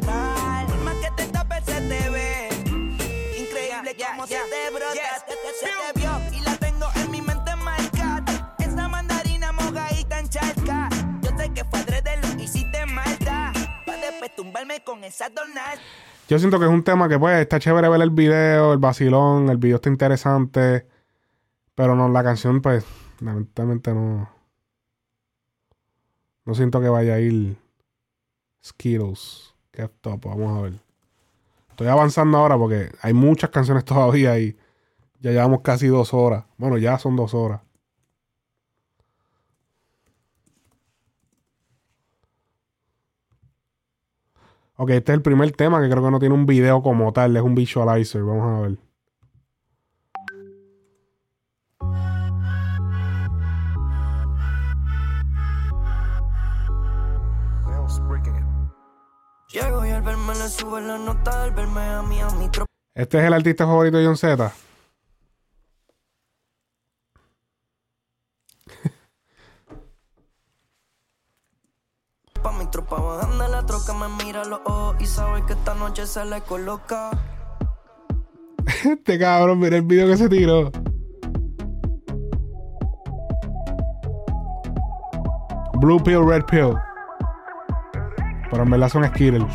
[16.28, 19.50] Yo siento que es un tema que pues está chévere ver el video, el vacilón,
[19.50, 20.88] el video está interesante.
[21.76, 22.86] Pero no, la canción, pues,
[23.20, 24.30] lamentablemente no.
[26.46, 27.58] No siento que vaya a ir
[28.64, 29.54] Skittles.
[29.72, 30.74] Qué top, vamos a ver.
[31.70, 34.58] Estoy avanzando ahora porque hay muchas canciones todavía y
[35.20, 36.46] ya llevamos casi dos horas.
[36.58, 37.62] Bueno, ya son dos horas.
[44.84, 47.38] Ok, este es el primer tema que creo que no tiene un video como tal,
[47.38, 48.24] es un visualizer.
[48.24, 48.80] Vamos a ver.
[62.96, 64.52] Este es el artista favorito de John Z.
[72.50, 76.26] Mi tropa bajando la troca, me mira los ojos y sabe que esta noche se
[76.26, 77.12] le coloca.
[78.86, 80.72] Este cabrón, mira el video que se tiró.
[85.80, 86.76] Blue pill, red pill.
[88.50, 89.54] Pero en verdad son Skittles.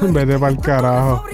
[0.00, 1.24] Vete carajo.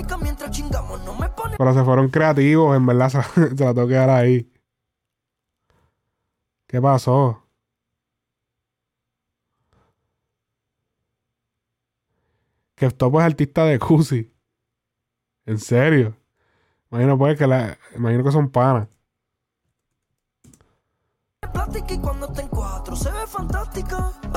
[1.04, 3.08] no me pone Pero se fueron creativos, en verdad.
[3.34, 4.50] Se, se la tengo que dar ahí.
[6.66, 7.42] ¿Qué pasó?
[12.74, 14.32] Que Topo es artista de Cusi.
[15.46, 16.16] ¿En serio?
[16.90, 18.88] Imagino pues que la, imagino que son panas.
[21.52, 23.26] Plástica y cuando está en cuatro se ve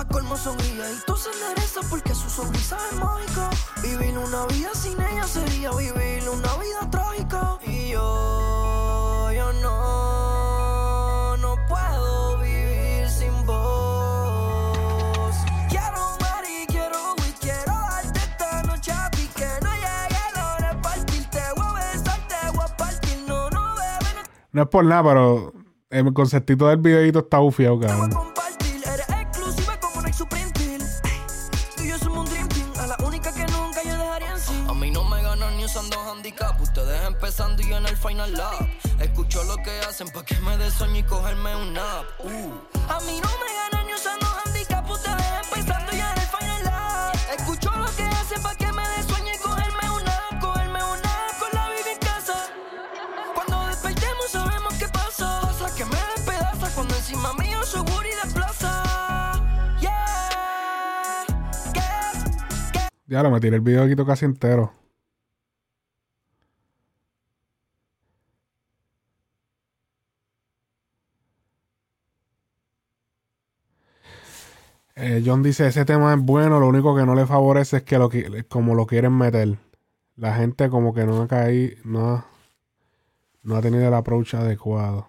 [0.07, 0.35] colmo
[1.89, 3.49] porque su sonrisa es mágica.
[3.81, 7.57] Vivir una vida sin ella sería vivir una vida trágica.
[7.65, 9.29] Y yo,
[9.61, 13.89] no, puedo vivir sin vos.
[24.51, 25.53] No es por nada, pero
[25.89, 28.11] el conceptito del videito está bufiado, cabrón.
[37.09, 38.67] empezando y yo en el final lap.
[38.99, 42.05] Escucho lo que hacen pa' que me dé sueño y cogerme un nap.
[42.19, 42.53] Uh.
[42.89, 43.78] A mí no me ganan
[63.13, 64.71] Ya lo me tiré el videito casi entero.
[74.95, 77.97] Eh, John dice, ese tema es bueno, lo único que no le favorece es que
[77.97, 79.57] lo qui- como lo quieren meter.
[80.17, 82.25] La gente como que no ha caído, no ha,
[83.43, 85.05] no ha tenido el approach adecuado.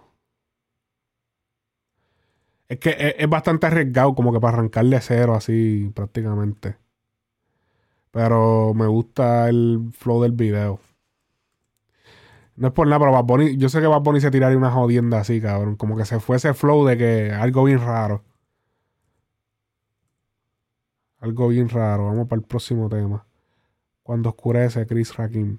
[2.68, 6.76] Es que es, es bastante arriesgado como que para arrancar de cero así prácticamente.
[8.10, 10.80] Pero me gusta el flow del video.
[12.56, 14.70] No es por nada, pero Bad Bunny- yo sé que Bad Bunny se tiraría una
[14.70, 15.76] jodienda así, cabrón.
[15.76, 18.22] Como que se fue ese flow de que algo bien raro.
[21.20, 22.06] Algo bien raro.
[22.06, 23.26] Vamos para el próximo tema.
[24.02, 25.58] Cuando oscurece, Chris Rakim.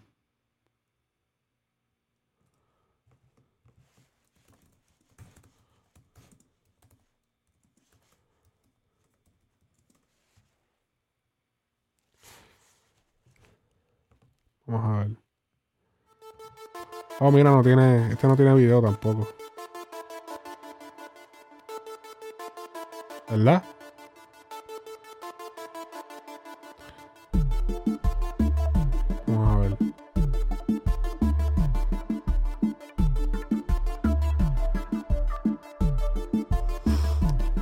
[14.72, 15.18] Vamos a ver.
[17.20, 18.14] Oh, mira, no tiene.
[18.14, 19.28] Este no tiene video tampoco.
[23.30, 23.64] ¿Verdad?
[29.28, 29.78] Vamos a ver.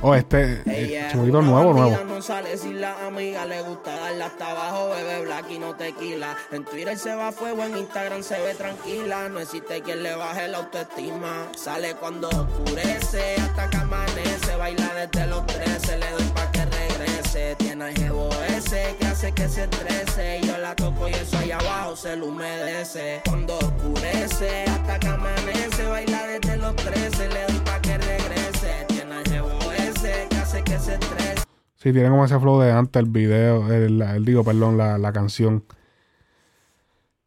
[0.00, 0.62] Oh, este.
[0.66, 2.09] eh, chamaquito nuevo, nuevo.
[2.50, 6.36] Sale si la amiga le gusta darla hasta abajo, bebe black y no tequila.
[6.50, 9.28] En Twitter se va a fuego, en Instagram se ve tranquila.
[9.28, 11.46] No existe quien le baje la autoestima.
[11.56, 14.56] Sale cuando oscurece, hasta que amanece.
[14.56, 17.54] Baila desde los 13, le doy pa' que regrese.
[17.56, 20.40] Tiene el jevo ese que hace que se estrese.
[20.42, 23.22] Yo la toco y eso ahí abajo se le humedece.
[23.26, 25.84] Cuando oscurece, hasta que amanece.
[25.84, 28.86] Baila desde los 13, le doy pa' que regrese.
[28.88, 31.39] Tiene el jevo ese que hace que se estrese.
[31.80, 35.64] Sí, tiene como ese flow de antes el video, el, digo, perdón, la, la canción.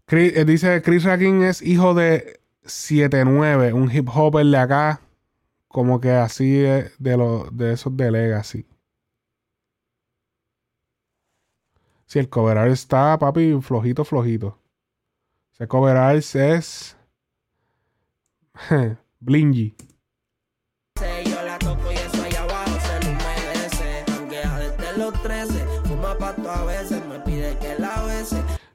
[0.09, 5.01] Eh, dice Chris Rakin es hijo de 79, un hip hopper de acá,
[5.67, 8.67] como que así de, de, los de esos de Legacy.
[12.05, 14.59] Sí, el cover art está, papi, flojito, flojito.
[15.53, 16.95] Ese cover art es
[19.19, 19.75] Blingy.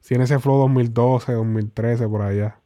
[0.09, 2.59] Tiene ese flow 2012, 2013, por allá.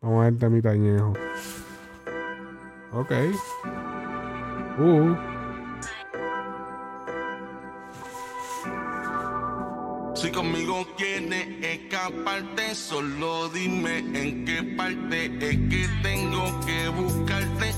[0.00, 1.12] Vamos a ver de mi tañejo.
[2.92, 3.12] Ok.
[4.80, 5.39] Uh.
[10.20, 17.72] Si conmigo quieres escaparte, solo dime en qué parte es que tengo que buscarte.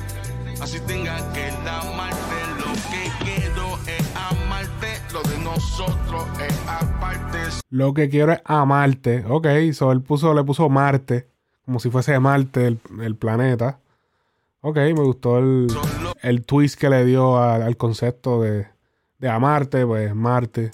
[0.61, 7.39] Así tenga que amarte, lo que quiero es amarte, lo de nosotros es aparte.
[7.71, 9.25] Lo que quiero es amarte.
[9.29, 11.29] Ok, so él puso, le puso Marte
[11.65, 13.79] como si fuese Marte el, el planeta.
[14.63, 15.69] Ok, me gustó el,
[16.23, 18.67] el twist que le dio al, al concepto de,
[19.21, 20.73] de amarte, pues Marte.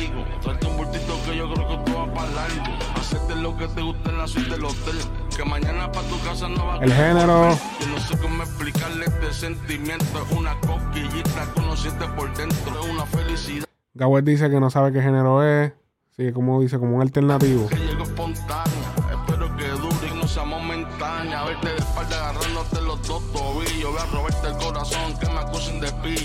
[0.00, 0.40] Dónde le caigo?
[0.40, 2.78] Trate un bultito que yo creo que tú vas para largo.
[2.96, 4.96] Hacerte lo que te guste en la suite del hotel.
[5.36, 7.50] Que mañana para tu casa no va a El género.
[7.80, 10.22] yo no sé cómo explicarle este sentimiento.
[10.22, 12.80] Es una cosquillita que uno siente por dentro.
[12.80, 15.72] Es una felicidad Gawet dice que no sabe qué género es.
[16.16, 17.68] Sigue como dice, como un alternativo.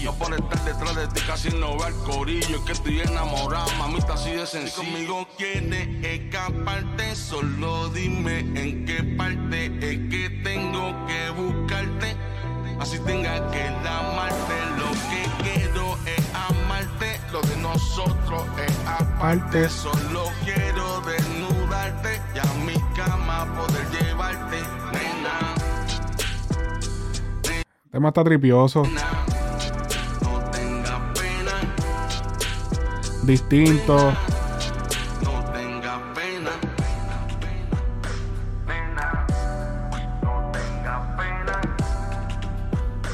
[0.06, 0.14] Pillo.
[0.18, 2.58] Por estar detrás de ti casi no veo el corillo.
[2.58, 4.72] Es que estoy enamorado, mamita, así de sencillo.
[4.72, 12.16] Si conmigo quieres escaparte, solo dime en qué parte es que tengo que buscarte.
[12.80, 14.56] Así tenga que amarte.
[14.78, 17.20] Lo que quiero es amarte.
[17.32, 19.70] Lo de nosotros es aparte.
[19.70, 24.58] Solo quiero desnudarte y a mi cama poder llevarte,
[24.92, 25.56] nena.
[27.86, 28.84] El tema está tripioso.
[28.84, 29.25] No
[33.26, 34.12] Distinto.
[35.24, 36.52] no tengas pena.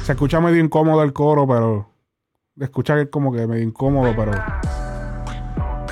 [0.04, 1.88] Se escucha medio incómodo el coro, pero.
[2.60, 4.34] Escucha como que medio incómodo, pero.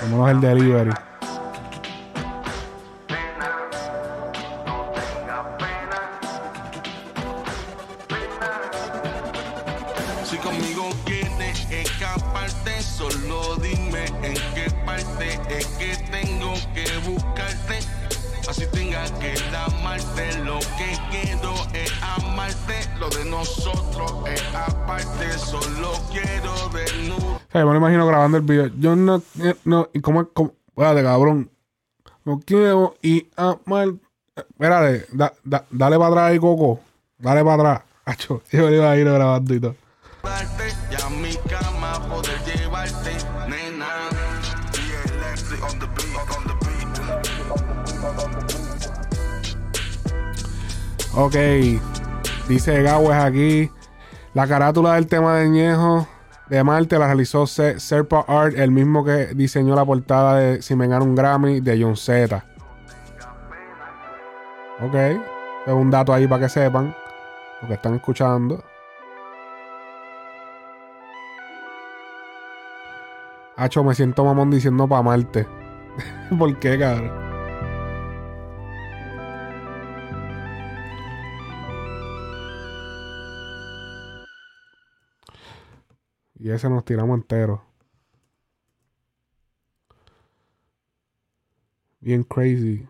[0.02, 0.92] Como no es el delivery.
[28.38, 28.68] El video.
[28.78, 29.22] Yo no.
[29.42, 30.28] eh, no ¿Y cómo es?
[30.34, 30.54] Cómo?
[30.68, 31.50] Espérate, cabrón.
[32.26, 33.90] No quiero y amar.
[34.36, 36.80] Espérate, da- da- dale para atrás ahí, Coco.
[37.18, 37.82] Dale para atrás.
[38.06, 39.76] Acho, yo le iba a ir grabando y todo.
[41.22, 43.12] Mi cama poder llevarte,
[43.50, 44.10] nena.
[51.16, 51.36] Ok.
[52.48, 53.70] Dice Gawes aquí.
[54.34, 56.08] La carátula del tema de Ñejo
[56.50, 60.76] de Marte la realizó Se- Serpa Art, el mismo que diseñó la portada de Si
[60.76, 62.44] me gana un Grammy de John Z.
[64.82, 64.96] Ok.
[65.68, 66.96] Es un dato ahí para que sepan
[67.62, 68.64] lo que están escuchando.
[73.58, 75.46] Hacho, me siento mamón diciendo para Marte.
[76.40, 77.29] ¿Por qué, cabrón?
[86.40, 87.62] Y ese nos tiramos entero.
[92.02, 92.88] Bien crazy.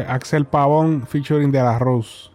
[0.00, 2.30] Fue Axel Pavón featuring De La Rose.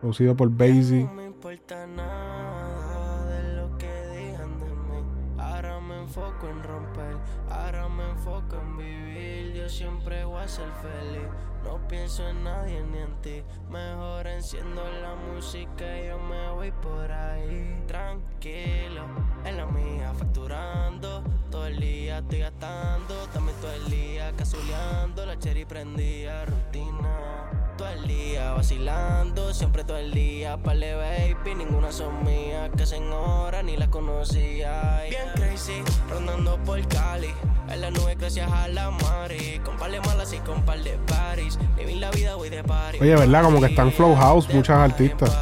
[0.00, 1.02] Producido por Basie.
[1.06, 5.02] No me importa nada de lo que digan de mí.
[5.38, 7.16] Ahora me enfoco en romper,
[7.50, 9.54] ahora me enfoco en vivir.
[9.54, 11.26] Yo siempre voy a ser feliz.
[11.64, 13.42] No pienso en nadie ni en ti.
[13.68, 17.82] Mejor enciendo la música y yo me voy por ahí.
[17.88, 19.02] Tranquilo,
[19.44, 21.24] en la mía facturando.
[21.54, 23.14] Todo el día estoy gastando.
[23.32, 25.24] También todo el día casuleando.
[25.24, 27.48] La cherry prendía rutina.
[27.78, 33.00] Todo el día vacilando, siempre todo el día Parle baby, ninguna son mías Que se
[33.00, 37.34] hora ni las conocía Bien crazy, rondando por Cali
[37.68, 40.92] En la nube gracias a la Mari Con par de malas y con par de
[41.08, 43.42] paris Vivir la vida voy de party Oye, ¿verdad?
[43.42, 45.36] Como que están Flow House muchas artistas.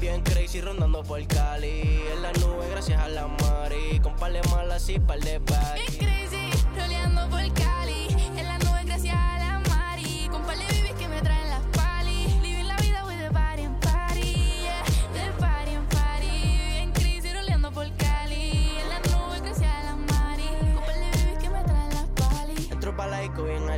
[0.00, 1.99] Bien crazy, rondando por Cali
[4.48, 6.09] Mari Con par de malas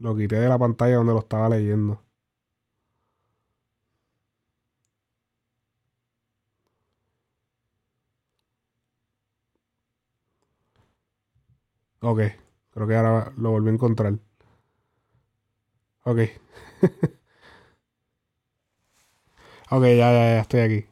[0.00, 2.02] Lo quité de la pantalla donde lo estaba leyendo.
[12.02, 12.20] Ok,
[12.72, 14.18] creo que ahora lo volví a encontrar.
[16.04, 16.18] Ok.
[19.70, 20.86] ok, ya, ya, ya estoy aquí.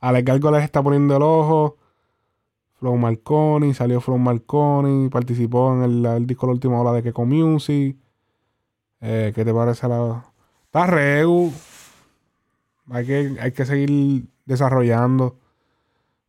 [0.00, 1.78] Alex Gárgoles está poniendo el ojo.
[2.84, 7.24] Flow Marconi, salió Flow Marconi, participó en el, el disco La Última Ola de Keko
[7.24, 7.96] Music.
[9.00, 10.22] Eh, ¿Qué te parece la...?
[10.66, 11.50] Está regu.
[12.90, 15.38] Hay que, hay que seguir desarrollando.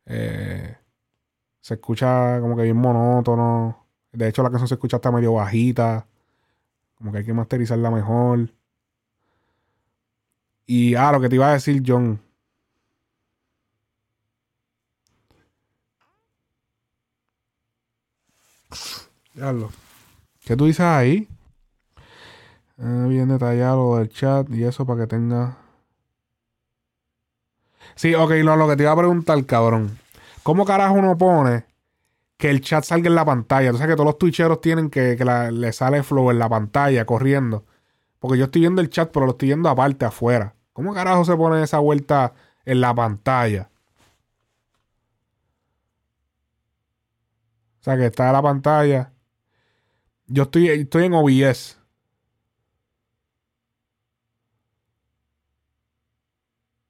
[0.06, 0.78] Eh,
[1.60, 3.84] se escucha como que bien monótono.
[4.10, 6.06] De hecho, la canción se escucha hasta medio bajita.
[6.94, 8.48] Como que hay que masterizarla mejor.
[10.64, 12.18] Y ah, lo que te iba a decir, John.
[19.36, 19.70] Diablo.
[20.46, 21.28] ¿Qué tú dices ahí?
[22.78, 25.58] Eh, bien detallado del chat y eso para que tenga.
[27.94, 29.98] Sí, ok, no, lo que te iba a preguntar, cabrón.
[30.42, 31.66] ¿Cómo carajo uno pone
[32.38, 33.72] que el chat salga en la pantalla?
[33.72, 37.04] Tú sabes que todos los twitcheros tienen que, que le sale flow en la pantalla
[37.04, 37.66] corriendo.
[38.18, 40.54] Porque yo estoy viendo el chat, pero lo estoy viendo aparte, afuera.
[40.72, 42.32] ¿Cómo carajo se pone esa vuelta
[42.64, 43.68] en la pantalla?
[47.80, 49.12] O sea, que está en la pantalla.
[50.28, 51.78] Yo estoy, estoy en OBS.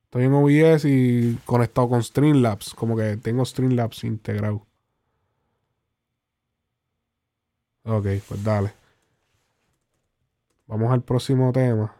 [0.04, 2.74] Estoy en OBS y conectado con Streamlabs.
[2.74, 4.66] Como que tengo Streamlabs integrado.
[7.84, 8.72] Ok, pues dale.
[10.66, 11.94] Vamos al próximo tema.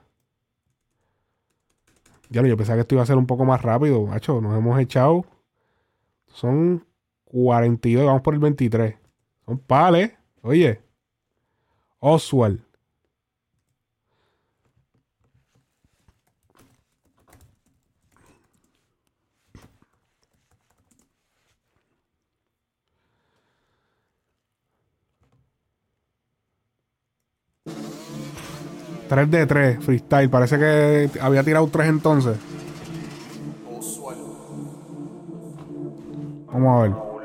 [2.31, 4.41] Ya lo, yo pensaba que esto iba a ser un poco más rápido, macho.
[4.41, 5.25] Nos hemos echado.
[6.29, 6.87] Son
[7.25, 8.97] 42, vamos por el 23.
[9.47, 10.13] Son pales.
[10.43, 10.86] Oye.
[12.01, 12.61] Oswald.
[29.09, 30.29] Tres de tres, freestyle.
[30.29, 32.37] Parece que había tirado tres entonces.
[36.53, 37.16] Vamos a ver.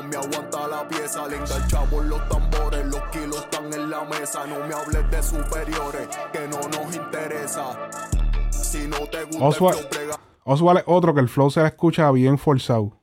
[0.00, 1.28] Me aguanta la pieza.
[1.28, 4.46] Le enganchamos los tambores, los kilos están en la mesa.
[4.46, 7.90] No me hables de superiores, que no nos interesa.
[8.50, 9.88] Si no te gusta Oswald.
[10.44, 12.98] Oswald es otro que el flow se le escucha bien forzado.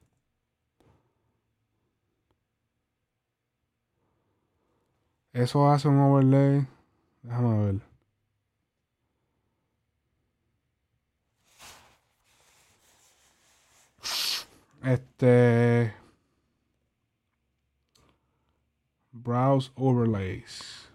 [5.32, 6.68] Eso hace un overlay.
[7.22, 7.82] Déjame ver.
[14.84, 15.99] Este.
[19.24, 20.88] Browse overlays.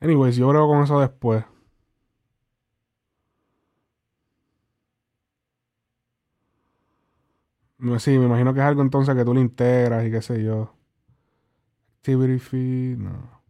[0.00, 1.44] Anyways, yo creo con eso después.
[7.98, 10.74] Sí, me imagino que es algo entonces que tú le integras y qué sé yo.
[11.98, 13.42] Activity feed, no.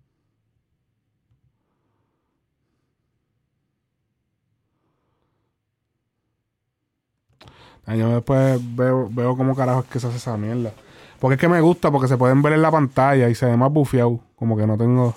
[7.87, 10.73] Yo después veo, veo cómo carajo es que se hace esa mierda.
[11.21, 13.57] Porque es que me gusta, porque se pueden ver en la pantalla y se ve
[13.57, 14.21] más bufiado.
[14.37, 15.15] Como que no tengo.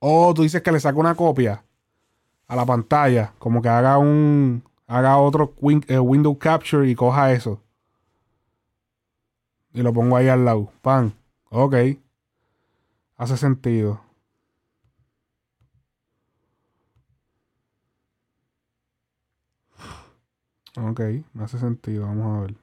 [0.00, 1.64] Oh, tú dices que le saca una copia
[2.48, 3.34] a la pantalla.
[3.38, 4.62] Como que haga un.
[4.86, 7.62] Haga otro win- eh, window capture y coja eso.
[9.72, 10.72] Y lo pongo ahí al lado.
[10.82, 11.12] Pan.
[11.50, 11.74] Ok.
[13.16, 14.00] Hace sentido.
[20.76, 21.00] Ok,
[21.34, 22.06] me hace sentido.
[22.06, 22.54] Vamos a ver.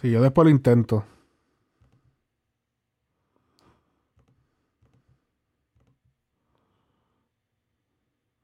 [0.00, 1.04] Sí, yo después lo intento.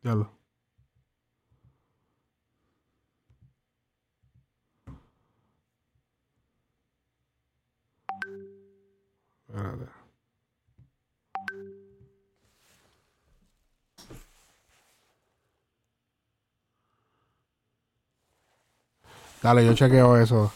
[0.02, 0.31] Diablo.
[9.48, 9.86] Espérate.
[19.43, 20.52] Dale, yo chequeo eso.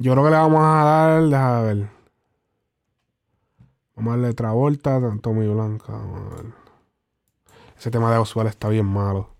[0.00, 1.90] Yo creo que le vamos a dar, déjame ver.
[3.96, 5.92] Vamos a darle Travolta, Tommy Blanca.
[5.92, 6.52] Vamos a ver.
[7.76, 9.37] Ese tema de Oswald está bien malo.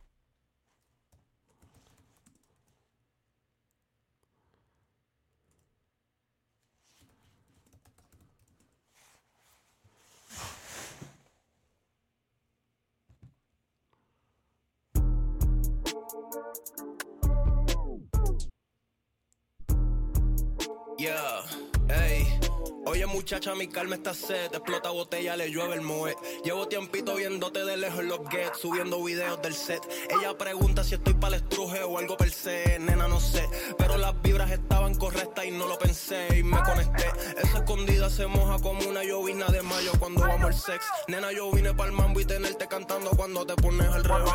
[22.89, 26.17] Oye muchacha, mi calma está sed, explota botella, le llueve el moe.
[26.43, 29.83] Llevo tiempito viéndote de lejos en los gets, subiendo videos del set.
[30.09, 33.47] Ella pregunta si estoy para el estruje o algo per se, nena no sé.
[33.77, 37.05] Pero las vibras estaban correctas y no lo pensé y me conecté.
[37.43, 40.83] Esa escondida se moja como una llovina de mayo cuando vamos al sex.
[41.09, 44.33] Nena, yo vine para el mambo y tenerte cantando cuando te pones al revés.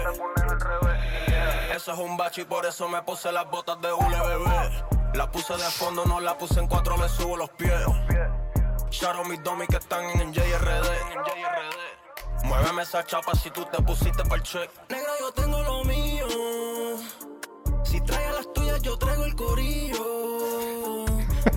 [1.75, 4.93] Eso es un bache y por eso me puse las botas de hule, bebé.
[5.15, 7.73] La puse de fondo, no la puse en cuatro, le subo los pies.
[8.93, 10.87] Shout out mis domis que están en JRD.
[12.43, 14.69] Muéveme esa chapa si tú te pusiste para el check.
[14.87, 16.27] Negra, yo tengo lo mío.
[17.83, 21.05] Si trae a las tuyas, yo traigo el corillo.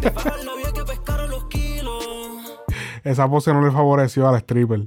[0.00, 2.58] De bajar la vía que pescaron los kilos.
[3.04, 4.84] Esa pose no le favoreció al stripper.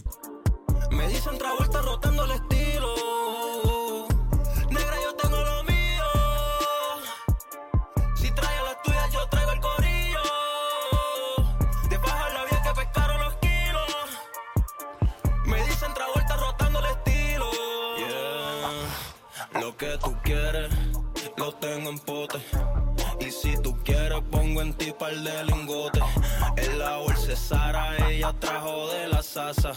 [21.60, 22.40] Tengo en pote.
[23.20, 26.04] Y si tú quieres, pongo en ti par de lingotes.
[26.58, 29.74] El la bolsa Sara, ella trajo de la sasa.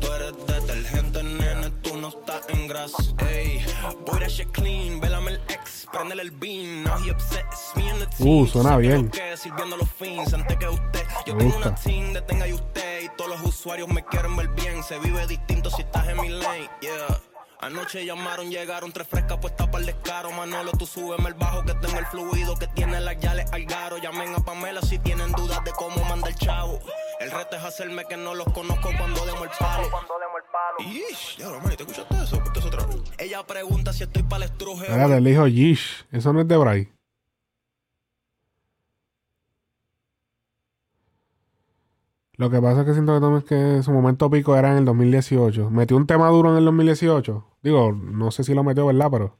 [0.00, 3.02] Tú eres detergente, nene, tú no estás en grasa.
[3.30, 3.64] Ey,
[4.06, 6.84] voy a shit clean, vélame el ex, prendele el bean.
[6.84, 8.28] Now he obsessed me and the team.
[8.28, 9.10] Uh, suena bien.
[9.36, 11.04] sirviendo los fins antes que usted.
[11.26, 11.68] Yo Me tengo gusta.
[11.68, 13.02] una team, detenga y usted.
[13.04, 14.82] Y todos los usuarios me quieren ver bien.
[14.82, 17.20] Se vive distinto si estás en mi lane, yeah.
[17.60, 20.30] Anoche llamaron, llegaron tres frescas puestas para el descaro.
[20.32, 23.96] Manolo, tú súbeme el bajo que tengo el fluido que tiene las yales al garo.
[23.98, 26.78] Llamen a Pamela si tienen dudas de cómo manda el chavo.
[27.20, 29.88] El reto es hacerme que no los conozco cuando demos el palo.
[30.78, 32.42] Ish, ya, man, ¿te escuchaste eso?
[32.42, 32.96] Ponte eso otra vez.
[33.18, 34.86] Ella pregunta si estoy para el estruje.
[34.86, 36.06] Espérate, le dijo Yish.
[36.12, 36.95] Eso no es de Bray.
[42.36, 44.78] Lo que pasa es que siento que, Tom es que su momento pico era en
[44.78, 45.70] el 2018.
[45.70, 47.44] Metió un tema duro en el 2018.
[47.62, 49.08] Digo, no sé si lo metió, ¿verdad?
[49.10, 49.38] Pero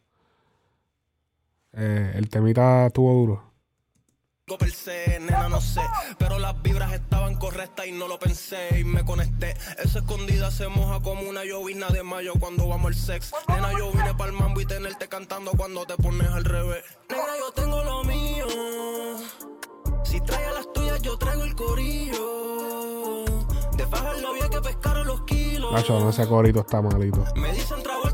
[1.74, 3.42] eh, el temita estuvo duro.
[4.46, 5.82] Per se, nena, no sé.
[6.18, 9.54] Pero las vibras estaban correctas y no lo pensé y me conecté.
[9.82, 13.32] Esa escondida se moja como una llovina de mayo cuando vamos al sex.
[13.48, 16.84] Nena, yo vine para el mambo y tenerte cantando cuando te pones al revés.
[17.10, 18.46] Negra, yo tengo lo mío.
[20.06, 23.24] Si trae a las tuyas, yo traigo el corillo.
[23.76, 25.72] De bajar la vía que pescaron los kilos.
[25.72, 27.24] Nacho, no ese corito está malito.
[27.34, 28.05] Me dicen Travolta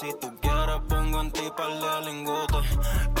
[0.00, 2.64] Si tú quieres pongo en ti par de lingotes.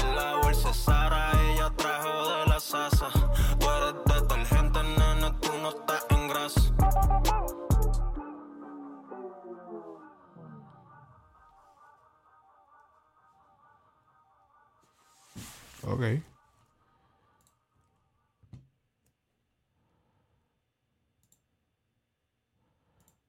[0.02, 3.10] En la bolsa Sara, ella trajo de la sasa.
[3.58, 6.60] Tú eres detergente, nena, tú no estás en grasa.
[15.82, 16.02] Ok.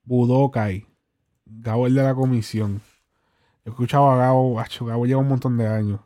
[0.05, 0.87] Budokai.
[1.45, 2.81] Gabo de la comisión.
[3.65, 5.99] Yo escuchaba a Gabo, acho, Gabo lleva un montón de años.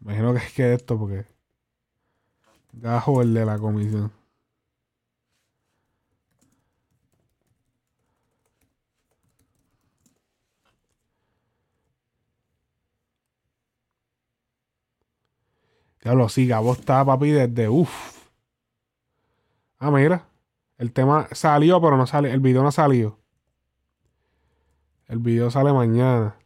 [0.00, 1.26] Imagino que es que esto porque
[2.72, 4.12] Gabo el de la comisión.
[16.02, 18.28] Diablo, sí, Gabo está, papi, desde uff.
[19.78, 20.26] Ah, mira.
[20.78, 22.32] El tema salió, pero no sale.
[22.32, 23.18] El video no salió.
[25.06, 26.36] El video sale mañana.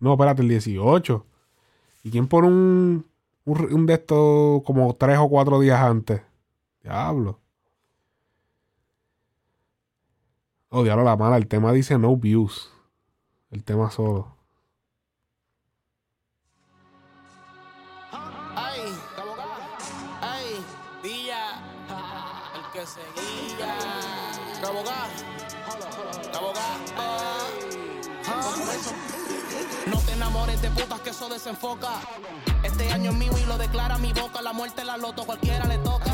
[0.00, 1.26] No, espérate, el 18.
[2.02, 3.06] ¿Y quién pone un,
[3.44, 6.22] un, un de estos como tres o cuatro días antes?
[6.82, 7.38] Diablo.
[10.70, 11.36] Oh, diablo, la mala.
[11.36, 12.72] El tema dice no views.
[13.50, 14.34] El tema solo.
[31.22, 31.88] Eso desenfoca.
[32.64, 34.42] Este año es mío y lo declara mi boca.
[34.42, 36.10] La muerte la loto, cualquiera le toca.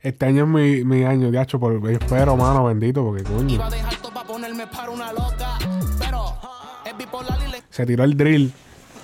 [0.00, 3.54] Este año es mi, mi año, hecho, por, espero, mano, bendito, porque coño.
[3.54, 5.58] Iba a dejar todo para ponerme para una loca.
[5.98, 6.36] Pero
[6.84, 8.52] es bipolar y le Se tiró el drill.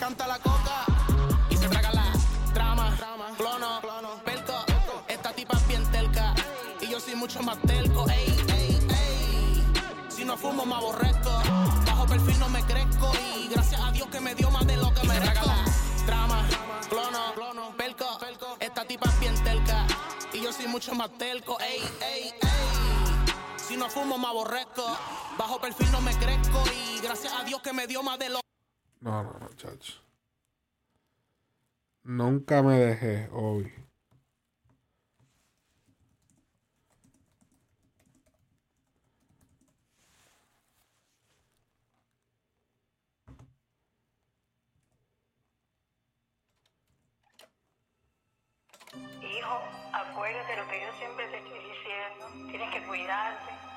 [0.01, 0.85] canta la coca.
[1.51, 2.13] Y se traga la
[2.53, 2.97] trama,
[3.37, 3.81] clono,
[4.25, 4.55] pelco.
[5.07, 6.35] Esta tipa es bien telca.
[6.81, 8.09] Y yo soy mucho más telco.
[8.11, 9.65] Ey, ey, ey.
[10.09, 11.06] Si no fumo, me aborrezco.
[20.77, 21.59] Mucho más telco.
[21.59, 22.33] Ey, ey, ey.
[23.57, 24.85] Si no fumo, me aborrezco.
[25.39, 26.63] Bajo perfil no me crezco.
[26.71, 28.41] Y gracias a Dios que me dio más de lo
[29.01, 29.95] No, no, no, chacho.
[32.03, 33.73] Nunca me dejé hoy.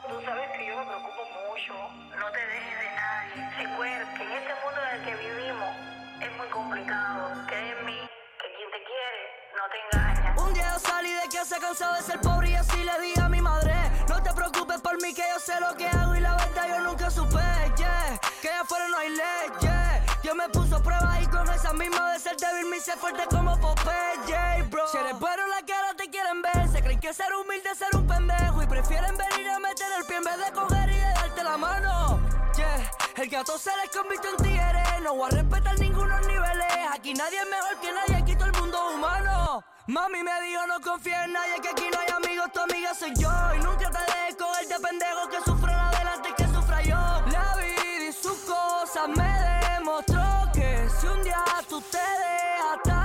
[0.09, 1.73] Tú sabes que yo me preocupo mucho.
[2.17, 3.67] No te dejes de nadie.
[3.69, 5.69] Recuerda que en este mundo en el que vivimos
[6.19, 7.45] es muy complicado.
[7.45, 7.99] Cree en mí,
[8.41, 9.21] que quien te quiere
[9.55, 10.35] no te engaña.
[10.41, 13.29] Un día yo salí de casa cansado de ser pobre y así le dije a
[13.29, 13.75] mi madre
[14.07, 16.79] No te preocupes por mí que yo sé lo que hago y la verdad yo
[16.79, 17.37] nunca supe,
[17.77, 19.88] yeah Que afuera no hay ley, yeah
[20.29, 23.23] Yo me puso a prueba y con esa misma de ser débil me hice fuerte
[23.31, 24.87] como Popeye, bro.
[24.87, 26.69] Si eres bueno en la cara te quieren ver.
[26.69, 28.61] Se creen que ser humilde es ser un pendejo.
[28.61, 31.57] Y prefieren venir a meter el pie en vez de coger y de darte la
[31.57, 32.19] mano.
[32.55, 34.83] Yeah, el gato se les convirtió en tigre.
[35.01, 36.77] No voy a respetar ningunos niveles.
[36.93, 39.63] Aquí nadie es mejor que nadie, aquí todo el mundo es humano.
[39.87, 43.15] Mami me dijo no confía en nadie Que aquí no hay amigos, tu amiga soy
[43.15, 43.31] yo.
[43.55, 46.97] Y nunca te dejes coger de pendejo Que sufran adelante que sufra yo.
[47.31, 49.58] La vida y sus cosas me demostró
[51.79, 52.98] tú te dejas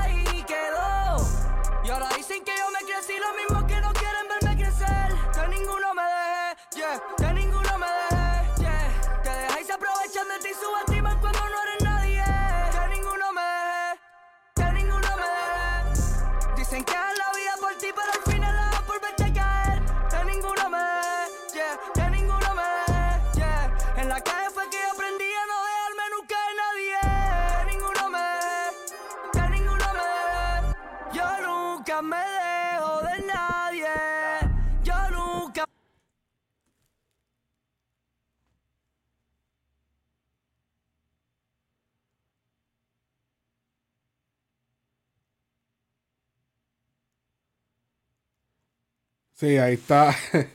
[49.34, 50.14] Sí, ahí está.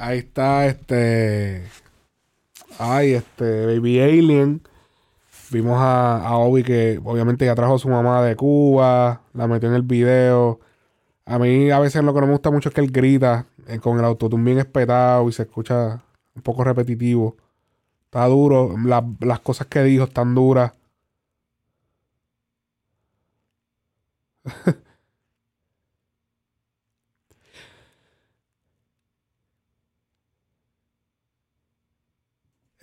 [0.00, 1.64] Ahí está este.
[2.78, 3.66] Ay, este.
[3.66, 4.62] Baby Alien.
[5.50, 9.22] Vimos a, a Obi que obviamente ya trajo a su mamá de Cuba.
[9.34, 10.60] La metió en el video.
[11.26, 13.80] A mí a veces lo que no me gusta mucho es que él grita eh,
[13.80, 16.02] con el autotune bien espetado y se escucha
[16.34, 17.36] un poco repetitivo.
[18.06, 18.76] Está duro.
[18.84, 20.72] La- las cosas que dijo están duras.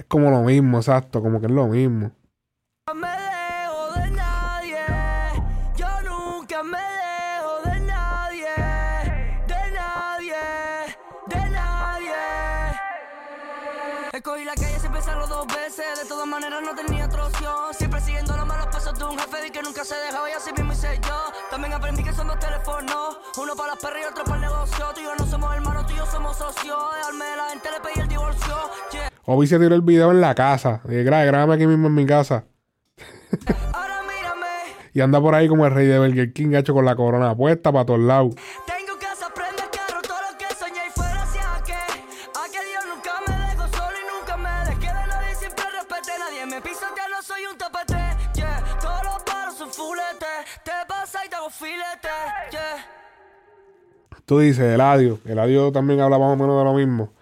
[0.06, 2.12] Es como lo mismo, exacto, como que es lo mismo.
[2.94, 4.78] me dejo de nadie.
[5.76, 8.54] Yo nunca me dejo de nadie.
[9.48, 10.36] De nadie.
[11.26, 12.14] De nadie.
[14.14, 16.00] Escogí la calle sin pensarlo dos veces.
[16.04, 17.74] De todas maneras no tenía otra opción.
[17.74, 20.54] Siempre siguiendo los malos pasos de un jefe y que nunca se dejaba y así
[20.54, 21.34] mismo hice yo.
[21.50, 23.18] También aprendí que son dos teléfonos.
[23.38, 24.86] Uno para las perras y otro para el negocio.
[24.94, 26.96] Tú y yo no somos hermanos, tú y yo somos socios.
[26.96, 28.05] Dejarme de la gente le pedí.
[29.28, 30.82] Obi se tiró el video en la casa.
[30.86, 32.46] Y gra- grábame aquí mismo en mi casa.
[34.94, 37.72] y anda por ahí como el rey de Burger King, hecho con la corona puesta
[37.72, 38.36] para todos lados.
[54.26, 55.20] Tú dices, Eladio.
[55.26, 57.14] Eladio también habla más o menos de lo mismo.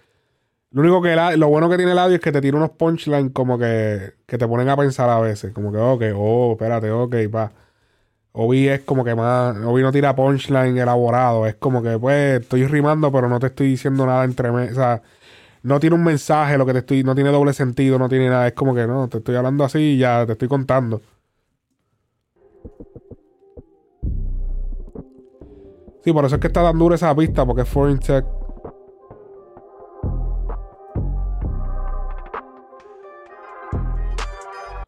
[0.74, 3.60] Lo único que lo bueno que tiene Eladio es que te tira unos punchlines como
[3.60, 5.53] que, que te ponen a pensar a veces.
[5.53, 7.52] Como que, ok, oh, espérate, ok, pa.
[8.34, 9.58] Obi es como que más.
[9.66, 11.48] Obi no tira punchline elaborado.
[11.48, 14.52] Es como que, pues, estoy rimando, pero no te estoy diciendo nada entre.
[14.52, 15.02] me- O sea,
[15.64, 17.03] no tiene un mensaje, lo que te estoy.
[17.03, 18.48] No tiene doble sentido, no tiene nada.
[18.48, 21.02] Es como que, no, te estoy hablando así y ya te estoy contando.
[26.03, 28.26] Sí, por eso es que está tan dura esa pista, porque es Foreign Tech.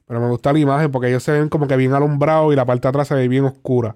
[0.07, 2.65] Pero me gusta la imagen porque ellos se ven como que bien alumbrados y la
[2.65, 3.95] parte de atrás se ve bien oscura.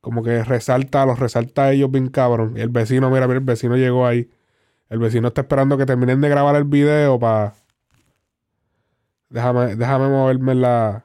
[0.00, 2.54] Como que resalta, los resalta a ellos bien cabrón.
[2.56, 4.30] Y el vecino, mira, mira, el vecino llegó ahí.
[4.88, 7.54] El vecino está esperando que terminen de grabar el video para.
[9.28, 11.04] Déjame, déjame moverme en la.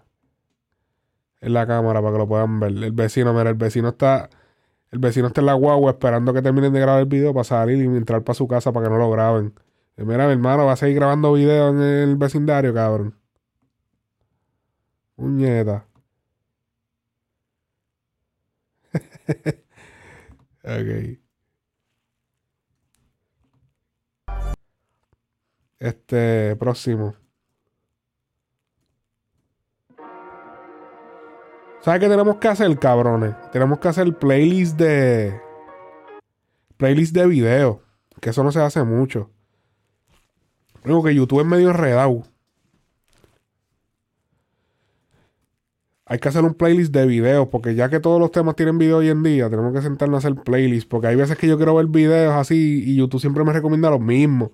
[1.42, 2.72] En la cámara para que lo puedan ver.
[2.72, 4.30] El vecino, mira, el vecino está.
[4.92, 7.78] El vecino está en la guagua esperando que terminen de grabar el video para salir
[7.84, 9.54] y entrar para su casa para que no lo graben.
[9.98, 13.21] Mira, mi hermano va a seguir grabando video en el vecindario, cabrón.
[15.22, 15.86] Puñeta.
[20.64, 21.20] ok.
[25.78, 27.14] Este, próximo.
[31.82, 33.36] ¿Sabes qué tenemos que hacer, cabrones?
[33.52, 35.40] Tenemos que hacer playlist de.
[36.78, 37.84] Playlist de video.
[38.20, 39.30] Que eso no se hace mucho.
[40.84, 42.24] Digo que YouTube es medio enredado.
[46.12, 48.98] Hay que hacer un playlist de videos, porque ya que todos los temas tienen video
[48.98, 51.74] hoy en día, tenemos que sentarnos a hacer playlist, porque hay veces que yo quiero
[51.74, 54.50] ver videos así y YouTube siempre me recomienda los mismos.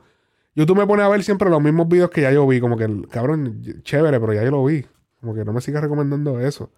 [0.54, 2.88] YouTube me pone a ver siempre los mismos videos que ya yo vi, como que,
[3.10, 4.86] cabrón, chévere, pero ya yo lo vi.
[5.20, 6.72] Como que no me siga recomendando eso.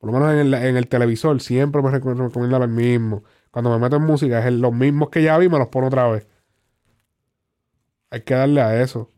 [0.00, 3.22] Por lo menos en el, en el televisor siempre me reco- recomienda los mismos.
[3.52, 6.08] Cuando me meto en música, es los mismos que ya vi, me los pone otra
[6.08, 6.26] vez.
[8.10, 9.08] Hay que darle a eso.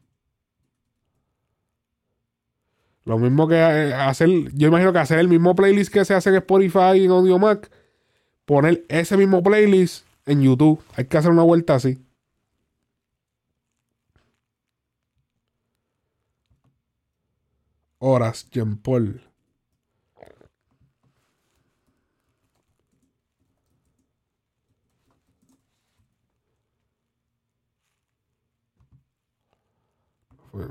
[3.11, 6.29] Lo mismo que eh, hacer, yo imagino que hacer el mismo playlist que se hace
[6.31, 7.69] en Spotify y en AudioMac,
[8.45, 10.81] poner ese mismo playlist en YouTube.
[10.95, 11.99] Hay que hacer una vuelta así.
[18.01, 19.21] Horas, Jean Paul.
[30.51, 30.69] Fue-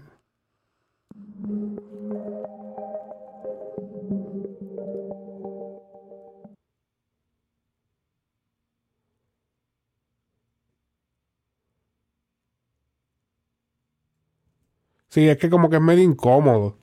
[15.09, 16.77] Sí, es que como que es medio incómodo.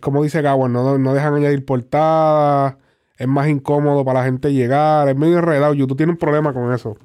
[0.00, 2.76] Como dice Gabo, no, no dejan añadir portadas.
[3.16, 5.08] Es más incómodo para la gente llegar.
[5.08, 5.74] Es medio enredado.
[5.74, 6.96] YouTube tiene un problema con eso.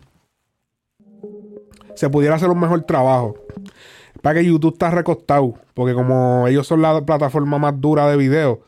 [1.96, 3.36] Se pudiera hacer un mejor trabajo.
[4.22, 5.56] Para que YouTube está recostado.
[5.74, 8.62] Porque como ellos son la plataforma más dura de video.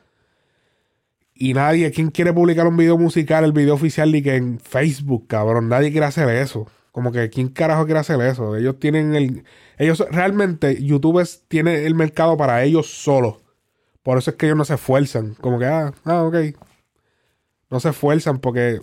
[1.34, 5.28] Y nadie, ¿quién quiere publicar un video musical, el video oficial, ni que en Facebook,
[5.28, 5.68] cabrón?
[5.68, 6.68] Nadie quiere hacer eso.
[6.96, 8.56] Como que, ¿quién carajo quiere hacer eso?
[8.56, 9.44] Ellos tienen el.
[9.78, 13.40] Ellos realmente, YouTube es- tiene el mercado para ellos solos.
[14.02, 15.34] Por eso es que ellos no se esfuerzan.
[15.42, 16.36] Como que, ah, ah, ok.
[17.70, 18.82] No se esfuerzan porque.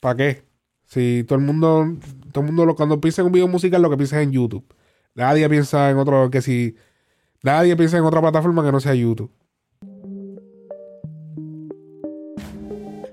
[0.00, 0.42] ¿Para qué?
[0.84, 1.96] Si todo el mundo.
[2.30, 4.66] Todo el mundo cuando piensa en un video musical, lo que piensa es en YouTube.
[5.14, 6.28] Nadie piensa en otro.
[6.30, 6.76] Que si.
[7.42, 9.32] Nadie piensa en otra plataforma que no sea YouTube.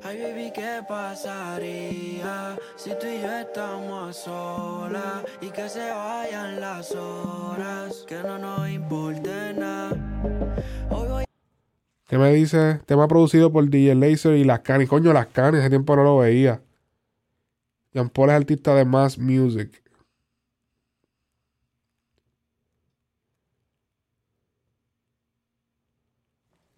[0.03, 1.86] Ay, baby, ¿qué pasaría
[2.87, 8.05] si tú y yo estamos a solas y que se vayan las horas?
[8.07, 9.89] Que no nos importe nada.
[10.89, 11.25] Voy
[12.07, 12.79] ¿Qué me dice?
[12.85, 14.87] Tema producido por DJ Laser y Las Canis.
[14.87, 16.61] Coño, Las Canis, ese tiempo no lo veía.
[17.93, 19.83] Jean Paul es artista de Mass Music.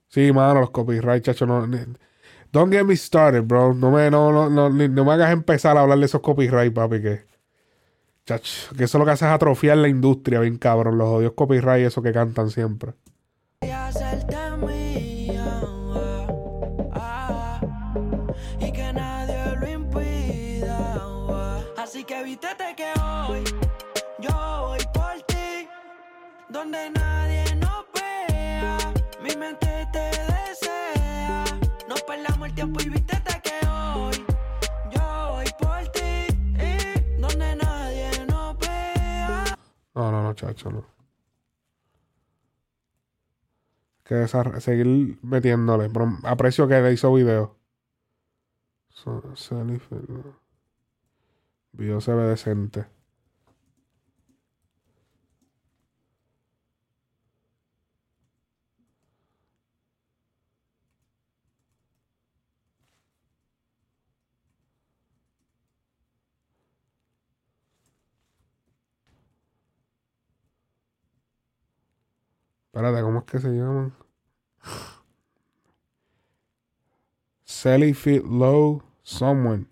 [0.07, 1.67] Sí, mano, los copyright, chacho, no.
[2.51, 3.73] Don't get me started, bro.
[3.73, 7.01] No me, no, no, no, no me hagas empezar a hablar de esos copyright, papi,
[7.01, 7.23] que.
[8.25, 10.97] Chach, que eso lo que hace es atrofiar la industria, bien cabrón.
[10.97, 12.93] Los odios copyright, eso que cantan siempre.
[21.77, 23.43] Así que vístete que hoy
[24.19, 25.67] yo voy por ti,
[26.49, 27.08] donde nadie
[40.41, 40.85] No, no.
[44.03, 45.89] Que seguir metiéndole.
[45.89, 47.55] Pero aprecio que le hizo video.
[48.89, 49.81] So, Selly-
[51.71, 52.87] Video se ve decente.
[72.79, 73.93] Espérate, ¿cómo es que se llaman?
[77.43, 79.67] Sally Fit Low Someone.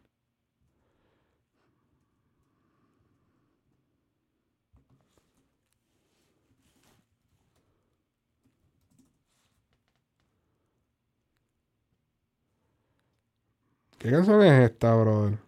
[13.97, 15.46] ¿Qué canción es esta, brother?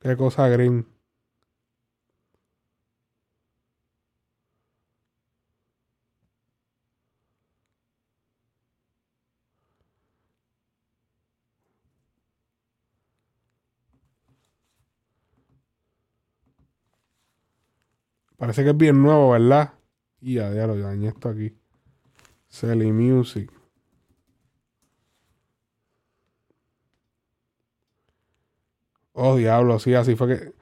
[0.00, 0.86] Qué cosa green.
[18.38, 19.74] Parece que es bien nuevo, ¿verdad?
[20.22, 21.54] Y ya, ya lo dañé esto aquí.
[22.48, 23.59] Selly Music.
[29.22, 30.52] Oh, diablo, sí, así fue que.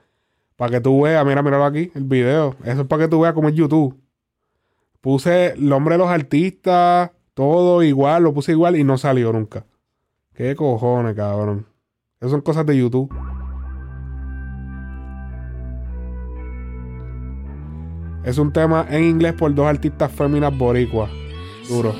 [0.56, 2.56] Para que tú veas, mira, míralo aquí, el video.
[2.64, 3.96] Eso es para que tú veas cómo es YouTube.
[5.00, 9.64] Puse el nombre de los artistas, todo igual, lo puse igual y no salió nunca.
[10.34, 11.66] ¿Qué cojones, cabrón?
[12.18, 13.14] Esas son cosas de YouTube.
[18.24, 21.10] Es un tema en inglés por dos artistas féminas boricuas.
[21.68, 21.94] Duro.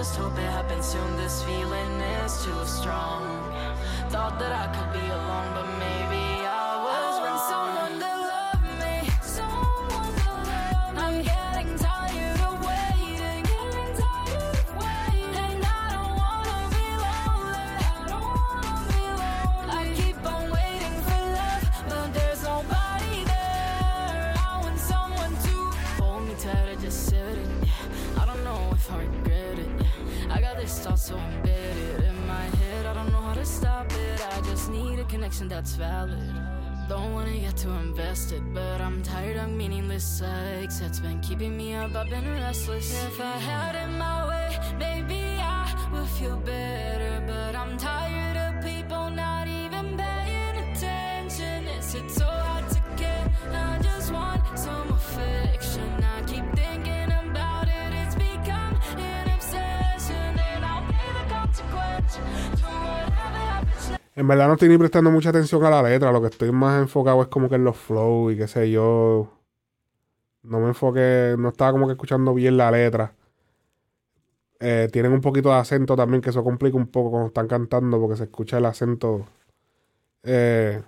[0.00, 1.14] Just hope it happens soon.
[1.18, 1.92] This feeling
[2.24, 3.22] is too strong.
[4.08, 5.99] Thought that I could be alone, but maybe
[31.10, 32.86] so embedded in my head.
[32.86, 34.20] I don't know how to stop it.
[34.36, 36.32] I just need a connection that's valid.
[36.88, 41.74] Don't wanna get too invested, but I'm tired of meaningless sex that's been keeping me
[41.74, 41.96] up.
[41.96, 42.88] I've been restless.
[43.10, 44.48] If I had it my way,
[44.78, 46.59] maybe I would feel better.
[64.16, 66.12] En verdad no estoy ni prestando mucha atención a la letra.
[66.12, 69.30] Lo que estoy más enfocado es como que en los flow y qué sé yo.
[70.42, 73.14] No me enfoqué, no estaba como que escuchando bien la letra.
[74.58, 78.00] Eh, tienen un poquito de acento también, que eso complica un poco cuando están cantando,
[78.00, 79.26] porque se escucha el acento.
[80.22, 80.82] Eh,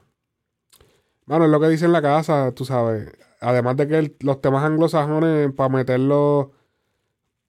[1.27, 3.11] bueno, es lo que dice en la casa, tú sabes.
[3.41, 6.49] Además de que los temas anglosajones, para meterlos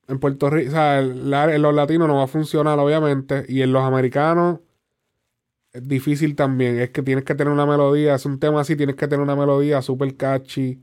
[0.07, 3.45] en Puerto Rico, o sea, en los latinos no va a funcionar, obviamente.
[3.49, 4.59] Y en los americanos
[5.73, 6.79] es difícil también.
[6.79, 8.15] Es que tienes que tener una melodía.
[8.15, 10.79] Es un tema así, tienes que tener una melodía super catchy.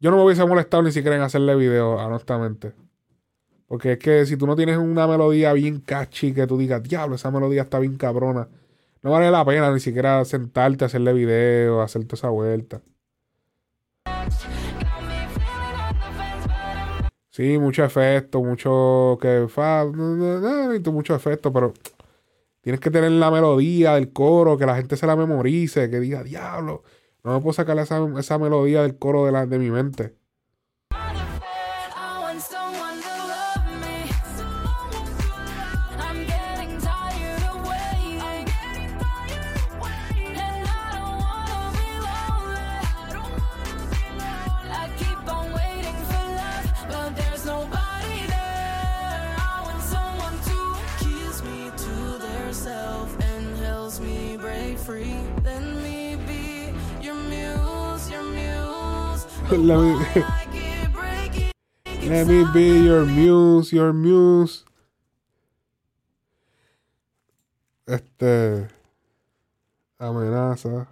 [0.00, 2.72] Yo no me hubiese molestado ni siquiera en hacerle video, honestamente.
[3.66, 7.16] Porque es que si tú no tienes una melodía bien catchy, que tú digas, diablo,
[7.16, 8.48] esa melodía está bien cabrona,
[9.02, 12.80] no vale la pena ni siquiera sentarte a hacerle video, hacer toda esa vuelta.
[17.30, 21.74] Sí, mucho efecto, mucho que fa, mucho efecto, pero
[22.66, 26.24] Tienes que tener la melodía del coro, que la gente se la memorice, que diga,
[26.24, 26.82] diablo,
[27.22, 30.16] no me puedo sacar esa, esa melodía del coro de, la, de mi mente.
[59.48, 59.94] Let me,
[62.08, 64.64] let me be your muse, your muse.
[67.86, 68.68] Este.
[70.00, 70.88] Amenaza.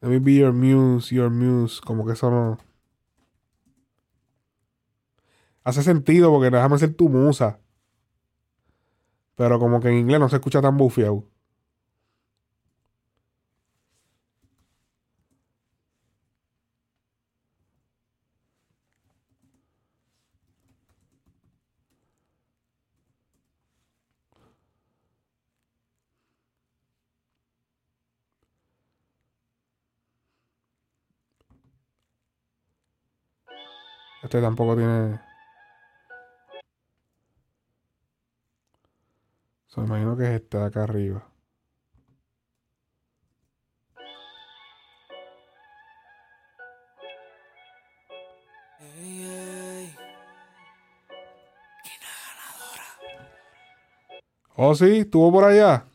[0.00, 1.80] Let me be your muse, your muse.
[1.80, 2.58] Como que eso no.
[5.64, 7.58] Hace sentido porque déjame ser tu musa.
[9.34, 11.31] Pero como que en inglés no se escucha tan bufiado.
[34.32, 35.20] Este tampoco tiene.
[39.76, 41.22] Me imagino que es de acá arriba.
[54.56, 55.91] Oh, sí, estuvo por allá.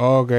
[0.00, 0.32] Ok.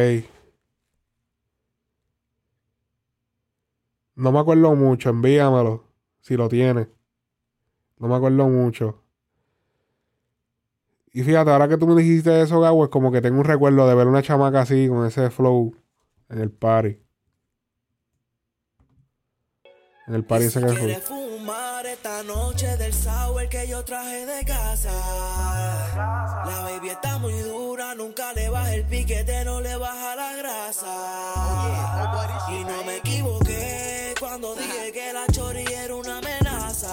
[4.15, 5.83] No me acuerdo mucho, envíamelo.
[6.21, 6.87] Si lo tienes.
[7.97, 9.03] No me acuerdo mucho.
[11.11, 13.85] Y fíjate, ahora que tú me dijiste eso, Gabo, es como que tengo un recuerdo
[13.85, 15.75] de ver una chamaca así, con ese flow
[16.29, 16.97] en el party.
[20.07, 21.18] En el party ese que fue.
[22.01, 24.89] Esta noche del sour que yo traje de casa.
[26.45, 30.87] La baby está muy dura, nunca le baja el piquete, no le baja la grasa.
[32.51, 36.87] Y no me equivoqué cuando dije que la chori era una amenaza.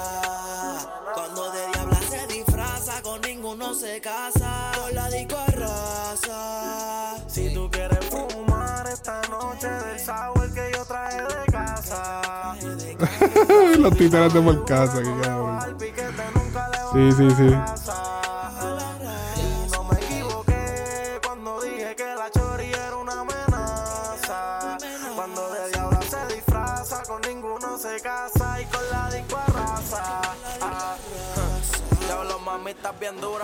[1.14, 4.72] Cuando de diabla se disfraza, con ninguno se casa.
[4.74, 7.14] Con la disco arrasa.
[7.28, 12.56] Si tú quieres fumar esta noche del sour que yo traje de casa.
[13.78, 15.58] Los títeres de por casa, que cabrón.
[16.92, 17.54] Sí, sí, sí.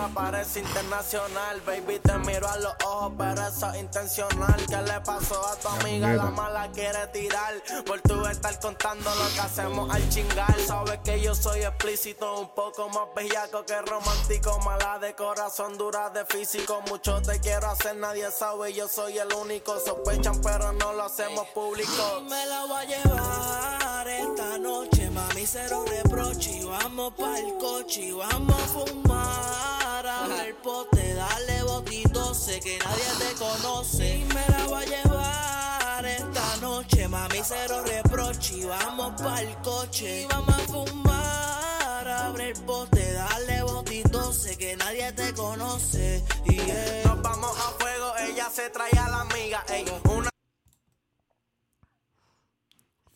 [0.09, 1.61] Parece internacional.
[1.65, 4.65] Baby, te miro a los ojos, pero eso es intencional.
[4.67, 6.13] ¿Qué le pasó a tu amiga?
[6.13, 7.53] La mala quiere tirar.
[7.85, 10.59] Por tú estar contando lo que hacemos al chingar.
[10.65, 14.59] Sabes que yo soy explícito, un poco más bellaco que romántico.
[14.59, 16.81] Mala de corazón, dura de físico.
[16.89, 18.73] Mucho te quiero hacer, nadie sabe.
[18.73, 19.79] Yo soy el único.
[19.79, 22.21] Sospechan, pero no lo hacemos público.
[22.29, 26.51] Me la voy a llevar esta noche, mami, cero reproche.
[26.51, 30.07] Y vamos pa'l coche y vamos a fumar.
[30.07, 34.17] Abre el pote, dale botito, sé que nadie te conoce.
[34.17, 38.57] Y me la voy a llevar esta noche, mami, cero reproche.
[38.57, 42.07] Y vamos pa'l coche y vamos a fumar.
[42.07, 46.23] Abre el pote, dale botito, sé que nadie te conoce.
[46.45, 47.01] Y yeah.
[47.05, 49.63] Nos vamos a fuego, ella se trae a la amiga.
[49.69, 50.29] Ey, una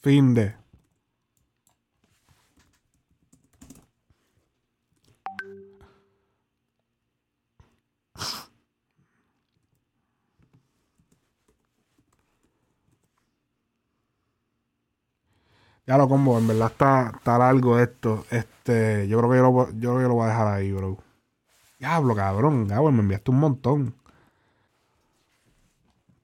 [0.01, 0.66] Fin de.
[15.87, 18.25] Ya lo combo, en verdad está, está largo esto.
[18.29, 20.97] Este, yo creo que yo lo, yo creo que lo voy a dejar ahí, bro.
[21.79, 23.93] Diablo, cabrón, Gabo, me enviaste un montón.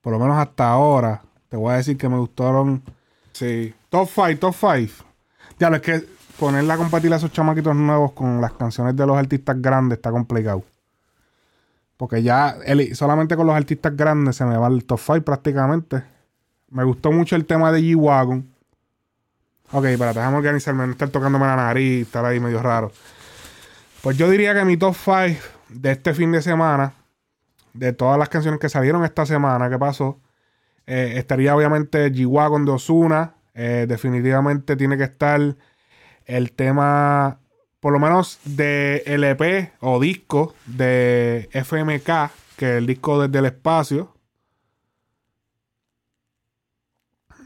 [0.01, 2.83] Por lo menos hasta ahora, te voy a decir que me gustaron.
[3.31, 3.73] Sí.
[3.89, 4.93] Top 5, top 5.
[5.59, 6.03] Ya lo es que
[6.37, 10.11] ponerla a compartir a esos chamaquitos nuevos con las canciones de los artistas grandes está
[10.11, 10.63] complicado.
[11.95, 16.03] Porque ya el- solamente con los artistas grandes se me va el top 5 prácticamente.
[16.69, 18.52] Me gustó mucho el tema de G-Wagon.
[19.75, 22.91] Ok, espérate, déjame organizarme, no estar tocándome la nariz, estar ahí medio raro.
[24.03, 26.93] Pues yo diría que mi top 5 de este fin de semana,
[27.73, 30.19] de todas las canciones que salieron esta semana, ¿qué pasó?
[30.85, 33.33] Eh, estaría obviamente G-Wagon de Osuna.
[33.55, 35.41] definitivamente tiene que estar
[36.25, 37.39] el tema,
[37.79, 43.45] por lo menos de LP o disco de FMK, que es el disco desde el
[43.45, 44.13] espacio.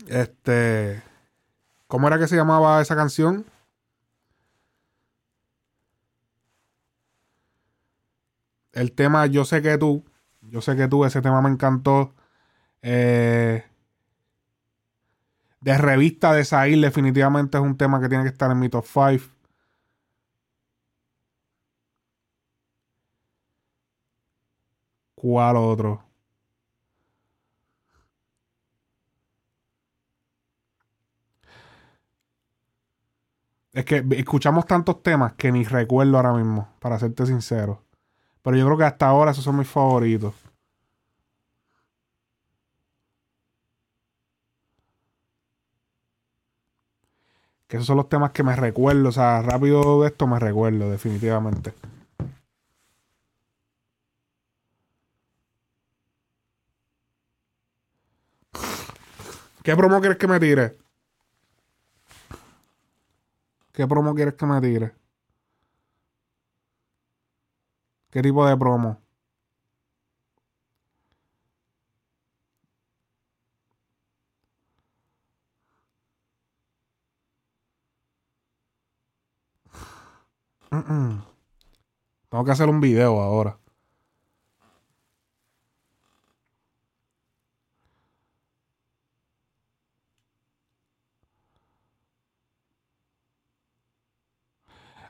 [0.10, 1.07] Este.
[1.88, 3.46] ¿Cómo era que se llamaba esa canción?
[8.72, 10.06] El tema Yo sé que tú,
[10.42, 12.14] Yo sé que tú, ese tema me encantó.
[12.82, 13.64] Eh,
[15.62, 18.86] de revista de Zahir, definitivamente es un tema que tiene que estar en mi top
[18.86, 19.26] 5.
[25.16, 26.07] ¿Cuál otro?
[33.78, 37.84] Es que escuchamos tantos temas que ni recuerdo ahora mismo, para serte sincero.
[38.42, 40.34] Pero yo creo que hasta ahora esos son mis favoritos.
[47.68, 49.10] Que esos son los temas que me recuerdo.
[49.10, 51.72] O sea, rápido de esto me recuerdo, definitivamente.
[59.62, 60.87] ¿Qué promo quieres que me tire?
[63.78, 64.96] ¿Qué promo quieres que me tire?
[68.12, 69.00] ¿Qué tipo de promo?
[80.72, 81.24] Mm, mm.
[82.30, 83.60] Tengo que hacer un video ahora.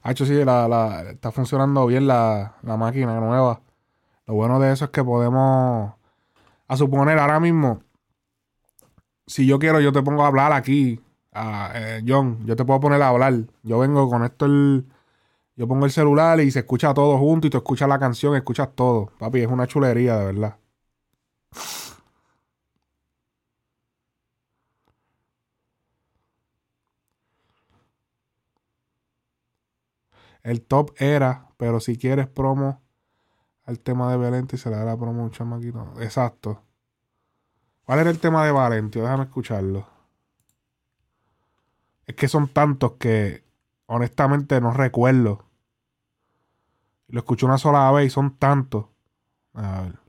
[0.08, 3.62] Ah, hecho, sí, la, la- está funcionando bien la, la máquina nueva.
[4.28, 5.94] Lo bueno de eso es que podemos,
[6.68, 7.82] a suponer ahora mismo,
[9.26, 11.02] si yo quiero, yo te pongo a hablar aquí,
[11.36, 13.34] eh, John, yo te puedo poner a hablar.
[13.64, 14.86] Yo vengo con esto el,
[15.56, 18.70] yo pongo el celular y se escucha todo junto y tú escuchas la canción, escuchas
[18.76, 19.12] todo.
[19.20, 20.58] Papi, es una chulería, de verdad.
[30.48, 32.82] El top era, pero si quieres promo
[33.66, 35.92] al tema de Valenti, se le da la promo a un chamaquito.
[36.00, 36.64] Exacto.
[37.84, 39.02] ¿Cuál era el tema de Valentio?
[39.02, 39.86] Déjame escucharlo.
[42.06, 43.44] Es que son tantos que
[43.88, 45.44] honestamente no recuerdo.
[47.10, 48.86] Lo escuché una sola vez y son tantos.
[49.54, 50.00] A ver.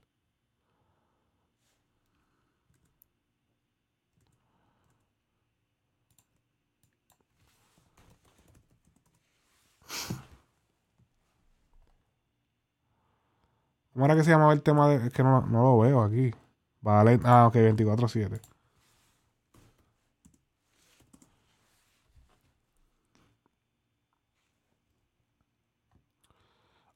[13.98, 15.08] ¿Cómo era que se llamaba el tema de.?
[15.08, 16.32] Es que no, no lo veo aquí.
[16.80, 17.18] Vale.
[17.24, 18.40] Ah, ok, 24-7.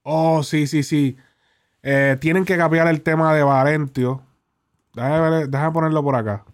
[0.05, 1.17] Oh, sí, sí, sí.
[1.83, 4.23] Eh, tienen que cambiar el tema de Valentio.
[4.95, 6.45] Déjame, déjame ponerlo por acá.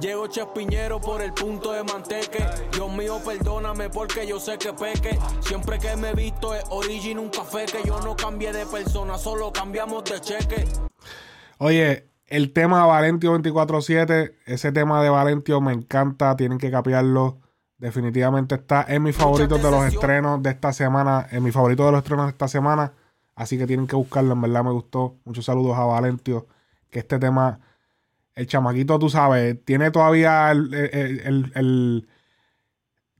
[0.00, 2.46] Llego Chespiñero por el punto de manteque.
[2.72, 5.18] Dios mío, perdóname porque yo sé que peque.
[5.40, 9.18] Siempre que me he visto es origin un café que yo no cambié de persona,
[9.18, 10.68] solo cambiamos de cheque.
[11.58, 17.40] Oye, el tema Valentio 24-7, ese tema de Valentio me encanta, tienen que capearlo.
[17.78, 21.92] Definitivamente está en mis favoritos de los estrenos de esta semana, en mi favorito de
[21.92, 22.92] los estrenos de esta semana.
[23.34, 25.16] Así que tienen que buscarlo, en verdad me gustó.
[25.24, 26.46] Muchos saludos a Valentio,
[26.90, 27.60] que este tema,
[28.38, 32.08] el chamaquito, tú sabes, tiene todavía el, el- el- el-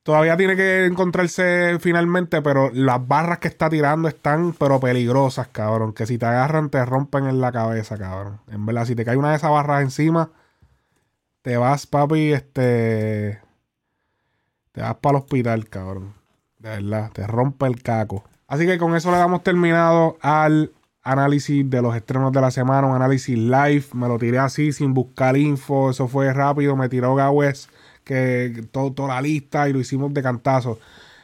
[0.02, 5.92] todavía tiene que encontrarse finalmente, pero las barras que está tirando están, pero peligrosas, cabrón.
[5.92, 8.40] Que si te agarran, te rompen en la cabeza, cabrón.
[8.48, 10.30] En verdad, si te cae una de esas barras encima,
[11.42, 13.40] te vas, papi, este.
[14.72, 16.14] Te vas para el hospital, cabrón.
[16.58, 18.24] De verdad, te rompe el caco.
[18.46, 20.72] Así que con eso le damos terminado al
[21.08, 23.84] análisis de los estrenos de la semana, un análisis live.
[23.94, 25.90] Me lo tiré así, sin buscar info.
[25.90, 26.76] Eso fue rápido.
[26.76, 27.68] Me tiró Gawes,
[28.04, 30.78] que todo, toda la lista y lo hicimos de cantazo.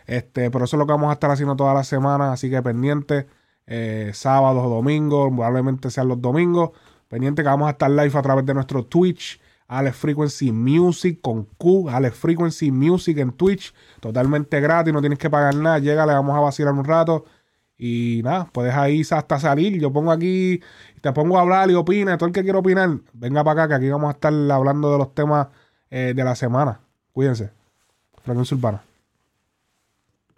[0.06, 2.32] Este, pero eso es lo que vamos a estar haciendo toda la semana.
[2.32, 3.26] Así que pendiente,
[3.66, 6.70] eh, sábados o domingos, probablemente sean los domingos.
[7.08, 9.40] Pendiente que vamos a estar live a través de nuestro Twitch.
[9.66, 15.30] Alex Frequency Music con Q, Alex Frequency Music en Twitch, totalmente gratis, no tienes que
[15.30, 17.24] pagar nada, llega, le vamos a vacilar un rato
[17.76, 20.60] y nada, puedes ahí hasta salir, yo pongo aquí,
[21.00, 23.74] te pongo a hablar y opina, todo el que quiera opinar, venga para acá que
[23.84, 25.48] aquí vamos a estar hablando de los temas
[25.90, 26.80] eh, de la semana,
[27.12, 27.50] cuídense,
[28.22, 28.82] Frecuencia Urbana.